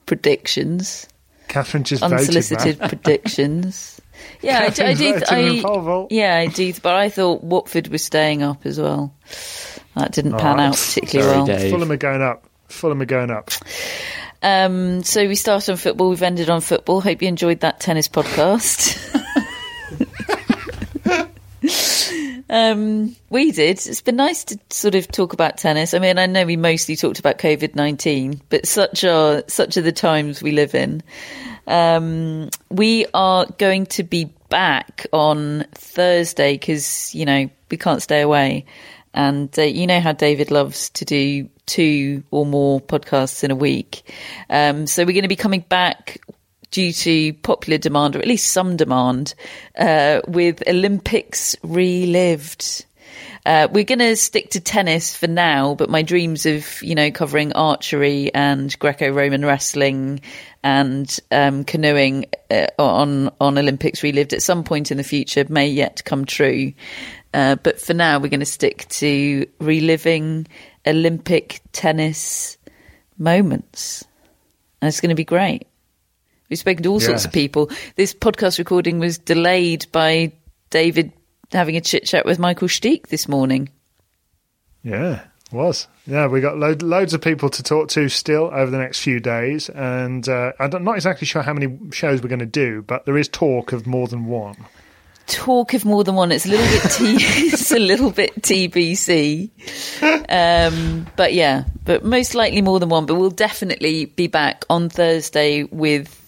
predictions, 0.07 1.07
Catherine 1.49 1.85
just 1.85 2.03
unsolicited 2.03 2.79
voted, 2.79 2.89
predictions. 3.03 4.01
Yeah, 4.43 4.59
I 4.61 4.71
do. 4.71 4.83
I, 4.85 4.95
Catherine's 4.95 5.63
do 5.63 5.69
I, 5.69 6.07
yeah, 6.11 6.37
I 6.39 6.47
do. 6.47 6.73
But 6.83 6.95
I 6.95 7.09
thought 7.11 7.45
Watford 7.45 7.89
was 7.89 8.05
staying 8.05 8.43
up 8.43 8.67
as 8.67 8.81
well. 8.81 9.15
That 9.95 10.11
didn't 10.13 10.33
pan 10.39 10.59
Oh, 10.59 10.65
out 10.65 10.75
particularly 10.77 11.31
sorry, 11.31 11.37
well. 11.37 11.47
Dave. 11.47 11.71
Fulham 11.71 11.93
are 11.93 11.97
going 11.97 12.23
up. 12.23 12.49
Fulham 12.69 13.01
are 13.03 13.07
going 13.07 13.31
up. 13.31 13.51
Um, 14.45 15.03
so 15.03 15.27
we 15.27 15.37
started 15.37 15.73
on 15.73 15.79
football. 15.79 16.11
We've 16.11 16.23
ended 16.23 16.51
on 16.51 16.61
football. 16.61 17.01
Hope 17.01 17.23
you 17.23 17.29
enjoyed 17.29 17.61
that 17.61 17.81
tennis 17.81 18.09
podcast. 18.09 19.01
um, 22.51 23.17
we 23.31 23.53
did. 23.53 23.79
It's 23.87 24.03
been 24.03 24.17
nice 24.17 24.45
to 24.45 24.59
sort 24.69 24.97
of 24.97 25.09
talk 25.09 25.33
about 25.33 25.57
tennis. 25.57 25.95
I 25.95 25.99
mean, 25.99 26.19
I 26.19 26.27
know 26.27 26.45
we 26.45 26.57
mostly 26.57 26.95
talked 26.95 27.19
about 27.19 27.39
COVID 27.39 27.75
nineteen, 27.75 28.43
but 28.51 28.67
such 28.67 29.03
are 29.03 29.45
such 29.49 29.79
are 29.79 29.83
the 29.83 29.93
times 29.93 30.43
we 30.43 30.53
live 30.53 30.75
in. 30.75 31.03
Um, 31.67 32.51
we 32.69 33.07
are 33.15 33.47
going 33.57 33.87
to 33.87 34.03
be 34.03 34.31
back 34.51 35.07
on 35.11 35.65
Thursday 35.73 36.53
because 36.53 37.15
you 37.15 37.25
know 37.25 37.49
we 37.71 37.79
can't 37.79 38.03
stay 38.03 38.21
away, 38.21 38.67
and 39.15 39.57
uh, 39.59 39.63
you 39.63 39.87
know 39.87 40.01
how 40.01 40.13
David 40.13 40.51
loves 40.51 40.91
to 40.91 41.05
do 41.05 41.49
two 41.67 42.23
or 42.31 42.45
more 42.45 42.81
podcasts 42.81 43.45
in 43.45 43.51
a 43.51 43.57
week. 43.57 44.03
Um, 44.51 44.87
so 44.87 45.05
we're 45.05 45.13
going 45.13 45.23
to 45.23 45.29
be 45.29 45.37
coming 45.37 45.65
back 45.69 46.19
due 46.71 46.93
to 46.93 47.33
popular 47.35 47.79
demand, 47.79 48.17
or 48.17 48.19
at 48.19 48.27
least 48.27 48.51
some 48.53 48.77
demand, 48.77 49.35
uh, 49.79 50.21
with 50.27 50.67
Olympics 50.67 51.57
relived. 51.63 52.85
Uh, 53.47 53.69
we're 53.71 53.85
going 53.85 53.99
to 53.99 54.17
stick 54.17 54.51
to 54.51 54.61
tennis 54.61 55.15
for 55.15 55.27
now, 55.27 55.75
but 55.75 55.91
my 55.91 56.03
dreams 56.03 56.47
of, 56.47 56.83
you 56.83 56.95
know, 56.95 57.11
covering 57.11 57.53
archery 57.53 58.33
and 58.35 58.77
Greco-Roman 58.79 59.45
wrestling 59.45 60.21
and 60.63 61.21
um, 61.31 61.63
canoeing 61.63 62.25
uh, 62.51 62.67
on 62.79 63.31
on 63.41 63.59
Olympics 63.59 64.03
relived 64.03 64.33
at 64.33 64.43
some 64.43 64.65
point 64.65 64.91
in 64.91 64.97
the 64.97 65.05
future 65.05 65.45
may 65.49 65.69
yet 65.69 66.03
come 66.05 66.25
true. 66.25 66.73
Uh, 67.35 67.57
but 67.57 67.81
for 67.81 67.95
now, 67.95 68.21
we're 68.21 68.29
going 68.29 68.39
to 68.39 68.47
stick 68.47 68.87
to 68.89 69.45
reliving 69.59 70.47
Olympic 70.87 71.61
tennis 71.73 72.57
moments, 73.19 74.05
and 74.81 74.89
it's 74.89 75.01
going 75.01 75.11
to 75.11 75.17
be 75.17 75.25
great. 75.25 75.67
We've 76.49 76.59
spoken 76.59 76.85
to 76.85 76.91
all 76.91 77.01
sorts 77.01 77.25
of 77.25 77.33
people. 77.33 77.71
This 77.97 78.15
podcast 78.15 78.59
recording 78.59 79.01
was 79.01 79.19
delayed 79.19 79.87
by 79.91 80.31
David 80.71 81.13
having 81.51 81.77
a 81.77 81.81
chit 81.81 82.05
chat 82.05 82.25
with 82.25 82.39
Michael 82.39 82.69
Stich 82.69 83.09
this 83.09 83.27
morning. 83.27 83.69
Yeah, 84.85 85.25
was. 85.51 85.89
Yeah, 86.07 86.29
we 86.29 86.41
got 86.41 86.57
lo- 86.57 86.77
loads 86.81 87.15
of 87.15 87.21
people 87.21 87.49
to 87.51 87.65
talk 87.65 87.89
to 87.91 88.09
still 88.09 88.51
over 88.53 88.71
the 88.71 88.79
next 88.79 89.01
few 89.01 89.19
days, 89.19 89.69
and 89.71 90.29
uh, 90.29 90.53
I'm 90.61 90.85
not 90.85 90.95
exactly 90.95 91.27
sure 91.27 91.43
how 91.43 91.53
many 91.53 91.77
shows 91.91 92.23
we're 92.23 92.29
going 92.29 92.39
to 92.39 92.47
do, 92.47 92.83
but 92.83 93.07
there 93.07 93.19
is 93.19 93.27
talk 93.27 93.73
of 93.73 93.89
more 93.89 94.07
than 94.07 94.27
one. 94.27 94.67
Talk 95.27 95.75
of 95.75 95.85
more 95.85 96.05
than 96.05 96.15
one. 96.15 96.33
It's 96.33 96.47
a 96.47 96.51
little 96.51 96.67
bit 96.67 96.91
t- 96.91 97.17
it's 97.53 97.73
a 97.73 97.79
little 97.79 98.11
bit 98.11 98.43
TBC, 98.43 99.51
um, 100.29 101.07
but 101.17 101.33
yeah, 101.33 101.65
but 101.85 102.05
most 102.05 102.35
likely 102.35 102.63
more 102.63 102.79
than 102.79 102.89
one. 102.89 103.07
But 103.07 103.15
we'll 103.15 103.31
definitely 103.31 104.05
be 104.05 104.27
back 104.27 104.65
on 104.69 104.91
Thursday 104.91 105.65
with 105.65 106.21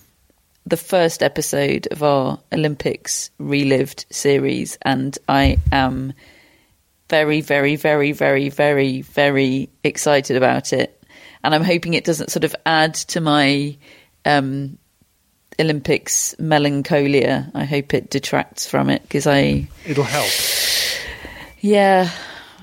the 0.67 0.77
first 0.77 1.23
episode 1.23 1.87
of 1.91 2.03
our 2.03 2.41
Olympics 2.53 3.31
relived 3.39 4.07
series, 4.11 4.79
and 4.83 5.17
I 5.29 5.59
am 5.71 6.13
very, 7.09 7.41
very, 7.41 7.77
very, 7.77 8.13
very, 8.13 8.49
very, 8.49 9.03
very 9.03 9.69
excited 9.85 10.37
about 10.37 10.73
it. 10.73 10.93
And 11.45 11.55
I'm 11.55 11.65
hoping 11.65 11.95
it 11.95 12.05
doesn't 12.05 12.31
sort 12.31 12.45
of 12.45 12.57
add 12.65 12.95
to 12.95 13.21
my 13.21 13.77
um, 14.25 14.79
Olympics 15.61 16.35
melancholia. 16.39 17.51
I 17.55 17.65
hope 17.65 17.95
it 17.95 18.11
detracts 18.11 18.67
from 18.67 18.91
it 18.91 19.03
because 19.03 19.27
I. 19.27 19.69
It'll 19.85 20.05
help. 20.05 20.31
Yeah. 21.61 22.11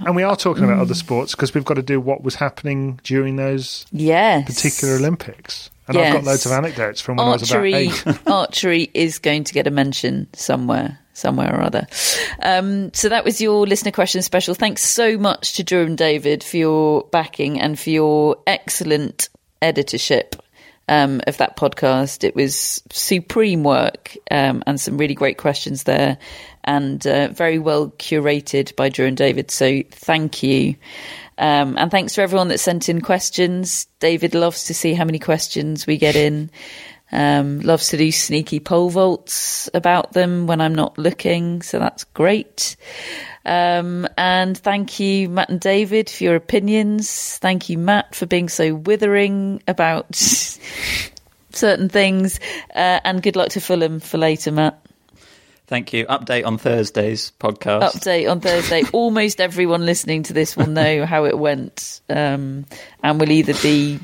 And 0.06 0.15
we 0.15 0.24
are 0.24 0.36
talking 0.36 0.64
about 0.64 0.80
other 0.80 0.95
sports 0.95 1.34
because 1.36 1.53
we've 1.53 1.65
got 1.65 1.76
to 1.76 1.84
do 1.84 1.99
what 1.99 2.24
was 2.24 2.36
happening 2.36 2.99
during 3.03 3.36
those 3.36 3.86
yes. 3.91 4.45
particular 4.45 4.95
Olympics. 4.95 5.70
And 5.88 5.98
Yes. 5.98 6.07
I've 6.07 6.14
got 6.22 6.24
loads 6.24 6.45
of 6.45 6.52
anecdotes 6.53 7.02
from 7.02 7.18
when 7.18 7.28
archery, 7.28 7.76
I 7.76 7.84
was 7.88 8.02
about 8.02 8.15
eight. 8.15 8.28
archery 8.28 8.91
is 8.94 9.20
going 9.20 9.44
to 9.45 9.53
get 9.53 9.68
a 9.68 9.72
mention 9.72 10.28
somewhere, 10.34 10.98
somewhere 11.14 11.53
or 11.56 11.61
other. 11.61 11.88
Um, 12.41 12.94
so 12.94 13.10
that 13.10 13.26
was 13.26 13.41
your 13.41 13.68
listener 13.68 13.91
question 13.91 14.22
special. 14.22 14.56
Thanks 14.56 14.84
so 14.84 15.18
much 15.18 15.56
to 15.56 15.64
Drew 15.64 15.86
and 15.86 15.98
David 15.98 16.44
for 16.44 16.57
your 16.57 17.03
backing 17.11 17.60
and 17.60 17.78
for 17.78 17.90
your 17.90 18.38
excellent 18.48 19.30
editorship. 19.61 20.36
Um, 20.90 21.22
of 21.28 21.38
that 21.38 21.56
podcast, 21.56 22.26
it 22.26 22.36
was 22.36 22.84
supreme 22.92 23.64
work 23.64 24.18
um, 24.30 24.64
and 24.68 24.80
some 24.80 24.98
really 24.98 25.16
great 25.16 25.38
questions 25.38 25.84
there, 25.84 26.18
and 26.66 27.08
uh, 27.08 27.30
very 27.30 27.58
well 27.58 27.92
curated 27.92 28.76
by 28.76 28.90
Drew 28.90 29.06
and 29.06 29.16
David. 29.16 29.50
So 29.50 29.82
thank 29.92 30.44
you. 30.44 30.76
Um, 31.38 31.78
and 31.78 31.90
thanks 31.90 32.16
to 32.16 32.22
everyone 32.22 32.50
that 32.50 32.60
sent 32.60 32.90
in 32.90 33.02
questions. 33.02 33.88
David 34.00 34.36
loves 34.36 34.66
to 34.66 34.74
see 34.74 34.94
how 34.94 35.06
many 35.06 35.20
questions 35.20 35.88
we 35.88 35.98
get 35.98 36.16
in. 36.16 36.52
Um, 37.14 37.60
loves 37.60 37.90
to 37.90 37.98
do 37.98 38.11
sneaky 38.11 38.60
pole 38.60 38.90
vaults 38.90 39.69
about 39.76 40.14
them 40.14 40.48
when 40.48 40.60
I'm 40.60 40.73
not 40.73 40.98
looking, 40.98 41.61
so 41.61 41.77
that's 41.77 42.06
great. 42.06 42.76
Um, 43.45 44.07
and 44.18 44.57
thank 44.57 44.99
you, 44.99 45.30
Matt 45.30 45.49
and 45.49 45.60
David, 45.60 46.10
for 46.10 46.23
your 46.23 46.35
opinions. 46.35 47.38
Thank 47.38 47.69
you, 47.69 47.77
Matt, 47.77 48.15
for 48.15 48.26
being 48.26 48.49
so 48.49 48.73
withering 48.73 49.61
about 49.68 50.15
certain 51.52 51.88
things. 51.88 52.40
Uh, 52.73 52.99
and 53.03 53.22
good 53.22 53.35
luck 53.35 53.49
to 53.49 53.61
Fulham 53.61 53.99
for 53.99 54.18
later, 54.18 54.52
Matt. 54.52 54.84
Thank 55.68 55.94
you. 55.94 56.06
Update 56.07 56.45
on 56.45 56.57
Thursday's 56.57 57.31
podcast. 57.40 57.94
update 57.94 58.30
on 58.30 58.41
Thursday. 58.41 58.84
Almost 58.91 59.40
everyone 59.40 59.85
listening 59.85 60.23
to 60.23 60.34
this 60.34 60.57
will 60.57 60.68
know 60.68 61.06
how 61.06 61.26
it 61.26 61.38
went, 61.38 62.02
um, 62.10 62.65
and 63.03 63.19
will 63.19 63.31
either 63.31 63.53
be 63.61 63.99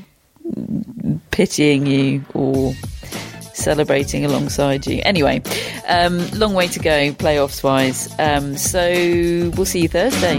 pitying 1.30 1.86
you 1.86 2.24
or 2.34 2.74
celebrating 3.54 4.24
alongside 4.24 4.86
you. 4.86 5.00
Anyway, 5.04 5.42
um, 5.88 6.28
long 6.30 6.54
way 6.54 6.68
to 6.68 6.78
go, 6.78 7.12
playoffs 7.12 7.62
wise. 7.62 8.08
Um, 8.18 8.56
so 8.56 8.80
we'll 9.54 9.66
see 9.66 9.82
you 9.82 9.88
Thursday. 9.88 10.38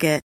Target. 0.00 0.29